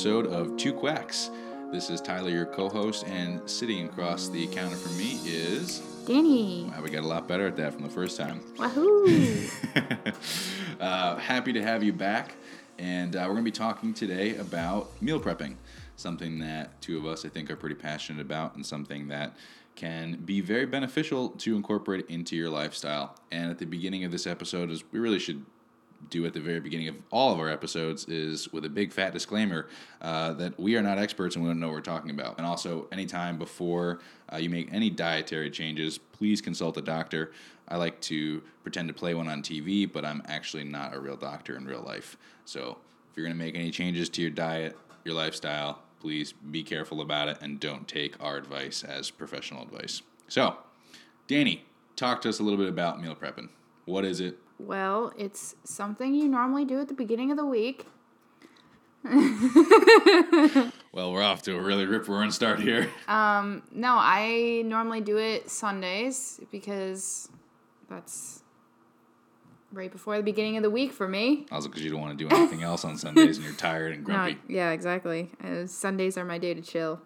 episode 0.00 0.28
of 0.28 0.56
Two 0.56 0.72
Quacks. 0.72 1.30
This 1.70 1.90
is 1.90 2.00
Tyler, 2.00 2.30
your 2.30 2.46
co 2.46 2.70
host, 2.70 3.04
and 3.06 3.38
sitting 3.44 3.84
across 3.84 4.28
the 4.28 4.46
counter 4.46 4.76
from 4.76 4.96
me 4.96 5.20
is. 5.26 5.80
Danny. 6.06 6.64
Wow, 6.70 6.80
we 6.82 6.88
got 6.88 7.04
a 7.04 7.06
lot 7.06 7.28
better 7.28 7.46
at 7.46 7.54
that 7.56 7.74
from 7.74 7.82
the 7.82 7.90
first 7.90 8.16
time. 8.16 8.40
Wahoo! 8.58 9.46
uh, 10.80 11.16
happy 11.16 11.52
to 11.52 11.62
have 11.62 11.82
you 11.82 11.92
back, 11.92 12.36
and 12.78 13.14
uh, 13.14 13.18
we're 13.24 13.34
going 13.34 13.44
to 13.44 13.50
be 13.50 13.50
talking 13.50 13.92
today 13.92 14.36
about 14.36 14.90
meal 15.02 15.20
prepping, 15.20 15.56
something 15.96 16.38
that 16.38 16.80
two 16.80 16.96
of 16.96 17.04
us, 17.04 17.26
I 17.26 17.28
think, 17.28 17.50
are 17.50 17.56
pretty 17.56 17.74
passionate 17.74 18.22
about, 18.22 18.54
and 18.54 18.64
something 18.64 19.08
that 19.08 19.36
can 19.76 20.14
be 20.24 20.40
very 20.40 20.64
beneficial 20.64 21.28
to 21.28 21.54
incorporate 21.56 22.06
into 22.08 22.36
your 22.36 22.48
lifestyle. 22.48 23.16
And 23.30 23.50
at 23.50 23.58
the 23.58 23.66
beginning 23.66 24.04
of 24.04 24.12
this 24.12 24.26
episode, 24.26 24.70
is 24.70 24.82
we 24.92 24.98
really 24.98 25.18
should 25.18 25.44
do 26.08 26.24
at 26.26 26.32
the 26.32 26.40
very 26.40 26.60
beginning 26.60 26.88
of 26.88 26.96
all 27.10 27.32
of 27.32 27.38
our 27.38 27.48
episodes 27.48 28.06
is 28.06 28.52
with 28.52 28.64
a 28.64 28.68
big 28.68 28.92
fat 28.92 29.12
disclaimer 29.12 29.68
uh, 30.00 30.32
that 30.34 30.58
we 30.58 30.76
are 30.76 30.82
not 30.82 30.98
experts 30.98 31.36
and 31.36 31.44
we 31.44 31.50
don't 31.50 31.60
know 31.60 31.68
what 31.68 31.74
we're 31.74 31.80
talking 31.80 32.10
about. 32.10 32.38
And 32.38 32.46
also, 32.46 32.86
anytime 32.90 33.38
before 33.38 34.00
uh, 34.32 34.36
you 34.36 34.48
make 34.48 34.72
any 34.72 34.90
dietary 34.90 35.50
changes, 35.50 35.98
please 35.98 36.40
consult 36.40 36.76
a 36.78 36.82
doctor. 36.82 37.32
I 37.68 37.76
like 37.76 38.00
to 38.02 38.42
pretend 38.62 38.88
to 38.88 38.94
play 38.94 39.14
one 39.14 39.28
on 39.28 39.42
TV, 39.42 39.90
but 39.90 40.04
I'm 40.04 40.22
actually 40.26 40.64
not 40.64 40.94
a 40.94 41.00
real 41.00 41.16
doctor 41.16 41.56
in 41.56 41.66
real 41.66 41.82
life. 41.82 42.16
So, 42.44 42.78
if 43.10 43.16
you're 43.16 43.26
going 43.26 43.36
to 43.36 43.44
make 43.44 43.54
any 43.54 43.70
changes 43.70 44.08
to 44.10 44.22
your 44.22 44.30
diet, 44.30 44.76
your 45.04 45.14
lifestyle, 45.14 45.82
please 46.00 46.32
be 46.32 46.62
careful 46.62 47.00
about 47.00 47.28
it 47.28 47.38
and 47.40 47.60
don't 47.60 47.86
take 47.86 48.14
our 48.22 48.36
advice 48.36 48.82
as 48.82 49.10
professional 49.10 49.62
advice. 49.62 50.02
So, 50.28 50.56
Danny, 51.26 51.64
talk 51.96 52.22
to 52.22 52.28
us 52.28 52.40
a 52.40 52.42
little 52.42 52.58
bit 52.58 52.68
about 52.68 53.00
meal 53.00 53.14
prepping. 53.14 53.50
What 53.84 54.04
is 54.04 54.20
it? 54.20 54.38
Well, 54.66 55.12
it's 55.16 55.54
something 55.64 56.14
you 56.14 56.28
normally 56.28 56.64
do 56.64 56.80
at 56.80 56.88
the 56.88 56.94
beginning 56.94 57.30
of 57.30 57.36
the 57.36 57.46
week. 57.46 57.86
Well, 60.92 61.12
we're 61.12 61.22
off 61.22 61.42
to 61.42 61.56
a 61.56 61.60
really 61.62 61.86
rip 61.86 62.08
roaring 62.08 62.32
start 62.32 62.58
here. 62.60 62.90
Um, 63.06 63.62
no, 63.70 63.94
I 63.96 64.62
normally 64.66 65.00
do 65.00 65.18
it 65.18 65.48
Sundays 65.48 66.40
because 66.50 67.28
that's 67.88 68.42
right 69.72 69.90
before 69.90 70.16
the 70.16 70.24
beginning 70.24 70.56
of 70.56 70.64
the 70.64 70.70
week 70.70 70.92
for 70.92 71.06
me. 71.06 71.46
Also, 71.52 71.68
because 71.68 71.84
you 71.84 71.90
don't 71.92 72.00
want 72.00 72.18
to 72.18 72.24
do 72.28 72.34
anything 72.34 72.64
else 72.64 72.84
on 72.84 72.96
Sundays 72.96 73.36
and 73.36 73.46
you're 73.46 73.54
tired 73.54 73.92
and 73.94 74.04
grumpy. 74.04 74.38
yeah, 74.48 74.70
exactly. 74.72 75.30
Uh, 75.44 75.64
Sundays 75.66 76.18
are 76.18 76.24
my 76.24 76.38
day 76.38 76.54
to 76.54 76.60
chill. 76.60 77.00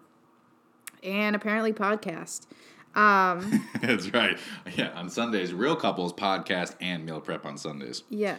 And 1.03 1.35
apparently 1.35 1.71
podcast. 1.71 2.47
Um, 2.95 3.67
That's 3.81 4.13
right. 4.13 4.37
Yeah, 4.75 4.91
on 4.95 5.09
Sundays, 5.09 5.53
Real 5.53 5.75
Couples 5.75 6.13
podcast 6.13 6.75
and 6.79 7.05
meal 7.05 7.19
prep 7.21 7.45
on 7.45 7.57
Sundays. 7.57 8.03
yeah. 8.09 8.37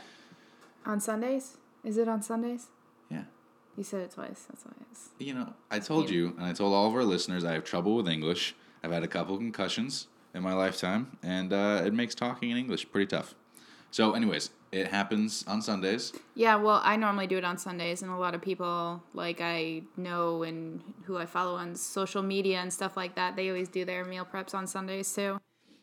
On 0.85 1.01
Sundays? 1.01 1.57
Is 1.83 1.99
it 1.99 2.07
on 2.09 2.23
Sundays? 2.23 2.69
Yeah. 3.11 3.25
You 3.77 3.83
said 3.83 4.03
it 4.03 4.13
twice. 4.13 4.45
That's 4.49 4.65
why 4.65 4.73
it's. 4.91 5.09
You 5.19 5.35
know, 5.35 5.53
I 5.71 5.81
told 5.81 6.09
you, 6.11 6.29
and 6.37 6.45
I 6.47 6.53
told 6.53 6.73
all 6.73 6.87
of 6.87 6.95
our 6.95 7.03
listeners, 7.03 7.45
I 7.45 7.53
have 7.55 7.65
trouble 7.65 7.97
with 7.97 8.07
English. 8.09 8.55
I've 8.85 8.93
had 8.93 9.03
a 9.03 9.09
couple 9.09 9.37
concussions 9.37 10.07
in 10.33 10.43
my 10.43 10.53
lifetime, 10.53 11.19
and 11.25 11.53
uh, 11.53 11.83
it 11.85 11.93
makes 11.93 12.15
talking 12.15 12.51
in 12.51 12.57
English 12.57 12.91
pretty 12.93 13.07
tough. 13.09 13.35
So, 13.91 14.13
anyways, 14.13 14.51
it 14.73 14.89
happens 14.89 15.45
on 15.47 15.63
Sundays. 15.63 16.13
Yeah, 16.35 16.57
well, 16.57 16.81
I 16.85 16.97
normally 16.97 17.27
do 17.27 17.39
it 17.39 17.45
on 17.45 17.57
Sundays, 17.59 18.03
and 18.03 18.11
a 18.11 18.17
lot 18.17 18.35
of 18.35 18.43
people 18.43 19.03
like 19.15 19.41
I 19.41 19.83
know 19.97 20.43
and 20.43 20.83
who 21.05 21.17
I 21.17 21.27
follow 21.27 21.55
on 21.57 21.75
social 21.75 22.23
media 22.23 22.59
and 22.61 22.73
stuff 22.73 22.97
like 22.97 23.15
that, 23.15 23.37
they 23.37 23.49
always 23.49 23.69
do 23.69 23.85
their 23.85 24.05
meal 24.05 24.27
preps 24.31 24.55
on 24.55 24.67
Sundays 24.67 25.13
too. 25.15 25.39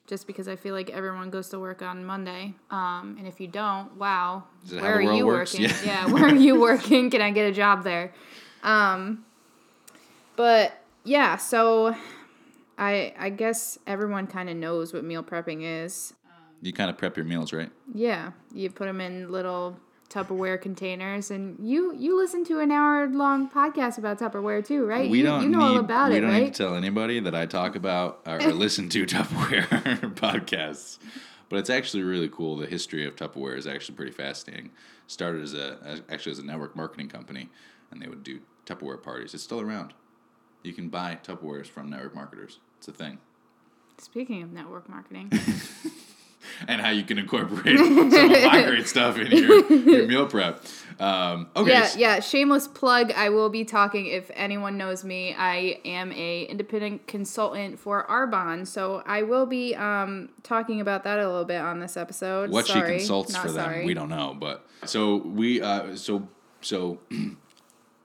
Just 0.06 0.28
because 0.28 0.50
I 0.50 0.58
feel 0.58 0.76
like 0.76 0.90
everyone 0.90 1.30
goes 1.30 1.48
to 1.50 1.60
work 1.60 1.82
on 1.82 2.04
Monday, 2.04 2.54
um, 2.72 3.16
and 3.18 3.26
if 3.26 3.40
you 3.40 3.48
don't, 3.48 3.96
wow, 3.98 4.44
Is 4.66 4.72
that 4.72 4.82
how 4.82 4.84
where 4.88 4.96
are 4.98 5.02
you 5.14 5.26
works? 5.26 5.54
working? 5.54 5.70
Yeah. 5.86 6.06
Yeah. 6.06 6.06
where 6.08 6.26
are 6.26 6.36
you 6.36 6.60
working? 6.60 7.10
Can 7.10 7.22
I 7.22 7.32
get 7.32 7.46
a 7.50 7.54
job 7.54 7.84
there? 7.86 8.12
Um, 8.64 9.24
but 10.36 10.74
yeah, 11.06 11.38
so 11.38 11.96
I 12.78 13.14
I 13.18 13.30
guess 13.30 13.78
everyone 13.88 14.28
kind 14.28 14.50
of 14.50 14.58
knows 14.58 14.94
what 14.94 15.04
meal 15.04 15.24
prepping 15.24 15.62
is. 15.86 16.14
You 16.64 16.74
kind 16.74 16.90
of 16.90 16.98
prep 16.98 17.18
your 17.18 17.26
meals, 17.26 17.52
right? 17.52 17.70
Yeah, 17.94 18.32
you 18.54 18.70
put 18.70 18.86
them 18.86 19.02
in 19.02 19.32
little 19.32 19.78
Tupperware 20.10 20.62
containers, 20.62 21.32
and 21.32 21.58
you 21.60 21.94
you 21.96 22.16
listen 22.18 22.46
to 22.46 22.60
an 22.60 22.72
hour 22.72 23.08
long 23.08 23.50
podcast 23.50 23.98
about 23.98 24.20
Tupperware 24.20 24.66
too, 24.66 24.86
right? 24.86 25.10
We 25.10 25.20
you, 25.20 25.24
don't 25.26 25.44
you 25.44 25.50
know 25.50 25.60
need, 25.60 25.66
all 25.66 25.78
about 25.80 26.12
we 26.12 26.18
it, 26.18 26.22
don't 26.22 26.34
need 26.34 26.54
to 26.54 26.64
tell 26.64 26.76
anybody 26.76 27.20
that 27.20 27.36
I 27.36 27.46
talk 27.48 27.76
about 27.76 28.22
or, 28.26 28.42
or 28.42 28.54
listen 28.54 28.90
to 28.90 29.06
Tupperware 29.06 29.68
podcasts. 30.16 31.00
But 31.50 31.60
it's 31.60 31.70
actually 31.70 32.04
really 32.04 32.30
cool. 32.30 32.58
The 32.58 32.68
history 32.68 33.06
of 33.06 33.16
Tupperware 33.16 33.58
is 33.58 33.68
actually 33.68 33.96
pretty 33.96 34.12
fascinating. 34.12 34.72
Started 35.08 35.44
as 35.44 35.54
a 35.54 35.80
as, 35.84 36.02
actually 36.10 36.32
as 36.34 36.40
a 36.40 36.46
network 36.46 36.76
marketing 36.76 37.10
company, 37.10 37.50
and 37.92 38.02
they 38.02 38.08
would 38.08 38.24
do 38.24 38.40
Tupperware 38.66 39.02
parties. 39.02 39.34
It's 39.34 39.44
still 39.44 39.60
around. 39.60 39.94
You 40.64 40.74
can 40.74 40.90
buy 40.90 41.20
Tupperwares 41.24 41.68
from 41.68 41.90
network 41.90 42.16
marketers. 42.16 42.60
It's 42.78 42.88
a 42.88 42.94
thing. 42.94 43.18
Speaking 43.98 44.42
of 44.42 44.52
network 44.52 44.90
marketing, 44.90 45.32
And 46.68 46.82
how 46.82 46.90
you 46.90 47.04
can 47.04 47.18
incorporate 47.18 47.78
some 47.78 47.98
of 47.98 48.12
my 48.12 48.64
great 48.68 48.88
stuff 48.88 49.18
in 49.18 49.32
your, 49.32 49.72
your 49.72 50.08
meal 50.08 50.28
prep. 50.28 50.64
Um, 51.00 51.48
okay. 51.56 51.72
yeah, 51.72 51.90
yeah. 51.98 52.20
Shameless 52.20 52.68
plug. 52.68 53.12
I 53.12 53.30
will 53.30 53.50
be 53.50 53.66
talking. 53.66 54.06
If 54.06 54.30
anyone 54.34 54.78
knows 54.78 55.04
me, 55.04 55.36
I 55.38 55.80
am 55.86 56.12
a 56.12 56.44
independent 56.44 57.08
consultant 57.08 57.80
for 57.80 58.06
Arbonne, 58.08 58.68
so 58.68 59.04
I 59.06 59.24
will 59.24 59.46
be 59.46 59.76
um, 59.76 60.30
talking 60.44 60.82
about 60.82 61.04
that 61.04 61.20
a 61.20 61.28
little 61.28 61.46
bit 61.46 61.62
on 61.62 61.80
this 61.80 61.98
episode. 61.98 62.52
what 62.52 62.68
sorry, 62.68 62.94
she 62.94 62.98
consults 63.00 63.36
for 63.36 63.48
them, 63.52 63.66
sorry. 63.66 63.86
we 63.86 63.94
don't 63.94 64.10
know. 64.10 64.36
But 64.40 64.66
so 64.86 65.18
we 65.18 65.62
uh, 65.62 65.96
so 65.96 66.28
so 66.62 67.00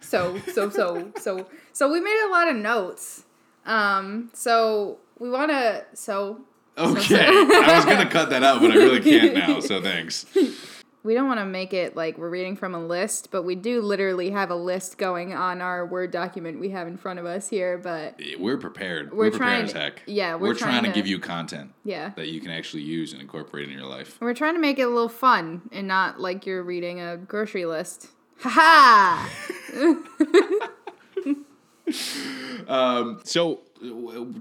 So, 0.00 0.40
so, 0.54 0.70
so, 0.70 1.12
so, 1.16 1.46
so 1.72 1.92
we 1.92 2.00
made 2.00 2.24
a 2.26 2.30
lot 2.30 2.48
of 2.48 2.56
notes. 2.56 3.24
Um, 3.66 4.30
so 4.32 4.98
we 5.18 5.28
want 5.28 5.50
to, 5.50 5.84
so 5.94 6.40
Okay. 6.78 7.26
I 7.26 7.74
was 7.76 7.84
going 7.84 7.98
to 7.98 8.08
cut 8.12 8.30
that 8.30 8.42
out, 8.42 8.60
but 8.60 8.70
I 8.70 8.74
really 8.74 9.00
can't 9.00 9.34
now, 9.34 9.60
so 9.60 9.82
thanks. 9.82 10.26
we 11.02 11.14
don't 11.14 11.26
want 11.28 11.40
to 11.40 11.46
make 11.46 11.72
it 11.72 11.96
like 11.96 12.18
we're 12.18 12.28
reading 12.30 12.54
from 12.56 12.74
a 12.74 12.84
list, 12.84 13.30
but 13.30 13.42
we 13.44 13.54
do 13.54 13.80
literally 13.80 14.30
have 14.30 14.50
a 14.50 14.54
list 14.54 14.98
going 14.98 15.32
on 15.32 15.60
our 15.60 15.86
Word 15.86 16.10
document 16.10 16.60
we 16.60 16.70
have 16.70 16.86
in 16.86 16.96
front 16.96 17.18
of 17.18 17.24
us 17.26 17.48
here. 17.48 17.78
But 17.78 18.20
eh, 18.20 18.34
We're 18.38 18.58
prepared. 18.58 19.10
We're, 19.12 19.26
We're 19.26 19.30
prepared 19.30 19.40
trying- 19.40 19.64
as 19.64 19.72
heck. 19.72 20.02
yeah, 20.06 20.34
we're 20.34 20.48
We're, 20.48 20.54
trying, 20.54 20.72
trying 20.72 20.82
to 20.84 20.88
to- 20.90 20.94
give 20.94 21.06
you 21.06 21.18
content 21.18 21.72
yeah, 21.84 22.10
that 22.16 22.28
you 22.28 22.40
can 22.40 22.50
actually 22.50 22.82
use 22.82 23.12
and 23.12 23.20
incorporate 23.22 23.68
in 23.68 23.76
your 23.76 23.86
life. 23.86 24.18
we're 24.20 24.34
trying 24.34 24.54
to 24.54 24.60
make 24.60 24.78
it 24.78 24.82
a 24.82 24.88
little 24.88 25.08
fun 25.08 25.62
and 25.72 25.88
not 25.88 26.20
like 26.20 26.46
you're 26.46 26.62
reading 26.62 27.00
a 27.00 27.16
grocery 27.16 27.64
list. 27.66 28.08
Ha 28.40 28.50
ha! 28.50 29.98
Um, 32.66 33.20
so, 33.24 33.60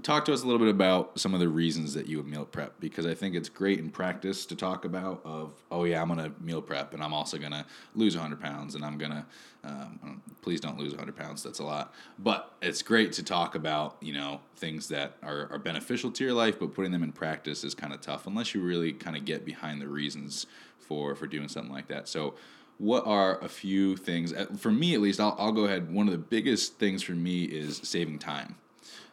talk 0.02 0.24
to 0.26 0.32
us 0.32 0.42
a 0.42 0.44
little 0.44 0.58
bit 0.58 0.68
about 0.68 1.18
some 1.18 1.32
of 1.34 1.40
the 1.40 1.48
reasons 1.48 1.94
that 1.94 2.08
you 2.08 2.16
would 2.16 2.26
meal 2.26 2.44
prep 2.44 2.74
because 2.80 3.06
I 3.06 3.14
think 3.14 3.34
it's 3.34 3.48
great 3.48 3.78
in 3.78 3.90
practice 3.90 4.44
to 4.46 4.56
talk 4.56 4.84
about 4.84 5.20
of 5.24 5.54
oh 5.70 5.84
yeah 5.84 6.02
I'm 6.02 6.08
gonna 6.08 6.32
meal 6.40 6.60
prep 6.60 6.92
and 6.92 7.02
I'm 7.02 7.14
also 7.14 7.38
gonna 7.38 7.64
lose 7.94 8.16
100 8.16 8.40
pounds 8.40 8.74
and 8.74 8.84
I'm 8.84 8.98
gonna 8.98 9.24
um, 9.64 10.22
please 10.42 10.60
don't 10.60 10.78
lose 10.78 10.90
100 10.90 11.16
pounds 11.16 11.42
that's 11.42 11.60
a 11.60 11.64
lot. 11.64 11.94
But 12.18 12.52
it's 12.60 12.82
great 12.82 13.12
to 13.12 13.22
talk 13.22 13.54
about 13.54 13.96
you 14.00 14.12
know 14.12 14.40
things 14.56 14.88
that 14.88 15.16
are, 15.22 15.48
are 15.52 15.58
beneficial 15.58 16.10
to 16.10 16.24
your 16.24 16.34
life 16.34 16.58
but 16.58 16.74
putting 16.74 16.92
them 16.92 17.02
in 17.02 17.12
practice 17.12 17.64
is 17.64 17.74
kind 17.74 17.92
of 17.92 18.00
tough 18.00 18.26
unless 18.26 18.54
you 18.54 18.60
really 18.60 18.92
kind 18.92 19.16
of 19.16 19.24
get 19.24 19.44
behind 19.44 19.80
the 19.80 19.88
reasons 19.88 20.46
for 20.78 21.14
for 21.14 21.26
doing 21.26 21.48
something 21.48 21.72
like 21.72 21.88
that. 21.88 22.08
So 22.08 22.34
what 22.78 23.06
are 23.06 23.38
a 23.40 23.48
few 23.48 23.96
things 23.96 24.32
for 24.58 24.70
me 24.70 24.94
at 24.94 25.00
least 25.00 25.20
I'll, 25.20 25.34
I'll 25.38 25.52
go 25.52 25.64
ahead. 25.64 25.92
One 25.92 26.06
of 26.06 26.12
the 26.12 26.18
biggest 26.18 26.78
things 26.78 27.02
for 27.02 27.12
me 27.12 27.44
is 27.44 27.80
saving 27.82 28.20
time. 28.20 28.56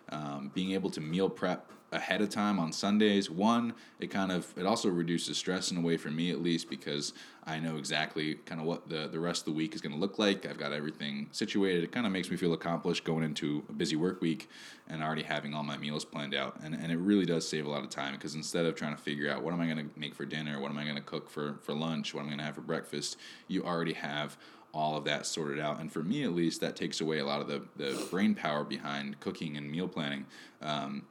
Um, 0.10 0.52
being 0.54 0.72
able 0.72 0.92
to 0.92 1.02
meal 1.02 1.30
prep 1.30 1.72
ahead 1.96 2.22
of 2.22 2.30
time 2.30 2.60
on 2.60 2.72
Sundays. 2.72 3.30
One, 3.30 3.74
it 4.00 4.08
kind 4.08 4.32
of 4.32 4.54
it 4.58 4.66
also 4.66 4.90
reduces 4.90 5.38
stress 5.38 5.72
in 5.72 5.78
a 5.78 5.82
way 5.82 5.98
for 5.98 6.10
me 6.10 6.30
at 6.32 6.42
least 6.42 6.70
because 6.70 7.14
I 7.46 7.60
know 7.60 7.78
exactly 7.78 8.36
kind 8.36 8.60
of 8.60 8.68
what 8.68 8.90
the 8.90 9.08
the 9.08 9.20
rest 9.20 9.42
of 9.42 9.46
the 9.46 9.58
week 9.58 9.74
is 9.74 9.82
going 9.82 9.94
to 9.94 10.00
look 10.00 10.20
like. 10.20 10.46
I've 10.46 10.58
got 10.58 10.74
everything 10.74 11.28
situated. 11.32 11.84
It 11.84 11.92
kind 11.92 12.06
of 12.06 12.12
makes 12.12 12.30
me 12.30 12.38
feel 12.38 12.54
accomplished 12.54 13.04
going 13.04 13.24
into 13.24 13.64
a 13.70 13.74
busy 13.74 13.96
work 13.96 14.22
week 14.22 14.50
and 14.88 15.02
already 15.02 15.24
having 15.24 15.54
all 15.54 15.64
my 15.64 15.78
meals 15.78 16.06
planned 16.06 16.36
out. 16.36 16.60
And 16.64 16.76
and 16.76 16.92
it 16.92 16.98
really 16.98 17.26
does 17.26 17.48
save 17.48 17.66
a 17.66 17.70
lot 17.70 17.84
of 17.84 17.90
time 17.90 18.14
because 18.14 18.36
instead 18.36 18.66
of 18.66 18.76
trying 18.76 18.96
to 18.96 19.02
figure 19.02 19.32
out 19.32 19.44
what 19.44 19.54
am 19.54 19.62
I 19.62 19.66
going 19.66 19.90
to 19.90 20.00
make 20.00 20.14
for 20.14 20.26
dinner, 20.26 20.60
what 20.60 20.70
am 20.70 20.78
I 20.78 20.84
going 20.84 20.98
to 20.98 21.02
cook 21.02 21.30
for 21.30 21.56
for 21.62 21.74
lunch, 21.74 22.14
what 22.14 22.22
am 22.22 22.28
I 22.28 22.30
going 22.30 22.40
to 22.40 22.46
have 22.46 22.56
for 22.56 22.62
breakfast, 22.62 23.18
you 23.48 23.64
already 23.64 23.94
have 23.94 24.38
all 24.76 24.98
of 24.98 25.06
that 25.06 25.26
sorted 25.26 25.58
out. 25.58 25.80
And 25.80 25.92
for 25.92 26.04
me, 26.04 26.24
at 26.26 26.34
least, 26.34 26.60
that 26.60 26.76
takes 26.76 27.00
away 27.00 27.20
a 27.20 27.26
lot 27.26 27.40
of 27.40 27.48
the, 27.48 27.64
the 27.78 28.06
brain 28.12 28.36
power 28.36 28.66
behind 28.66 29.22
cooking 29.22 29.56
and 29.56 29.72
meal 29.72 29.88
planning 29.88 30.26
um, 30.62 31.04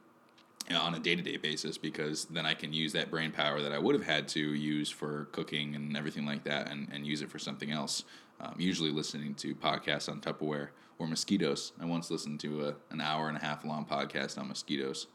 on 0.71 0.95
a 0.95 0.99
day 0.99 1.15
to 1.15 1.21
day 1.21 1.37
basis 1.37 1.77
because 1.77 2.25
then 2.25 2.45
I 2.45 2.53
can 2.55 2.73
use 2.73 2.93
that 2.93 3.11
brain 3.11 3.31
power 3.31 3.61
that 3.61 3.71
I 3.71 3.77
would 3.77 3.93
have 3.93 4.05
had 4.05 4.27
to 4.29 4.39
use 4.39 4.89
for 4.89 5.25
cooking 5.31 5.75
and 5.75 5.95
everything 5.95 6.25
like 6.25 6.43
that 6.45 6.71
and, 6.71 6.87
and 6.91 7.05
use 7.05 7.21
it 7.21 7.29
for 7.29 7.37
something 7.39 7.71
else. 7.71 8.03
Um, 8.41 8.55
usually 8.57 8.91
listening 8.91 9.35
to 9.35 9.53
podcasts 9.55 10.09
on 10.09 10.19
Tupperware 10.21 10.69
or 10.97 11.07
mosquitoes. 11.07 11.71
I 11.79 11.85
once 11.85 12.09
listened 12.09 12.39
to 12.41 12.67
a, 12.67 12.75
an 12.89 12.99
hour 12.99 13.27
and 13.29 13.37
a 13.37 13.41
half 13.41 13.63
long 13.63 13.85
podcast 13.85 14.37
on 14.37 14.47
mosquitoes. 14.47 15.07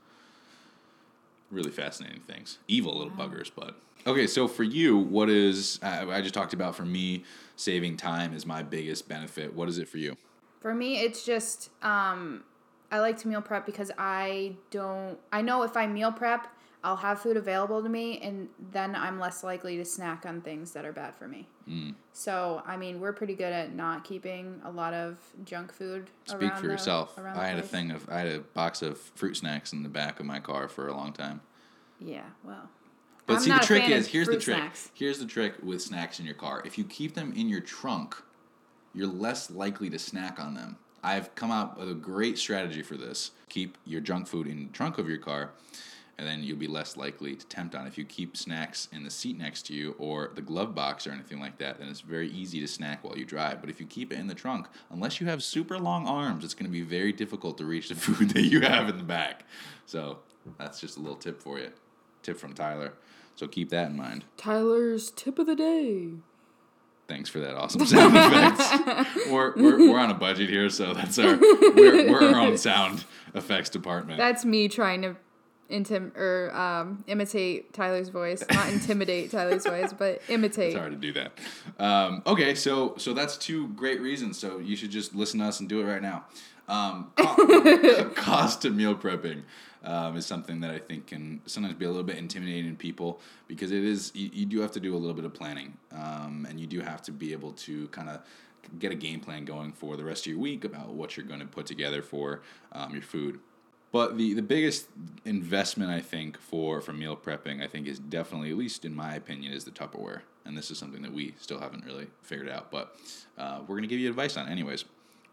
really 1.50 1.70
fascinating 1.70 2.20
things. 2.20 2.58
Evil 2.68 2.96
little 2.96 3.12
buggers, 3.12 3.50
but 3.54 3.74
okay. 4.06 4.26
So 4.26 4.46
for 4.46 4.62
you, 4.62 4.96
what 4.96 5.28
is 5.28 5.78
I, 5.82 6.06
I 6.06 6.20
just 6.20 6.34
talked 6.34 6.52
about? 6.54 6.76
For 6.76 6.84
me, 6.84 7.24
saving 7.56 7.96
time 7.96 8.32
is 8.34 8.46
my 8.46 8.62
biggest 8.62 9.08
benefit. 9.08 9.54
What 9.54 9.68
is 9.68 9.78
it 9.78 9.88
for 9.88 9.98
you? 9.98 10.16
For 10.60 10.74
me, 10.74 11.00
it's 11.00 11.24
just 11.24 11.70
um, 11.82 12.44
I 12.90 13.00
like 13.00 13.18
to 13.18 13.28
meal 13.28 13.40
prep 13.42 13.66
because 13.66 13.90
I 13.98 14.56
don't. 14.70 15.18
I 15.32 15.42
know 15.42 15.62
if 15.62 15.76
I 15.76 15.86
meal 15.86 16.12
prep, 16.12 16.48
I'll 16.82 16.96
have 16.96 17.20
food 17.20 17.36
available 17.36 17.82
to 17.82 17.88
me, 17.88 18.18
and 18.20 18.48
then 18.72 18.96
I'm 18.96 19.18
less 19.20 19.44
likely 19.44 19.76
to 19.76 19.84
snack 19.84 20.24
on 20.26 20.40
things 20.40 20.72
that 20.72 20.84
are 20.84 20.92
bad 20.92 21.14
for 21.14 21.28
me. 21.28 21.46
Mm. 21.68 21.94
So, 22.12 22.62
I 22.66 22.76
mean, 22.76 23.00
we're 23.00 23.12
pretty 23.12 23.34
good 23.34 23.52
at 23.52 23.74
not 23.74 24.02
keeping 24.04 24.60
a 24.64 24.70
lot 24.70 24.94
of 24.94 25.18
junk 25.44 25.72
food. 25.72 26.10
Speak 26.24 26.42
around 26.42 26.56
for 26.56 26.66
the- 26.66 26.72
yourself. 26.72 27.18
I 27.18 27.46
had 27.46 27.58
a 27.58 27.62
thing 27.62 27.90
of 27.90 28.08
I 28.08 28.18
had 28.18 28.28
a 28.28 28.40
box 28.40 28.82
of 28.82 28.98
fruit 28.98 29.36
snacks 29.36 29.72
in 29.72 29.82
the 29.82 29.88
back 29.88 30.20
of 30.20 30.26
my 30.26 30.40
car 30.40 30.68
for 30.68 30.88
a 30.88 30.94
long 30.94 31.12
time. 31.12 31.42
Yeah, 32.00 32.24
well. 32.42 32.70
But 33.26 33.34
I'm 33.36 33.40
see, 33.42 33.50
the 33.52 33.58
trick 33.58 33.88
is 33.88 34.08
here's 34.08 34.26
the 34.26 34.38
trick. 34.38 34.56
snacks. 34.56 34.90
Here's 34.94 35.18
the 35.18 35.26
trick 35.26 35.54
with 35.62 35.82
snacks 35.82 36.18
in 36.18 36.24
your 36.26 36.34
car. 36.34 36.62
If 36.64 36.78
you 36.78 36.84
keep 36.84 37.14
them 37.14 37.32
in 37.36 37.48
your 37.48 37.60
trunk, 37.60 38.16
you're 38.94 39.06
less 39.06 39.50
likely 39.50 39.90
to 39.90 39.98
snack 39.98 40.40
on 40.40 40.54
them. 40.54 40.78
I've 41.02 41.34
come 41.34 41.50
out 41.50 41.78
with 41.78 41.90
a 41.90 41.94
great 41.94 42.38
strategy 42.38 42.82
for 42.82 42.96
this. 42.96 43.30
Keep 43.48 43.78
your 43.84 44.00
junk 44.00 44.26
food 44.26 44.46
in 44.46 44.66
the 44.66 44.72
trunk 44.72 44.98
of 44.98 45.08
your 45.08 45.18
car, 45.18 45.50
and 46.18 46.26
then 46.26 46.42
you'll 46.42 46.58
be 46.58 46.66
less 46.66 46.96
likely 46.96 47.34
to 47.34 47.46
tempt 47.46 47.74
on. 47.74 47.86
If 47.86 47.96
you 47.96 48.04
keep 48.04 48.36
snacks 48.36 48.88
in 48.92 49.04
the 49.04 49.10
seat 49.10 49.38
next 49.38 49.66
to 49.66 49.74
you 49.74 49.94
or 49.98 50.30
the 50.34 50.42
glove 50.42 50.74
box 50.74 51.06
or 51.06 51.12
anything 51.12 51.40
like 51.40 51.58
that, 51.58 51.78
then 51.78 51.88
it's 51.88 52.00
very 52.00 52.30
easy 52.30 52.60
to 52.60 52.68
snack 52.68 53.02
while 53.02 53.16
you 53.16 53.24
drive. 53.24 53.60
But 53.60 53.70
if 53.70 53.80
you 53.80 53.86
keep 53.86 54.12
it 54.12 54.18
in 54.18 54.26
the 54.26 54.34
trunk, 54.34 54.66
unless 54.90 55.20
you 55.20 55.26
have 55.28 55.42
super 55.42 55.78
long 55.78 56.06
arms, 56.06 56.44
it's 56.44 56.54
going 56.54 56.66
to 56.66 56.72
be 56.72 56.82
very 56.82 57.12
difficult 57.12 57.56
to 57.58 57.64
reach 57.64 57.88
the 57.88 57.94
food 57.96 58.30
that 58.30 58.42
you 58.42 58.60
have 58.60 58.88
in 58.88 58.98
the 58.98 59.02
back. 59.02 59.44
So 59.86 60.18
that's 60.58 60.80
just 60.80 60.98
a 60.98 61.00
little 61.00 61.16
tip 61.16 61.40
for 61.40 61.58
you. 61.58 61.70
Tip 62.22 62.38
from 62.38 62.52
Tyler. 62.52 62.92
So 63.36 63.48
keep 63.48 63.70
that 63.70 63.88
in 63.90 63.96
mind. 63.96 64.26
Tyler's 64.36 65.10
tip 65.10 65.38
of 65.38 65.46
the 65.46 65.56
day. 65.56 66.10
Thanks 67.10 67.28
for 67.28 67.40
that 67.40 67.56
awesome 67.56 67.84
sound 67.84 68.16
effects. 68.16 69.26
we're, 69.30 69.52
we're, 69.56 69.90
we're 69.90 69.98
on 69.98 70.12
a 70.12 70.14
budget 70.14 70.48
here, 70.48 70.70
so 70.70 70.94
that's 70.94 71.18
our 71.18 71.36
we're, 71.36 72.08
we're 72.08 72.22
our 72.22 72.40
own 72.40 72.56
sound 72.56 73.04
effects 73.34 73.68
department. 73.68 74.16
That's 74.16 74.44
me 74.44 74.68
trying 74.68 75.02
to 75.02 75.16
intim 75.68 76.16
or 76.16 76.54
um, 76.54 77.02
imitate 77.08 77.72
Tyler's 77.72 78.10
voice, 78.10 78.44
not 78.52 78.68
intimidate 78.72 79.32
Tyler's 79.32 79.66
voice, 79.66 79.92
but 79.92 80.22
imitate. 80.28 80.68
it's 80.68 80.78
hard 80.78 80.92
to 80.92 80.98
do 80.98 81.12
that. 81.14 81.32
Um, 81.80 82.22
okay, 82.26 82.54
so 82.54 82.94
so 82.96 83.12
that's 83.12 83.36
two 83.36 83.66
great 83.70 84.00
reasons. 84.00 84.38
So 84.38 84.58
you 84.58 84.76
should 84.76 84.92
just 84.92 85.12
listen 85.12 85.40
to 85.40 85.46
us 85.46 85.58
and 85.58 85.68
do 85.68 85.80
it 85.80 85.84
right 85.84 86.02
now. 86.02 86.26
Um, 86.70 87.10
co- 87.16 88.10
cost 88.10 88.64
of 88.64 88.76
meal 88.76 88.94
prepping 88.94 89.42
um, 89.82 90.16
is 90.16 90.24
something 90.24 90.60
that 90.60 90.70
I 90.70 90.78
think 90.78 91.08
can 91.08 91.40
sometimes 91.44 91.74
be 91.74 91.84
a 91.84 91.88
little 91.88 92.04
bit 92.04 92.16
intimidating 92.16 92.70
to 92.70 92.76
people 92.76 93.20
because 93.48 93.72
it 93.72 93.82
is 93.82 94.12
you, 94.14 94.30
you 94.32 94.46
do 94.46 94.60
have 94.60 94.70
to 94.72 94.80
do 94.80 94.94
a 94.94 94.98
little 94.98 95.14
bit 95.14 95.24
of 95.24 95.34
planning 95.34 95.76
um, 95.90 96.46
and 96.48 96.60
you 96.60 96.68
do 96.68 96.80
have 96.80 97.02
to 97.02 97.12
be 97.12 97.32
able 97.32 97.52
to 97.54 97.88
kind 97.88 98.08
of 98.08 98.20
get 98.78 98.92
a 98.92 98.94
game 98.94 99.18
plan 99.18 99.44
going 99.44 99.72
for 99.72 99.96
the 99.96 100.04
rest 100.04 100.26
of 100.26 100.32
your 100.32 100.40
week 100.40 100.64
about 100.64 100.90
what 100.90 101.16
you're 101.16 101.26
going 101.26 101.40
to 101.40 101.46
put 101.46 101.66
together 101.66 102.02
for 102.02 102.42
um, 102.70 102.92
your 102.92 103.02
food. 103.02 103.40
But 103.90 104.16
the, 104.16 104.34
the 104.34 104.42
biggest 104.42 104.86
investment 105.24 105.90
I 105.90 105.98
think 105.98 106.38
for 106.38 106.80
for 106.80 106.92
meal 106.92 107.16
prepping 107.16 107.64
I 107.64 107.66
think 107.66 107.88
is 107.88 107.98
definitely 107.98 108.50
at 108.50 108.56
least 108.56 108.84
in 108.84 108.94
my 108.94 109.16
opinion 109.16 109.52
is 109.52 109.64
the 109.64 109.72
Tupperware 109.72 110.20
and 110.44 110.56
this 110.56 110.70
is 110.70 110.78
something 110.78 111.02
that 111.02 111.12
we 111.12 111.34
still 111.40 111.58
haven't 111.58 111.84
really 111.84 112.06
figured 112.22 112.48
out 112.48 112.70
but 112.70 112.94
uh, 113.36 113.62
we're 113.66 113.74
gonna 113.74 113.88
give 113.88 113.98
you 113.98 114.08
advice 114.08 114.36
on 114.36 114.48
anyways 114.48 114.84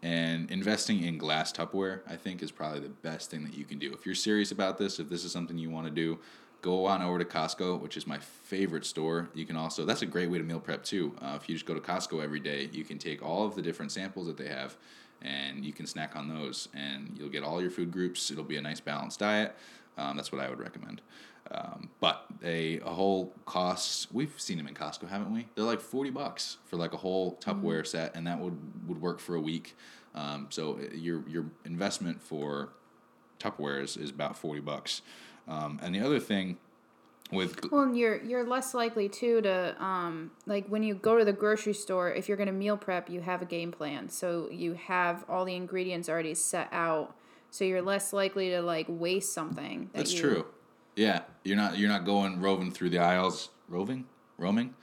and 0.02 0.50
investing 0.50 1.02
in 1.02 1.18
glass 1.18 1.52
Tupperware 1.52 2.00
I 2.08 2.16
think 2.16 2.42
is 2.42 2.50
probably 2.50 2.80
the 2.80 2.88
best 2.88 3.30
thing 3.30 3.42
that 3.44 3.54
you 3.54 3.64
can 3.64 3.78
do. 3.78 3.92
If 3.92 4.06
you're 4.06 4.14
serious 4.14 4.50
about 4.50 4.78
this 4.78 4.98
if 4.98 5.08
this 5.08 5.24
is 5.24 5.32
something 5.32 5.58
you 5.58 5.70
want 5.70 5.86
to 5.86 5.92
do 5.92 6.18
go 6.60 6.86
on 6.86 7.02
over 7.02 7.18
to 7.18 7.24
Costco 7.24 7.80
which 7.80 7.96
is 7.96 8.06
my 8.06 8.18
favorite 8.18 8.84
store. 8.84 9.28
You 9.34 9.46
can 9.46 9.56
also 9.56 9.84
that's 9.84 10.02
a 10.02 10.06
great 10.06 10.30
way 10.30 10.38
to 10.38 10.44
meal 10.44 10.60
prep 10.60 10.84
too. 10.84 11.14
Uh, 11.20 11.38
if 11.40 11.48
you 11.48 11.54
just 11.54 11.66
go 11.66 11.74
to 11.74 11.80
Costco 11.80 12.22
every 12.22 12.40
day 12.40 12.68
you 12.72 12.84
can 12.84 12.98
take 12.98 13.22
all 13.22 13.44
of 13.44 13.54
the 13.54 13.62
different 13.62 13.92
samples 13.92 14.26
that 14.26 14.36
they 14.36 14.48
have 14.48 14.76
and 15.22 15.64
you 15.64 15.72
can 15.72 15.86
snack 15.86 16.14
on 16.14 16.28
those 16.28 16.68
and 16.74 17.16
you'll 17.18 17.28
get 17.28 17.42
all 17.42 17.60
your 17.60 17.70
food 17.70 17.90
groups. 17.90 18.30
It'll 18.30 18.44
be 18.44 18.56
a 18.56 18.62
nice 18.62 18.80
balanced 18.80 19.18
diet. 19.18 19.56
Um, 19.96 20.16
that's 20.16 20.30
what 20.30 20.40
i 20.40 20.48
would 20.48 20.60
recommend 20.60 21.02
um, 21.50 21.88
but 22.00 22.26
a, 22.44 22.78
a 22.80 22.90
whole 22.90 23.32
cost 23.46 24.08
we've 24.12 24.34
seen 24.36 24.58
them 24.58 24.68
in 24.68 24.74
costco 24.74 25.08
haven't 25.08 25.32
we? 25.32 25.48
They're 25.54 25.64
like 25.64 25.80
40 25.80 26.10
bucks 26.10 26.58
for 26.66 26.76
like 26.76 26.92
a 26.92 26.98
whole 26.98 27.36
tupperware 27.36 27.86
set 27.86 28.14
and 28.14 28.26
that 28.26 28.38
would 28.38 28.56
would 28.88 29.00
work 29.00 29.18
for 29.18 29.34
a 29.34 29.40
week. 29.40 29.76
Um, 30.14 30.48
so 30.50 30.78
your 30.92 31.26
your 31.28 31.46
investment 31.64 32.22
for 32.22 32.70
tupperware 33.38 33.82
is, 33.82 33.96
is 33.96 34.10
about 34.10 34.36
40 34.36 34.60
bucks. 34.60 35.02
Um, 35.46 35.78
and 35.82 35.94
the 35.94 36.00
other 36.00 36.20
thing 36.20 36.58
with 37.32 37.70
Well, 37.70 37.82
and 37.82 37.96
you're 37.96 38.22
you're 38.22 38.46
less 38.46 38.74
likely 38.74 39.08
too 39.08 39.40
to 39.42 39.82
um 39.82 40.30
like 40.46 40.66
when 40.68 40.82
you 40.82 40.94
go 40.94 41.18
to 41.18 41.24
the 41.24 41.32
grocery 41.32 41.74
store 41.74 42.10
if 42.10 42.28
you're 42.28 42.38
gonna 42.38 42.52
meal 42.52 42.76
prep 42.76 43.10
you 43.10 43.20
have 43.20 43.42
a 43.42 43.46
game 43.46 43.72
plan. 43.72 44.08
So 44.08 44.48
you 44.50 44.74
have 44.74 45.24
all 45.28 45.44
the 45.44 45.54
ingredients 45.54 46.08
already 46.08 46.34
set 46.34 46.68
out. 46.72 47.14
So 47.50 47.64
you're 47.64 47.82
less 47.82 48.12
likely 48.12 48.50
to 48.50 48.60
like 48.60 48.86
waste 48.88 49.32
something. 49.32 49.90
That 49.92 49.98
That's 49.98 50.14
you, 50.14 50.20
true. 50.20 50.46
Yeah, 50.98 51.20
you're 51.44 51.56
not 51.56 51.78
you're 51.78 51.88
not 51.88 52.04
going 52.04 52.40
roving 52.40 52.72
through 52.72 52.90
the 52.90 52.98
aisles, 52.98 53.50
roving, 53.68 54.04
roaming. 54.36 54.74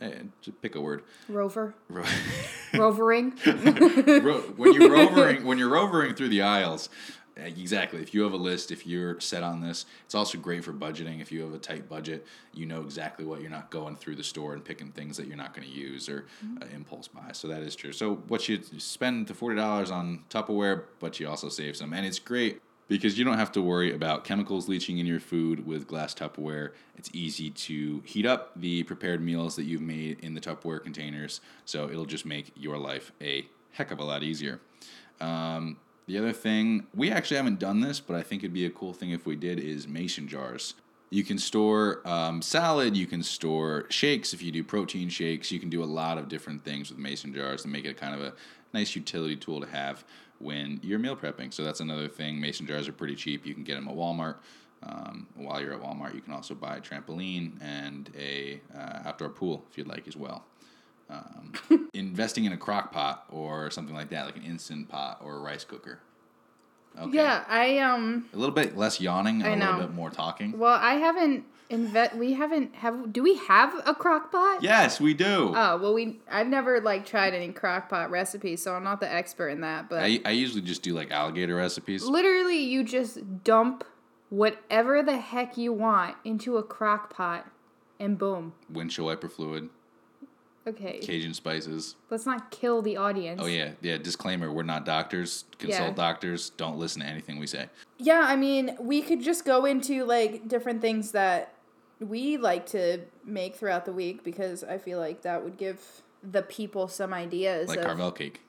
Eh, 0.00 0.12
just 0.40 0.62
pick 0.62 0.76
a 0.76 0.80
word. 0.80 1.02
Rover, 1.28 1.74
Ro- 1.88 2.04
rovering. 2.74 3.34
Ro- 3.46 4.42
when 4.56 4.72
you're 4.74 4.90
rovering, 4.90 5.44
when 5.44 5.58
you're 5.58 5.68
rovering 5.68 6.14
through 6.14 6.28
the 6.28 6.42
aisles, 6.42 6.88
eh, 7.36 7.46
exactly. 7.46 8.00
If 8.00 8.14
you 8.14 8.22
have 8.22 8.32
a 8.32 8.36
list, 8.36 8.70
if 8.70 8.86
you're 8.86 9.18
set 9.18 9.42
on 9.42 9.60
this, 9.60 9.86
it's 10.04 10.14
also 10.14 10.38
great 10.38 10.62
for 10.64 10.72
budgeting. 10.72 11.20
If 11.20 11.32
you 11.32 11.42
have 11.42 11.52
a 11.52 11.58
tight 11.58 11.88
budget, 11.88 12.24
you 12.54 12.64
know 12.64 12.82
exactly 12.82 13.24
what 13.24 13.40
you're 13.40 13.50
not 13.50 13.70
going 13.70 13.96
through 13.96 14.14
the 14.16 14.24
store 14.24 14.54
and 14.54 14.64
picking 14.64 14.92
things 14.92 15.16
that 15.16 15.26
you're 15.26 15.36
not 15.36 15.52
going 15.52 15.66
to 15.66 15.74
use 15.74 16.08
or 16.08 16.26
uh, 16.62 16.66
impulse 16.72 17.08
buy. 17.08 17.32
So 17.32 17.48
that 17.48 17.62
is 17.62 17.74
true. 17.74 17.92
So 17.92 18.14
what 18.28 18.48
you 18.48 18.60
spend 18.78 19.26
the 19.26 19.34
forty 19.34 19.56
dollars 19.56 19.90
on 19.90 20.22
Tupperware, 20.30 20.84
but 21.00 21.18
you 21.18 21.28
also 21.28 21.48
save 21.48 21.76
some, 21.76 21.92
and 21.92 22.06
it's 22.06 22.20
great 22.20 22.62
because 22.90 23.16
you 23.16 23.24
don't 23.24 23.38
have 23.38 23.52
to 23.52 23.62
worry 23.62 23.94
about 23.94 24.24
chemicals 24.24 24.68
leaching 24.68 24.98
in 24.98 25.06
your 25.06 25.20
food 25.20 25.64
with 25.64 25.86
glass 25.86 26.12
Tupperware. 26.12 26.72
It's 26.98 27.08
easy 27.12 27.48
to 27.48 28.02
heat 28.04 28.26
up 28.26 28.50
the 28.56 28.82
prepared 28.82 29.22
meals 29.22 29.54
that 29.54 29.62
you've 29.62 29.80
made 29.80 30.18
in 30.20 30.34
the 30.34 30.40
Tupperware 30.40 30.82
containers, 30.82 31.40
so 31.64 31.88
it'll 31.88 32.04
just 32.04 32.26
make 32.26 32.50
your 32.56 32.76
life 32.78 33.12
a 33.22 33.46
heck 33.70 33.92
of 33.92 34.00
a 34.00 34.04
lot 34.04 34.24
easier. 34.24 34.60
Um, 35.20 35.76
the 36.06 36.18
other 36.18 36.32
thing, 36.32 36.88
we 36.92 37.12
actually 37.12 37.36
haven't 37.36 37.60
done 37.60 37.80
this, 37.80 38.00
but 38.00 38.16
I 38.16 38.22
think 38.22 38.42
it'd 38.42 38.52
be 38.52 38.66
a 38.66 38.70
cool 38.70 38.92
thing 38.92 39.12
if 39.12 39.24
we 39.24 39.36
did, 39.36 39.60
is 39.60 39.86
mason 39.86 40.26
jars. 40.26 40.74
You 41.10 41.22
can 41.22 41.38
store 41.38 42.00
um, 42.04 42.42
salad, 42.42 42.96
you 42.96 43.06
can 43.06 43.22
store 43.22 43.86
shakes 43.88 44.34
if 44.34 44.42
you 44.42 44.50
do 44.50 44.64
protein 44.64 45.08
shakes. 45.08 45.52
You 45.52 45.60
can 45.60 45.70
do 45.70 45.82
a 45.82 45.86
lot 45.86 46.18
of 46.18 46.28
different 46.28 46.64
things 46.64 46.90
with 46.90 46.98
mason 46.98 47.32
jars 47.32 47.62
to 47.62 47.68
make 47.68 47.84
it 47.84 47.96
kind 47.96 48.16
of 48.16 48.20
a 48.20 48.32
nice 48.72 48.96
utility 48.96 49.36
tool 49.36 49.60
to 49.60 49.66
have 49.68 50.04
when 50.40 50.80
you're 50.82 50.98
meal 50.98 51.16
prepping. 51.16 51.52
So 51.52 51.64
that's 51.64 51.80
another 51.80 52.08
thing. 52.08 52.40
Mason 52.40 52.66
jars 52.66 52.88
are 52.88 52.92
pretty 52.92 53.14
cheap. 53.14 53.46
You 53.46 53.54
can 53.54 53.64
get 53.64 53.74
them 53.74 53.88
at 53.88 53.94
Walmart. 53.94 54.36
Um, 54.82 55.26
while 55.34 55.60
you're 55.60 55.74
at 55.74 55.80
Walmart, 55.80 56.14
you 56.14 56.22
can 56.22 56.32
also 56.32 56.54
buy 56.54 56.76
a 56.76 56.80
trampoline 56.80 57.60
and 57.60 58.10
a 58.18 58.60
uh, 58.74 59.02
outdoor 59.04 59.28
pool 59.28 59.66
if 59.70 59.76
you'd 59.76 59.86
like 59.86 60.08
as 60.08 60.16
well. 60.16 60.44
Um, 61.10 61.52
investing 61.92 62.44
in 62.44 62.52
a 62.52 62.56
crock 62.56 62.92
pot 62.92 63.26
or 63.28 63.70
something 63.70 63.94
like 63.94 64.08
that, 64.10 64.26
like 64.26 64.36
an 64.36 64.44
instant 64.44 64.88
pot 64.88 65.20
or 65.22 65.36
a 65.36 65.40
rice 65.40 65.64
cooker. 65.64 66.00
Okay. 66.98 67.16
Yeah, 67.16 67.44
I 67.48 67.78
um. 67.78 68.26
A 68.32 68.36
little 68.36 68.54
bit 68.54 68.76
less 68.76 69.00
yawning 69.00 69.42
and 69.42 69.62
I 69.62 69.66
a 69.66 69.70
little 69.70 69.86
bit 69.88 69.94
more 69.94 70.10
talking. 70.10 70.58
Well, 70.58 70.78
I 70.80 70.94
haven't 70.94 71.44
invet. 71.70 72.16
We 72.16 72.32
haven't 72.34 72.74
have. 72.76 73.12
Do 73.12 73.22
we 73.22 73.36
have 73.36 73.74
a 73.86 73.94
crock 73.94 74.32
pot? 74.32 74.62
Yes, 74.62 75.00
we 75.00 75.14
do. 75.14 75.52
Oh 75.54 75.76
well, 75.78 75.94
we. 75.94 76.18
I've 76.30 76.48
never 76.48 76.80
like 76.80 77.06
tried 77.06 77.32
any 77.32 77.52
crock 77.52 77.88
pot 77.88 78.10
recipes, 78.10 78.62
so 78.62 78.74
I'm 78.74 78.84
not 78.84 79.00
the 79.00 79.10
expert 79.10 79.48
in 79.48 79.60
that. 79.62 79.88
But 79.88 80.02
I, 80.02 80.20
I 80.24 80.30
usually 80.30 80.62
just 80.62 80.82
do 80.82 80.92
like 80.92 81.10
alligator 81.10 81.54
recipes. 81.54 82.04
literally, 82.04 82.58
you 82.58 82.82
just 82.84 83.44
dump 83.44 83.84
whatever 84.28 85.02
the 85.02 85.18
heck 85.18 85.56
you 85.56 85.72
want 85.72 86.16
into 86.24 86.56
a 86.56 86.62
crock 86.62 87.14
pot, 87.14 87.46
and 87.98 88.18
boom. 88.18 88.52
Windshield 88.68 89.06
wiper 89.06 89.28
fluid, 89.28 89.70
Okay, 90.66 90.98
Cajun 91.02 91.32
spices. 91.32 91.96
let's 92.10 92.26
not 92.26 92.50
kill 92.50 92.82
the 92.82 92.98
audience. 92.98 93.40
Oh 93.42 93.46
yeah, 93.46 93.72
yeah. 93.80 93.96
Disclaimer: 93.96 94.52
We're 94.52 94.62
not 94.62 94.84
doctors. 94.84 95.44
Consult 95.58 95.88
Yeah. 95.90 95.94
doctors. 95.94 96.50
Don't 96.50 96.78
listen 96.78 97.00
to 97.00 97.08
anything 97.08 97.38
we 97.38 97.46
say. 97.46 97.70
Yeah, 97.98 98.24
I 98.24 98.36
mean, 98.36 98.76
we 98.78 99.00
could 99.00 99.22
just 99.22 99.44
go 99.44 99.64
into 99.64 100.04
like 100.04 100.48
different 100.48 100.82
things 100.82 101.12
that 101.12 101.54
we 101.98 102.36
like 102.36 102.66
to 102.66 103.00
make 103.24 103.56
throughout 103.56 103.84
the 103.84 103.92
week 103.92 104.22
because 104.22 104.62
I 104.62 104.78
feel 104.78 104.98
like 104.98 105.22
that 105.22 105.42
would 105.44 105.56
give 105.56 106.02
the 106.22 106.42
people 106.42 106.88
some 106.88 107.14
ideas. 107.14 107.68
Like 107.68 107.78
of, 107.78 108.14
cake. 108.14 108.40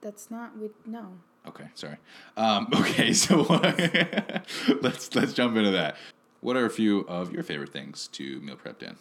That's 0.00 0.30
not 0.30 0.58
we 0.58 0.70
no. 0.84 1.18
Okay, 1.46 1.68
sorry. 1.74 1.96
Um, 2.36 2.68
okay, 2.74 3.12
so 3.12 3.42
let's 4.80 5.14
let's 5.14 5.32
jump 5.32 5.56
into 5.56 5.70
that. 5.70 5.96
What 6.40 6.56
are 6.56 6.66
a 6.66 6.70
few 6.70 7.00
of 7.08 7.32
your 7.32 7.42
favorite 7.42 7.72
things 7.72 8.08
to 8.08 8.40
meal 8.40 8.56
prep, 8.56 8.78
Dan? 8.78 8.96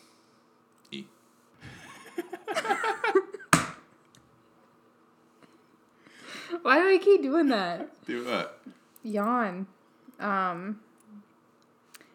Why 6.62 6.80
do 6.80 6.88
I 6.90 6.98
keep 7.02 7.22
doing 7.22 7.48
that? 7.48 7.90
Do 8.06 8.26
what? 8.26 8.62
Yawn. 9.04 9.68
Um 10.20 10.80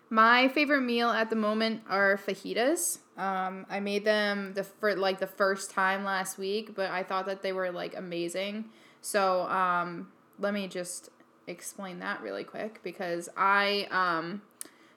My 0.08 0.48
favorite 0.48 0.80
meal 0.80 1.10
at 1.10 1.30
the 1.30 1.36
moment 1.36 1.82
are 1.88 2.16
fajitas. 2.16 2.98
Um, 3.16 3.66
I 3.68 3.80
made 3.80 4.04
them 4.04 4.54
the 4.54 4.64
for 4.64 4.96
like 4.96 5.20
the 5.20 5.26
first 5.26 5.70
time 5.70 6.04
last 6.04 6.38
week, 6.38 6.74
but 6.74 6.90
I 6.90 7.02
thought 7.02 7.26
that 7.26 7.42
they 7.42 7.52
were 7.52 7.70
like 7.70 7.94
amazing. 7.96 8.64
So 9.02 9.42
um, 9.42 10.10
let 10.38 10.54
me 10.54 10.66
just 10.68 11.10
explain 11.46 11.98
that 12.00 12.22
really 12.22 12.44
quick 12.44 12.80
because 12.82 13.28
I 13.36 13.86
um, 13.90 14.42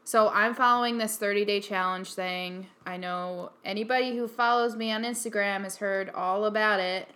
so 0.03 0.29
I'm 0.29 0.53
following 0.53 0.97
this 0.97 1.17
30 1.17 1.45
day 1.45 1.59
challenge 1.59 2.13
thing. 2.13 2.67
I 2.85 2.97
know 2.97 3.51
anybody 3.63 4.15
who 4.17 4.27
follows 4.27 4.75
me 4.75 4.91
on 4.91 5.03
Instagram 5.03 5.63
has 5.63 5.77
heard 5.77 6.09
all 6.09 6.45
about 6.45 6.79
it 6.79 7.09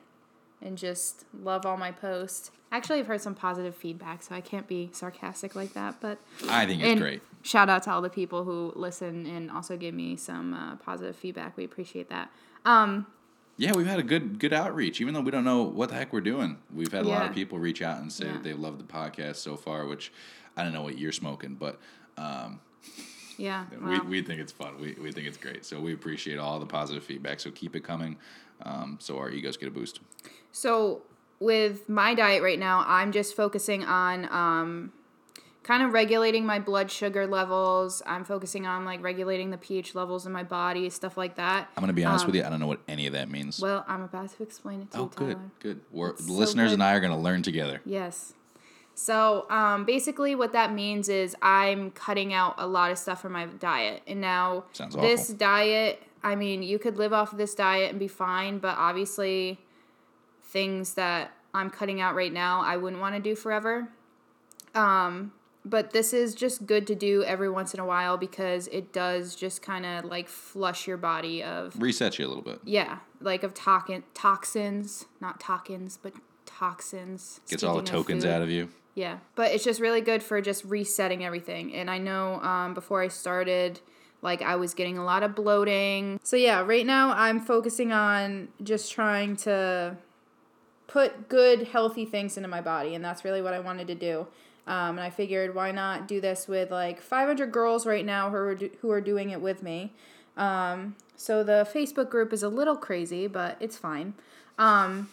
and 0.61 0.77
just 0.77 1.25
love 1.41 1.65
all 1.65 1.77
my 1.77 1.91
posts. 1.91 2.51
Actually, 2.71 2.99
I've 2.99 3.07
heard 3.07 3.21
some 3.21 3.35
positive 3.35 3.75
feedback, 3.75 4.21
so 4.23 4.35
I 4.35 4.41
can't 4.41 4.67
be 4.67 4.89
sarcastic 4.91 5.55
like 5.55 5.73
that. 5.73 6.01
But 6.01 6.19
I 6.49 6.65
think 6.65 6.83
it's 6.83 6.99
great. 6.99 7.21
Shout 7.41 7.69
out 7.69 7.83
to 7.83 7.91
all 7.91 8.01
the 8.01 8.09
people 8.09 8.43
who 8.43 8.73
listen 8.75 9.25
and 9.25 9.49
also 9.49 9.77
give 9.77 9.93
me 9.93 10.17
some 10.17 10.53
uh, 10.53 10.75
positive 10.77 11.15
feedback. 11.15 11.55
We 11.55 11.63
appreciate 11.63 12.09
that. 12.09 12.29
Um, 12.65 13.05
Yeah, 13.55 13.71
we've 13.73 13.87
had 13.87 13.99
a 13.99 14.03
good 14.03 14.37
good 14.39 14.51
outreach. 14.51 14.99
Even 14.99 15.13
though 15.13 15.21
we 15.21 15.31
don't 15.31 15.45
know 15.45 15.61
what 15.63 15.89
the 15.89 15.95
heck 15.95 16.11
we're 16.11 16.19
doing, 16.19 16.57
we've 16.73 16.91
had 16.91 17.05
a 17.05 17.07
lot 17.09 17.25
of 17.27 17.33
people 17.33 17.57
reach 17.57 17.81
out 17.81 18.01
and 18.01 18.11
say 18.11 18.25
Yeah. 18.25 18.33
that 18.33 18.43
they 18.43 18.53
love 18.53 18.77
the 18.79 18.83
podcast 18.83 19.37
so 19.37 19.55
far. 19.55 19.85
Which 19.85 20.11
I 20.57 20.63
don't 20.63 20.73
know 20.73 20.81
what 20.83 20.97
you're 20.97 21.13
smoking, 21.13 21.55
but 21.55 21.79
um, 22.17 22.59
yeah, 23.37 23.65
we, 23.81 23.99
we 23.99 24.21
think 24.21 24.41
it's 24.41 24.51
fun. 24.51 24.79
We, 24.79 24.95
we 25.01 25.11
think 25.11 25.27
it's 25.27 25.37
great. 25.37 25.65
So 25.65 25.79
we 25.79 25.93
appreciate 25.93 26.37
all 26.37 26.59
the 26.59 26.65
positive 26.65 27.03
feedback. 27.03 27.39
So 27.39 27.51
keep 27.51 27.75
it 27.75 27.81
coming. 27.81 28.17
Um, 28.63 28.97
so 28.99 29.17
our 29.19 29.29
egos 29.29 29.57
get 29.57 29.67
a 29.67 29.71
boost. 29.71 29.99
So 30.51 31.03
with 31.39 31.87
my 31.87 32.15
diet 32.15 32.41
right 32.41 32.59
now, 32.59 32.83
I'm 32.87 33.11
just 33.11 33.35
focusing 33.35 33.83
on 33.83 34.27
um, 34.31 34.91
kind 35.67 35.83
of 35.83 35.93
regulating 35.93 36.45
my 36.45 36.59
blood 36.59 36.89
sugar 36.89 37.27
levels. 37.27 38.01
I'm 38.05 38.23
focusing 38.23 38.65
on 38.65 38.85
like 38.85 39.03
regulating 39.03 39.51
the 39.51 39.57
pH 39.57 39.93
levels 39.93 40.25
in 40.25 40.31
my 40.31 40.43
body, 40.43 40.89
stuff 40.89 41.17
like 41.17 41.35
that. 41.35 41.69
I'm 41.75 41.81
gonna 41.81 41.93
be 41.93 42.05
honest 42.05 42.25
with 42.25 42.35
you. 42.35 42.43
I 42.43 42.49
don't 42.49 42.59
know 42.59 42.67
what 42.67 42.81
any 42.87 43.05
of 43.05 43.13
that 43.13 43.29
means. 43.29 43.61
Um, 43.61 43.69
Well, 43.69 43.85
I'm 43.87 44.01
about 44.01 44.29
to 44.35 44.43
explain 44.43 44.81
it 44.81 44.91
to 44.91 44.97
oh, 44.97 45.03
you, 45.03 45.09
good, 45.15 45.39
good. 45.59 45.81
We're, 45.91 46.13
the 46.13 46.23
so 46.23 46.31
listeners 46.31 46.71
good. 46.71 46.75
and 46.75 46.83
I 46.83 46.93
are 46.95 46.99
gonna 46.99 47.19
learn 47.19 47.43
together. 47.43 47.81
Yes. 47.85 48.33
So 48.99 49.45
um, 49.51 49.85
basically, 49.85 50.33
what 50.33 50.53
that 50.53 50.73
means 50.73 51.07
is 51.07 51.35
I'm 51.39 51.91
cutting 51.91 52.33
out 52.33 52.55
a 52.57 52.65
lot 52.65 52.89
of 52.89 52.97
stuff 52.97 53.21
from 53.21 53.33
my 53.33 53.45
diet. 53.45 54.01
And 54.07 54.19
now, 54.19 54.63
Sounds 54.73 54.95
this 54.95 55.25
awful. 55.25 55.35
diet, 55.35 56.01
I 56.23 56.33
mean, 56.35 56.63
you 56.63 56.79
could 56.79 56.97
live 56.97 57.13
off 57.13 57.31
of 57.31 57.37
this 57.37 57.53
diet 57.53 57.91
and 57.91 57.99
be 57.99 58.07
fine, 58.07 58.57
but 58.57 58.75
obviously, 58.75 59.59
things 60.41 60.95
that 60.95 61.31
I'm 61.53 61.69
cutting 61.69 62.01
out 62.01 62.15
right 62.15 62.33
now, 62.33 62.61
I 62.61 62.77
wouldn't 62.77 62.99
want 62.99 63.13
to 63.13 63.21
do 63.21 63.35
forever. 63.35 63.87
Um, 64.73 65.31
but 65.63 65.91
this 65.91 66.11
is 66.11 66.33
just 66.33 66.65
good 66.65 66.87
to 66.87 66.95
do 66.95 67.23
every 67.23 67.51
once 67.51 67.75
in 67.75 67.79
a 67.79 67.85
while 67.85 68.17
because 68.17 68.65
it 68.69 68.91
does 68.91 69.35
just 69.35 69.61
kind 69.61 69.85
of 69.85 70.05
like 70.05 70.27
flush 70.27 70.87
your 70.87 70.97
body 70.97 71.43
of 71.43 71.79
Reset 71.79 72.17
you 72.17 72.25
a 72.25 72.29
little 72.29 72.41
bit. 72.43 72.61
yeah, 72.63 72.97
like 73.21 73.43
of 73.43 73.53
toxin 73.53 74.03
toxins, 74.15 75.05
not 75.21 75.39
toxins, 75.39 75.99
but 76.01 76.13
toxins. 76.47 77.41
Gets 77.47 77.63
all 77.63 77.75
the 77.75 77.81
Speaking 77.81 77.95
of 77.95 78.05
tokens 78.05 78.25
out 78.25 78.41
of 78.41 78.49
you. 78.49 78.69
Yeah, 78.97 79.19
but 79.35 79.51
it's 79.51 79.63
just 79.63 79.79
really 79.79 80.01
good 80.01 80.23
for 80.23 80.41
just 80.41 80.65
resetting 80.65 81.23
everything. 81.23 81.71
And 81.75 81.87
I 81.87 81.99
know 81.99 82.41
um, 82.41 82.73
before 82.73 82.99
I 83.03 83.09
started, 83.09 83.79
like 84.23 84.41
I 84.41 84.55
was 84.55 84.73
getting 84.73 84.97
a 84.97 85.05
lot 85.05 85.21
of 85.21 85.35
bloating. 85.35 86.19
So 86.23 86.35
yeah, 86.35 86.61
right 86.61 86.83
now 86.83 87.11
I'm 87.11 87.39
focusing 87.39 87.91
on 87.91 88.47
just 88.63 88.91
trying 88.91 89.35
to 89.35 89.97
put 90.87 91.29
good, 91.29 91.67
healthy 91.67 92.05
things 92.05 92.37
into 92.37 92.49
my 92.49 92.59
body, 92.59 92.95
and 92.95 93.05
that's 93.05 93.23
really 93.23 93.39
what 93.39 93.53
I 93.53 93.59
wanted 93.59 93.85
to 93.85 93.93
do. 93.93 94.25
Um, 94.65 94.97
and 94.97 95.01
I 95.01 95.11
figured, 95.11 95.53
why 95.53 95.71
not 95.71 96.07
do 96.07 96.19
this 96.19 96.47
with 96.47 96.71
like 96.71 96.99
500 96.99 97.51
girls 97.51 97.85
right 97.85 98.03
now 98.03 98.31
who 98.31 98.35
are 98.37 98.55
do- 98.55 98.71
who 98.81 98.89
are 98.89 98.99
doing 98.99 99.29
it 99.29 99.41
with 99.41 99.61
me. 99.61 99.93
Um, 100.35 100.95
so 101.15 101.43
the 101.43 101.69
Facebook 101.71 102.09
group 102.09 102.33
is 102.33 102.41
a 102.41 102.49
little 102.49 102.75
crazy, 102.75 103.27
but 103.27 103.57
it's 103.59 103.77
fine. 103.77 104.15
Um, 104.57 105.09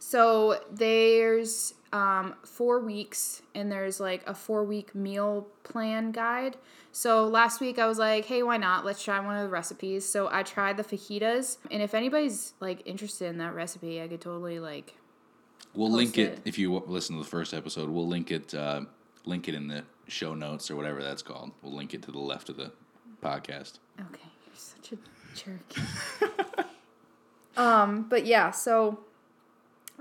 so 0.00 0.60
there's 0.68 1.74
um, 1.92 2.34
four 2.44 2.80
weeks, 2.80 3.42
and 3.54 3.70
there's 3.70 4.00
like 4.00 4.22
a 4.26 4.34
four 4.34 4.64
week 4.64 4.94
meal 4.94 5.46
plan 5.62 6.12
guide. 6.12 6.56
So 6.92 7.26
last 7.26 7.60
week 7.60 7.78
I 7.78 7.86
was 7.86 7.98
like, 7.98 8.24
hey, 8.24 8.42
why 8.42 8.56
not? 8.56 8.84
Let's 8.84 9.02
try 9.02 9.20
one 9.20 9.36
of 9.36 9.42
the 9.42 9.48
recipes. 9.48 10.08
So 10.08 10.28
I 10.30 10.42
tried 10.42 10.76
the 10.76 10.84
fajitas, 10.84 11.58
and 11.70 11.82
if 11.82 11.94
anybody's 11.94 12.54
like 12.60 12.82
interested 12.86 13.26
in 13.26 13.38
that 13.38 13.54
recipe, 13.54 14.02
I 14.02 14.08
could 14.08 14.20
totally 14.20 14.60
like. 14.60 14.94
We'll 15.74 15.90
link 15.90 16.18
it, 16.18 16.34
it. 16.34 16.40
if 16.44 16.58
you 16.58 16.82
listen 16.86 17.16
to 17.16 17.22
the 17.22 17.28
first 17.28 17.54
episode. 17.54 17.88
We'll 17.88 18.08
link 18.08 18.30
it. 18.30 18.54
Uh, 18.54 18.82
link 19.24 19.46
it 19.46 19.54
in 19.54 19.68
the 19.68 19.84
show 20.08 20.34
notes 20.34 20.70
or 20.70 20.76
whatever 20.76 21.02
that's 21.02 21.22
called. 21.22 21.52
We'll 21.62 21.74
link 21.74 21.94
it 21.94 22.02
to 22.02 22.10
the 22.10 22.18
left 22.18 22.48
of 22.48 22.56
the 22.56 22.72
podcast. 23.22 23.78
Okay, 24.00 24.28
you're 24.46 24.54
such 24.56 24.92
a 24.92 24.98
jerk. 25.36 26.66
um, 27.56 28.06
but 28.08 28.26
yeah, 28.26 28.50
so 28.50 29.00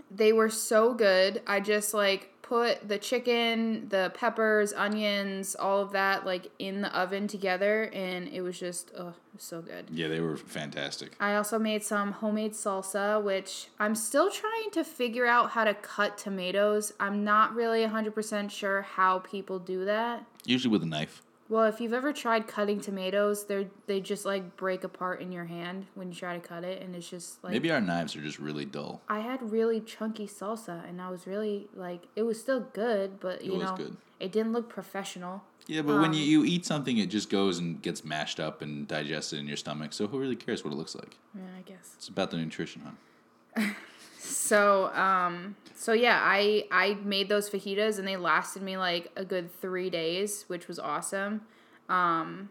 they 0.10 0.34
were 0.34 0.50
so 0.50 0.94
good. 0.94 1.42
I 1.48 1.60
just 1.60 1.94
like 1.94 2.34
put 2.42 2.88
the 2.88 2.98
chicken, 2.98 3.90
the 3.90 4.12
peppers, 4.16 4.72
onions, 4.72 5.56
all 5.56 5.82
of 5.82 5.92
that 5.92 6.26
like 6.26 6.50
in 6.60 6.82
the 6.82 6.98
oven 6.98 7.28
together 7.28 7.90
and 7.94 8.28
it 8.30 8.42
was 8.42 8.58
just 8.58 8.92
oh, 8.98 9.14
was 9.34 9.44
so 9.44 9.62
good. 9.62 9.86
Yeah, 9.92 10.08
they 10.08 10.20
were 10.20 10.38
fantastic. 10.38 11.12
I 11.20 11.36
also 11.36 11.60
made 11.60 11.84
some 11.84 12.14
homemade 12.14 12.54
salsa, 12.54 13.22
which 13.22 13.68
I'm 13.80 13.96
still 13.96 14.32
trying 14.32 14.72
to 14.72 14.84
figure 14.84 15.26
out 15.26 15.52
how 15.52 15.64
to 15.64 15.74
cut 15.74 16.18
tomatoes. 16.18 16.94
I'm 17.00 17.24
not 17.24 17.54
really 17.54 17.86
100% 17.86 18.50
sure 18.50 18.82
how 18.82 19.20
people 19.20 19.60
do 19.60 19.86
that. 19.86 20.26
Usually 20.46 20.72
with 20.72 20.84
a 20.84 20.88
knife. 20.88 21.22
Well, 21.50 21.64
if 21.66 21.80
you've 21.80 21.94
ever 21.94 22.12
tried 22.12 22.46
cutting 22.48 22.82
tomatoes, 22.82 23.46
they 23.46 23.68
they 23.86 24.02
just 24.02 24.26
like 24.26 24.58
break 24.58 24.84
apart 24.84 25.22
in 25.22 25.32
your 25.32 25.46
hand 25.46 25.86
when 25.96 26.10
you 26.10 26.16
try 26.16 26.38
to 26.38 26.46
cut 26.46 26.64
it, 26.64 26.82
and 26.82 26.96
it's 26.96 27.10
just 27.10 27.42
like 27.44 27.54
Maybe 27.54 27.72
our 27.72 27.80
knives 27.80 28.16
are 28.16 28.22
just 28.22 28.38
really 28.40 28.66
dull. 28.66 29.02
I 29.08 29.20
had 29.20 29.52
really 29.52 29.80
chunky 29.80 30.28
salsa, 30.28 30.88
and 30.88 31.02
I 31.02 31.10
was 31.10 31.26
really 31.26 31.68
like 31.74 32.08
it 32.16 32.24
was 32.24 32.40
still 32.40 32.60
good, 32.60 33.20
but 33.20 33.46
you 33.46 33.54
was 33.54 33.62
know 33.64 33.76
good. 33.78 33.98
it 34.20 34.32
didn't 34.34 34.52
look 34.52 34.68
professional. 34.68 35.44
Yeah, 35.68 35.82
but 35.82 35.96
when 35.96 36.06
Um, 36.12 36.14
you, 36.14 36.22
you 36.24 36.46
eat 36.46 36.66
something, 36.66 36.98
it 36.98 37.10
just 37.10 37.30
goes 37.30 37.60
and 37.60 37.82
gets 37.82 38.06
mashed 38.06 38.40
up 38.40 38.62
and 38.62 38.88
digested 38.88 39.38
in 39.40 39.48
your 39.48 39.58
stomach. 39.58 39.92
So 39.92 40.08
who 40.08 40.18
really 40.18 40.38
cares 40.38 40.64
what 40.64 40.72
it 40.72 40.78
looks 40.78 40.96
like? 40.96 41.18
Yeah, 41.36 41.42
I 41.58 41.62
guess. 41.62 41.94
It's 41.98 42.08
about 42.08 42.32
the 42.32 42.38
nutrition, 42.38 42.84
huh? 42.86 43.64
So 44.18 44.94
um, 44.94 45.56
so 45.76 45.94
yeah, 45.94 46.20
I 46.22 46.66
I 46.72 46.98
made 47.04 47.30
those 47.30 47.50
fajitas, 47.50 48.00
and 48.00 48.08
they 48.08 48.18
lasted 48.18 48.62
me 48.64 48.78
like 48.78 49.12
a 49.16 49.24
good 49.24 49.52
three 49.62 49.90
days, 49.90 50.46
which 50.48 50.68
was 50.68 50.80
awesome. 50.80 51.42
Um, 51.88 52.50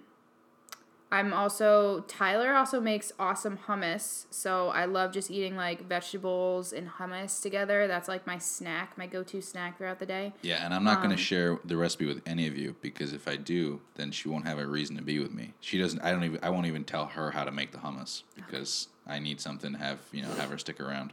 I'm 1.10 1.32
also 1.32 2.00
Tyler 2.08 2.54
also 2.54 2.80
makes 2.80 3.12
awesome 3.18 3.58
hummus, 3.68 4.26
so 4.30 4.68
I 4.68 4.86
love 4.86 5.12
just 5.12 5.30
eating 5.30 5.54
like 5.54 5.86
vegetables 5.88 6.72
and 6.72 6.88
hummus 6.88 7.40
together. 7.40 7.86
That's 7.86 8.08
like 8.08 8.26
my 8.26 8.38
snack, 8.38 8.98
my 8.98 9.06
go-to 9.06 9.40
snack 9.40 9.78
throughout 9.78 10.00
the 10.00 10.06
day. 10.06 10.32
Yeah, 10.42 10.64
and 10.64 10.74
I'm 10.74 10.82
not 10.82 10.96
Um, 10.96 11.04
going 11.04 11.16
to 11.16 11.22
share 11.22 11.60
the 11.64 11.76
recipe 11.76 12.06
with 12.06 12.22
any 12.26 12.48
of 12.48 12.58
you 12.58 12.74
because 12.82 13.12
if 13.12 13.28
I 13.28 13.36
do, 13.36 13.80
then 13.94 14.10
she 14.10 14.28
won't 14.28 14.46
have 14.46 14.58
a 14.58 14.66
reason 14.66 14.96
to 14.96 15.02
be 15.02 15.20
with 15.20 15.32
me. 15.32 15.54
She 15.60 15.78
doesn't. 15.78 16.00
I 16.00 16.10
don't 16.10 16.24
even. 16.24 16.40
I 16.42 16.50
won't 16.50 16.66
even 16.66 16.82
tell 16.84 17.06
her 17.06 17.30
how 17.30 17.44
to 17.44 17.52
make 17.52 17.70
the 17.70 17.78
hummus 17.78 18.22
because 18.34 18.88
I 19.06 19.20
need 19.20 19.40
something 19.40 19.72
to 19.74 19.78
have 19.78 19.98
you 20.12 20.22
know 20.22 20.30
have 20.34 20.50
her 20.50 20.58
stick 20.58 20.80
around. 20.80 21.12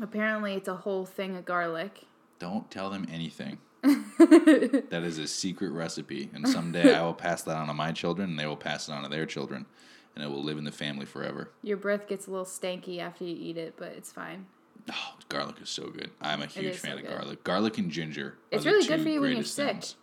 Apparently, 0.00 0.54
it's 0.54 0.68
a 0.68 0.76
whole 0.76 1.06
thing 1.06 1.36
of 1.36 1.44
garlic. 1.44 2.04
Don't 2.38 2.70
tell 2.70 2.90
them 2.90 3.06
anything. 3.10 3.58
that 3.82 5.02
is 5.04 5.18
a 5.18 5.26
secret 5.26 5.70
recipe, 5.70 6.30
and 6.34 6.48
someday 6.48 6.94
I 6.94 7.02
will 7.02 7.14
pass 7.14 7.42
that 7.42 7.56
on 7.56 7.66
to 7.68 7.74
my 7.74 7.92
children, 7.92 8.30
and 8.30 8.38
they 8.38 8.46
will 8.46 8.56
pass 8.56 8.88
it 8.88 8.92
on 8.92 9.02
to 9.02 9.08
their 9.08 9.26
children, 9.26 9.66
and 10.14 10.24
it 10.24 10.28
will 10.28 10.42
live 10.42 10.58
in 10.58 10.64
the 10.64 10.72
family 10.72 11.04
forever. 11.06 11.50
Your 11.62 11.76
breath 11.76 12.08
gets 12.08 12.26
a 12.26 12.30
little 12.30 12.46
stanky 12.46 12.98
after 12.98 13.24
you 13.24 13.36
eat 13.38 13.58
it, 13.58 13.74
but 13.76 13.88
it's 13.88 14.10
fine. 14.10 14.46
Oh, 14.90 15.14
garlic 15.28 15.56
is 15.62 15.70
so 15.70 15.88
good. 15.88 16.10
I'm 16.20 16.42
a 16.42 16.46
huge 16.46 16.76
fan 16.76 16.92
so 16.92 16.96
of 16.98 17.02
good. 17.02 17.10
garlic. 17.10 17.44
Garlic 17.44 17.78
and 17.78 17.90
ginger. 17.90 18.36
It's 18.50 18.66
really 18.66 18.86
good 18.86 19.02
for 19.02 19.08
you 19.08 19.20
when 19.20 19.32
you're 19.32 19.44
sick. 19.44 19.68
things. 19.70 19.96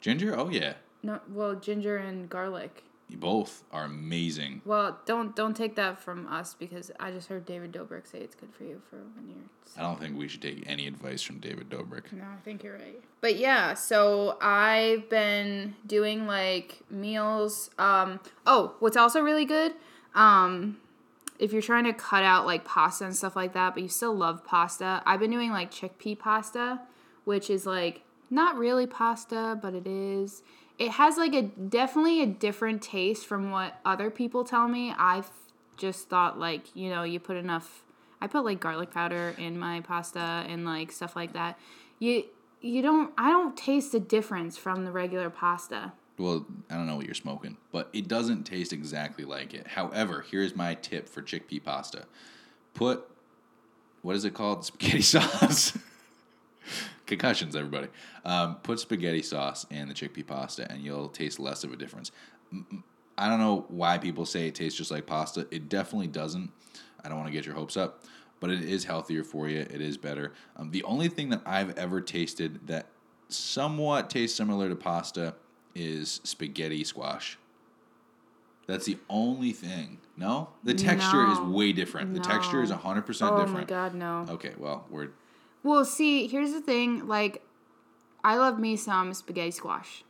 Ginger? 0.00 0.38
Oh 0.38 0.50
yeah. 0.50 0.74
No, 1.02 1.20
well, 1.28 1.54
ginger 1.54 1.96
and 1.96 2.28
garlic. 2.28 2.84
You 3.08 3.18
both 3.18 3.64
are 3.70 3.84
amazing. 3.84 4.62
Well, 4.64 4.98
don't 5.04 5.36
don't 5.36 5.54
take 5.54 5.76
that 5.76 6.00
from 6.00 6.26
us 6.26 6.54
because 6.54 6.90
I 6.98 7.10
just 7.10 7.28
heard 7.28 7.44
David 7.44 7.72
Dobrik 7.72 8.10
say 8.10 8.18
it's 8.18 8.34
good 8.34 8.52
for 8.54 8.64
you 8.64 8.80
for 8.88 8.96
when 8.96 9.28
you're. 9.28 9.36
I 9.76 9.82
don't 9.82 10.00
think 10.00 10.16
we 10.16 10.26
should 10.26 10.42
take 10.42 10.64
any 10.66 10.86
advice 10.86 11.20
from 11.22 11.38
David 11.38 11.68
Dobrik. 11.68 12.12
No, 12.12 12.24
I 12.24 12.40
think 12.44 12.62
you're 12.62 12.74
right. 12.74 13.02
But 13.20 13.36
yeah, 13.36 13.74
so 13.74 14.38
I've 14.40 15.08
been 15.10 15.74
doing 15.86 16.26
like 16.26 16.80
meals. 16.90 17.70
Um, 17.78 18.20
oh, 18.46 18.74
what's 18.80 18.96
also 18.96 19.20
really 19.20 19.44
good, 19.44 19.74
um, 20.14 20.78
if 21.38 21.52
you're 21.52 21.62
trying 21.62 21.84
to 21.84 21.92
cut 21.92 22.22
out 22.22 22.46
like 22.46 22.64
pasta 22.64 23.04
and 23.04 23.14
stuff 23.14 23.36
like 23.36 23.52
that, 23.54 23.74
but 23.74 23.82
you 23.82 23.88
still 23.88 24.14
love 24.14 24.44
pasta, 24.44 25.02
I've 25.04 25.20
been 25.20 25.30
doing 25.30 25.50
like 25.50 25.70
chickpea 25.70 26.18
pasta, 26.18 26.80
which 27.24 27.50
is 27.50 27.66
like 27.66 28.02
not 28.30 28.56
really 28.56 28.86
pasta, 28.86 29.58
but 29.60 29.74
it 29.74 29.86
is. 29.86 30.42
It 30.78 30.92
has 30.92 31.16
like 31.16 31.34
a 31.34 31.42
definitely 31.42 32.22
a 32.22 32.26
different 32.26 32.82
taste 32.82 33.26
from 33.26 33.50
what 33.50 33.78
other 33.84 34.10
people 34.10 34.44
tell 34.44 34.68
me. 34.68 34.92
I've 34.96 35.30
just 35.76 36.08
thought 36.08 36.38
like 36.38 36.74
you 36.74 36.90
know 36.90 37.02
you 37.02 37.20
put 37.20 37.36
enough. 37.36 37.82
I 38.20 38.26
put 38.26 38.44
like 38.44 38.60
garlic 38.60 38.90
powder 38.90 39.34
in 39.38 39.58
my 39.58 39.80
pasta 39.80 40.44
and 40.48 40.64
like 40.64 40.90
stuff 40.92 41.14
like 41.14 41.32
that. 41.34 41.58
You 41.98 42.24
you 42.60 42.82
don't 42.82 43.12
I 43.16 43.30
don't 43.30 43.56
taste 43.56 43.92
the 43.92 44.00
difference 44.00 44.56
from 44.56 44.84
the 44.84 44.90
regular 44.90 45.30
pasta. 45.30 45.92
Well, 46.16 46.46
I 46.70 46.76
don't 46.76 46.86
know 46.86 46.96
what 46.96 47.06
you're 47.06 47.14
smoking, 47.14 47.56
but 47.72 47.88
it 47.92 48.06
doesn't 48.06 48.44
taste 48.44 48.72
exactly 48.72 49.24
like 49.24 49.52
it. 49.52 49.66
However, 49.66 50.24
here's 50.28 50.54
my 50.54 50.74
tip 50.74 51.08
for 51.08 51.22
chickpea 51.22 51.62
pasta: 51.62 52.06
put 52.72 53.04
what 54.02 54.16
is 54.16 54.24
it 54.24 54.34
called? 54.34 54.64
Spaghetti 54.64 55.02
sauce. 55.02 55.76
Concussions, 57.06 57.54
everybody. 57.54 57.88
Um, 58.24 58.56
put 58.62 58.80
spaghetti 58.80 59.22
sauce 59.22 59.66
in 59.70 59.88
the 59.88 59.94
chickpea 59.94 60.26
pasta, 60.26 60.70
and 60.70 60.82
you'll 60.82 61.08
taste 61.08 61.38
less 61.38 61.62
of 61.64 61.72
a 61.72 61.76
difference. 61.76 62.10
I 63.18 63.28
don't 63.28 63.38
know 63.40 63.66
why 63.68 63.98
people 63.98 64.24
say 64.24 64.46
it 64.48 64.54
tastes 64.54 64.78
just 64.78 64.90
like 64.90 65.06
pasta. 65.06 65.46
It 65.50 65.68
definitely 65.68 66.06
doesn't. 66.08 66.50
I 67.04 67.08
don't 67.08 67.18
want 67.18 67.28
to 67.28 67.32
get 67.32 67.44
your 67.44 67.54
hopes 67.54 67.76
up, 67.76 68.04
but 68.40 68.50
it 68.50 68.62
is 68.62 68.84
healthier 68.84 69.22
for 69.22 69.48
you. 69.48 69.60
It 69.60 69.80
is 69.82 69.98
better. 69.98 70.32
Um, 70.56 70.70
the 70.70 70.82
only 70.84 71.08
thing 71.08 71.28
that 71.30 71.42
I've 71.44 71.76
ever 71.76 72.00
tasted 72.00 72.66
that 72.68 72.86
somewhat 73.28 74.08
tastes 74.08 74.36
similar 74.36 74.68
to 74.70 74.76
pasta 74.76 75.34
is 75.74 76.20
spaghetti 76.24 76.84
squash. 76.84 77.36
That's 78.66 78.86
the 78.86 78.96
only 79.10 79.52
thing. 79.52 79.98
No, 80.16 80.48
the 80.62 80.72
texture 80.72 81.22
is 81.26 81.38
way 81.38 81.72
different. 81.72 82.14
The 82.14 82.20
texture 82.20 82.62
is 82.62 82.70
No. 82.70 82.76
hundred 82.76 83.02
percent 83.02 83.32
Oh 83.32 83.36
different. 83.40 83.68
my 83.68 83.74
god, 83.76 83.94
no. 83.94 84.24
Okay, 84.30 84.54
well 84.56 84.86
we're 84.88 85.08
Well, 85.64 85.84
see, 85.84 86.28
here's 86.28 86.52
the 86.52 86.60
thing. 86.60 87.08
Like, 87.08 87.42
I 88.22 88.36
love 88.36 88.60
me 88.60 88.76
some 88.76 89.12
spaghetti 89.14 89.50
squash. 89.50 90.04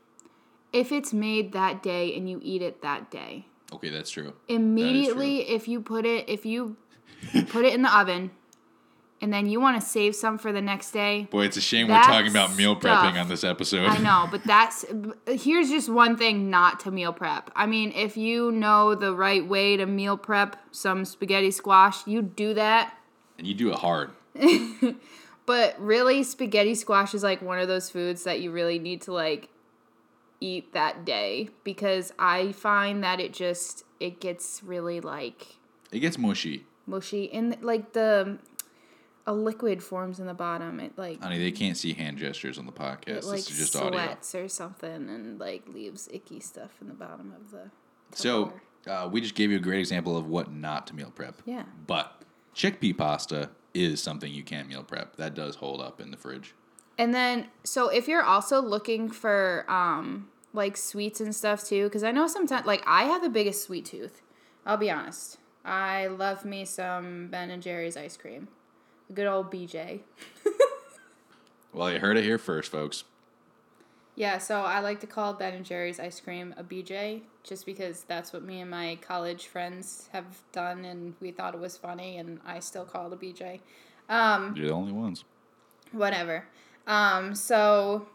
If 0.73 0.93
it's 0.93 1.13
made 1.15 1.53
that 1.53 1.83
day 1.83 2.15
and 2.15 2.29
you 2.29 2.41
eat 2.43 2.61
it 2.61 2.83
that 2.83 3.11
day, 3.11 3.47
okay. 3.73 3.89
That's 3.89 4.11
true. 4.11 4.35
immediately 4.49 5.49
if 5.49 5.69
you 5.69 5.81
put 5.81 6.05
it, 6.05 6.29
if 6.29 6.45
you 6.45 6.77
put 7.49 7.65
it 7.65 7.73
in 7.73 7.83
the 7.83 7.97
oven, 7.97 8.33
and 9.21 9.33
then 9.33 9.47
you 9.47 9.61
want 9.61 9.81
to 9.81 9.87
save 9.87 10.17
some 10.17 10.37
for 10.37 10.53
the 10.53 10.61
next 10.61 10.91
day. 10.91 11.29
Boy, 11.31 11.45
it's 11.45 11.57
a 11.57 11.61
shame 11.61 11.87
we're 11.89 12.03
talking 12.03 12.31
about 12.31 12.57
meal 12.57 12.75
prepping 12.75 13.13
stuff- 13.13 13.17
on 13.17 13.29
this 13.29 13.45
episode. 13.45 13.87
I 13.89 13.99
know, 13.99 14.29
but 14.31 14.43
that's 14.43 14.85
here's 15.29 15.71
just 15.71 15.89
one 15.89 16.17
thing 16.17 16.51
not 16.51 16.81
to 16.81 16.91
meal 16.91 17.13
prep. 17.13 17.51
I 17.55 17.67
mean, 17.67 17.93
if 17.93 18.17
you 18.17 18.51
know 18.51 18.97
the 18.97 19.15
right 19.15 19.47
way 19.47 19.77
to 19.77 19.87
meal 19.87 20.17
prep 20.17 20.57
some 20.73 21.05
spaghetti 21.05 21.53
squash, 21.53 22.05
you 22.07 22.21
do 22.23 22.53
that. 22.55 22.99
and 23.39 23.47
you 23.47 23.55
do 23.55 23.71
it 23.71 23.77
hard. 23.77 24.11
But 25.47 25.79
really, 25.79 26.23
spaghetti 26.23 26.75
squash 26.75 27.15
is 27.15 27.23
like 27.23 27.43
one 27.43 27.59
of 27.59 27.69
those 27.69 27.91
foods 27.91 28.25
that 28.25 28.41
you 28.41 28.51
really 28.51 28.79
need 28.79 29.03
to 29.03 29.13
like 29.13 29.49
eat 30.41 30.73
that 30.73 31.05
day 31.05 31.49
because 31.65 32.13
I 32.19 32.53
find 32.53 33.03
that 33.05 33.21
it 33.21 33.33
just 33.33 33.85
it 34.01 34.21
gets 34.21 34.63
really 34.65 35.01
like 35.01 35.57
It 35.93 36.01
gets 36.01 36.19
mushy. 36.19 36.67
mushy 36.87 37.33
and 37.33 37.57
like 37.63 37.93
the 37.93 38.39
a 39.27 39.33
liquid 39.33 39.83
forms 39.83 40.21
in 40.21 40.27
the 40.27 40.35
bottom. 40.35 40.81
It 40.81 40.93
like 40.99 41.23
Honey, 41.23 41.39
they 41.39 41.53
can't 41.53 41.77
see 41.77 41.93
hand 41.95 42.19
gestures 42.19 42.59
on 42.59 42.67
the 42.67 42.73
podcast. 42.73 43.09
it 43.09 43.25
like 43.25 43.37
this 43.39 43.51
is 43.51 43.59
just 43.59 43.77
audio. 43.77 43.93
sweats 43.93 44.35
or 44.35 44.49
something 44.49 45.09
and 45.09 45.39
like 45.39 45.67
leaves 45.69 46.09
icky 46.13 46.41
stuff 46.41 46.71
in 46.81 46.89
the 46.89 46.95
bottom 46.95 47.33
of 47.39 47.51
the. 47.51 47.71
So 48.15 48.53
uh, 48.87 49.09
we 49.11 49.21
just 49.21 49.35
gave 49.35 49.51
you 49.51 49.57
a 49.57 49.61
great 49.61 49.81
example 49.81 50.17
of 50.17 50.27
what 50.27 50.53
not 50.53 50.87
to 50.89 50.95
meal 50.95 51.11
prep. 51.15 51.41
Yeah. 51.47 51.65
But 51.87 52.23
chickpea 52.55 52.97
pasta 52.97 53.51
is 53.75 54.03
something 54.03 54.33
you 54.33 54.43
can't 54.43 54.69
meal 54.69 54.83
prep. 54.83 55.17
That 55.17 55.35
does 55.35 55.57
hold 55.57 55.81
up 55.81 56.01
in 56.01 56.11
the 56.11 56.17
fridge. 56.17 56.55
And 56.97 57.13
then, 57.13 57.49
so 57.65 57.89
if 57.89 58.07
you're 58.09 58.23
also 58.23 58.63
looking 58.63 59.11
for 59.11 59.65
um 59.69 60.29
like 60.53 60.77
sweets 60.77 61.21
and 61.21 61.35
stuff 61.35 61.65
too, 61.65 61.85
because 61.85 62.05
I 62.05 62.13
know 62.13 62.27
sometimes 62.29 62.67
like 62.67 62.83
I 62.87 63.05
have 63.05 63.23
the 63.23 63.29
biggest 63.29 63.65
sweet 63.65 63.85
tooth. 63.85 64.23
I'll 64.65 64.77
be 64.77 64.91
honest. 64.91 65.39
I 65.65 66.07
love 66.07 66.45
me 66.45 66.65
some 66.65 67.29
Ben 67.29 67.51
and 67.51 67.63
Jerry's 67.63 67.97
ice 67.97 68.17
cream, 68.17 68.49
good 69.13 69.27
old 69.27 69.51
BJ. 69.51 70.01
Well, 71.75 71.93
you 71.93 71.99
heard 71.99 72.17
it 72.17 72.23
here 72.23 72.39
first, 72.39 72.71
folks. 72.71 73.03
Yeah, 74.17 74.39
so 74.39 74.61
I 74.61 74.79
like 74.79 75.01
to 75.01 75.07
call 75.09 75.35
Ben 75.35 75.55
and 75.55 75.65
Jerry's 75.65 75.99
ice 75.99 76.21
cream 76.21 76.55
a 76.57 76.63
BJ, 76.63 77.23
just 77.43 77.67
because 77.67 78.05
that's 78.05 78.33
what 78.33 78.45
me 78.45 78.61
and 78.61 78.71
my 78.71 78.97
college 79.01 79.47
friends 79.47 80.09
have 80.13 80.43
done, 80.53 80.85
and 80.85 81.15
we 81.21 81.33
thought 81.33 81.55
it 81.55 81.61
was 81.61 81.77
funny, 81.77 82.19
and 82.19 82.39
I 82.47 82.61
still 82.61 82.85
call 82.85 83.09
it 83.09 83.13
a 83.13 83.17
BJ. 83.17 83.61
Um, 84.09 84.55
You're 84.57 84.69
the 84.69 84.73
only 84.73 84.93
ones. 84.93 85.25
whatever. 85.93 86.47
Um, 86.87 87.35
so 87.35 88.07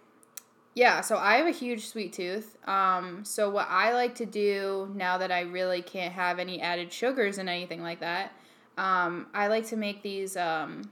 yeah, 0.75 1.01
so 1.01 1.17
I 1.17 1.37
have 1.37 1.47
a 1.47 1.51
huge 1.51 1.87
sweet 1.87 2.13
tooth. 2.13 2.57
Um, 2.67 3.25
so 3.25 3.49
what 3.49 3.67
I 3.69 3.91
like 3.93 4.15
to 4.15 4.25
do 4.25 4.89
now 4.95 5.17
that 5.17 5.31
I 5.31 5.41
really 5.41 5.81
can't 5.81 6.13
have 6.13 6.39
any 6.39 6.61
added 6.61 6.93
sugars 6.93 7.37
and 7.37 7.49
anything 7.49 7.81
like 7.81 7.99
that, 7.99 8.31
um, 8.77 9.27
I 9.33 9.47
like 9.47 9.65
to 9.67 9.75
make 9.75 10.03
these 10.03 10.37
um, 10.37 10.91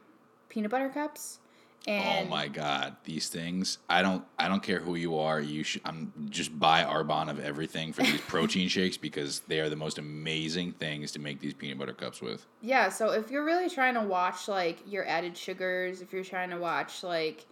peanut 0.50 0.72
butter 0.72 0.90
cups. 0.90 1.40
And 1.86 2.28
oh 2.28 2.30
my 2.30 2.50
god, 2.50 2.98
these 3.06 3.30
things! 3.30 3.78
I 3.90 4.02
don't, 4.02 4.26
I 4.38 4.50
don't 4.50 4.62
care 4.62 4.80
who 4.80 4.96
you 4.96 5.18
are. 5.20 5.40
You 5.40 5.64
should, 5.64 5.82
I'm 5.86 6.12
just 6.30 6.58
buy 6.60 6.84
Arbonne 6.84 7.30
of 7.30 7.40
everything 7.40 7.94
for 7.94 8.04
these 8.04 8.20
protein 8.28 8.68
shakes 8.68 8.98
because 8.98 9.40
they 9.48 9.62
are 9.62 9.70
the 9.70 9.78
most 9.78 9.98
amazing 9.98 10.74
things 10.74 11.14
to 11.14 11.20
make 11.20 11.40
these 11.40 11.54
peanut 11.54 11.78
butter 11.80 11.94
cups 11.94 12.22
with. 12.22 12.46
Yeah, 12.62 12.90
so 12.90 13.12
if 13.12 13.32
you're 13.32 13.46
really 13.46 13.70
trying 13.70 13.94
to 13.94 14.02
watch 14.02 14.50
like 14.50 14.80
your 14.86 15.08
added 15.08 15.38
sugars, 15.38 16.02
if 16.02 16.12
you're 16.12 16.26
trying 16.26 16.50
to 16.50 16.58
watch 16.58 17.04
like 17.04 17.46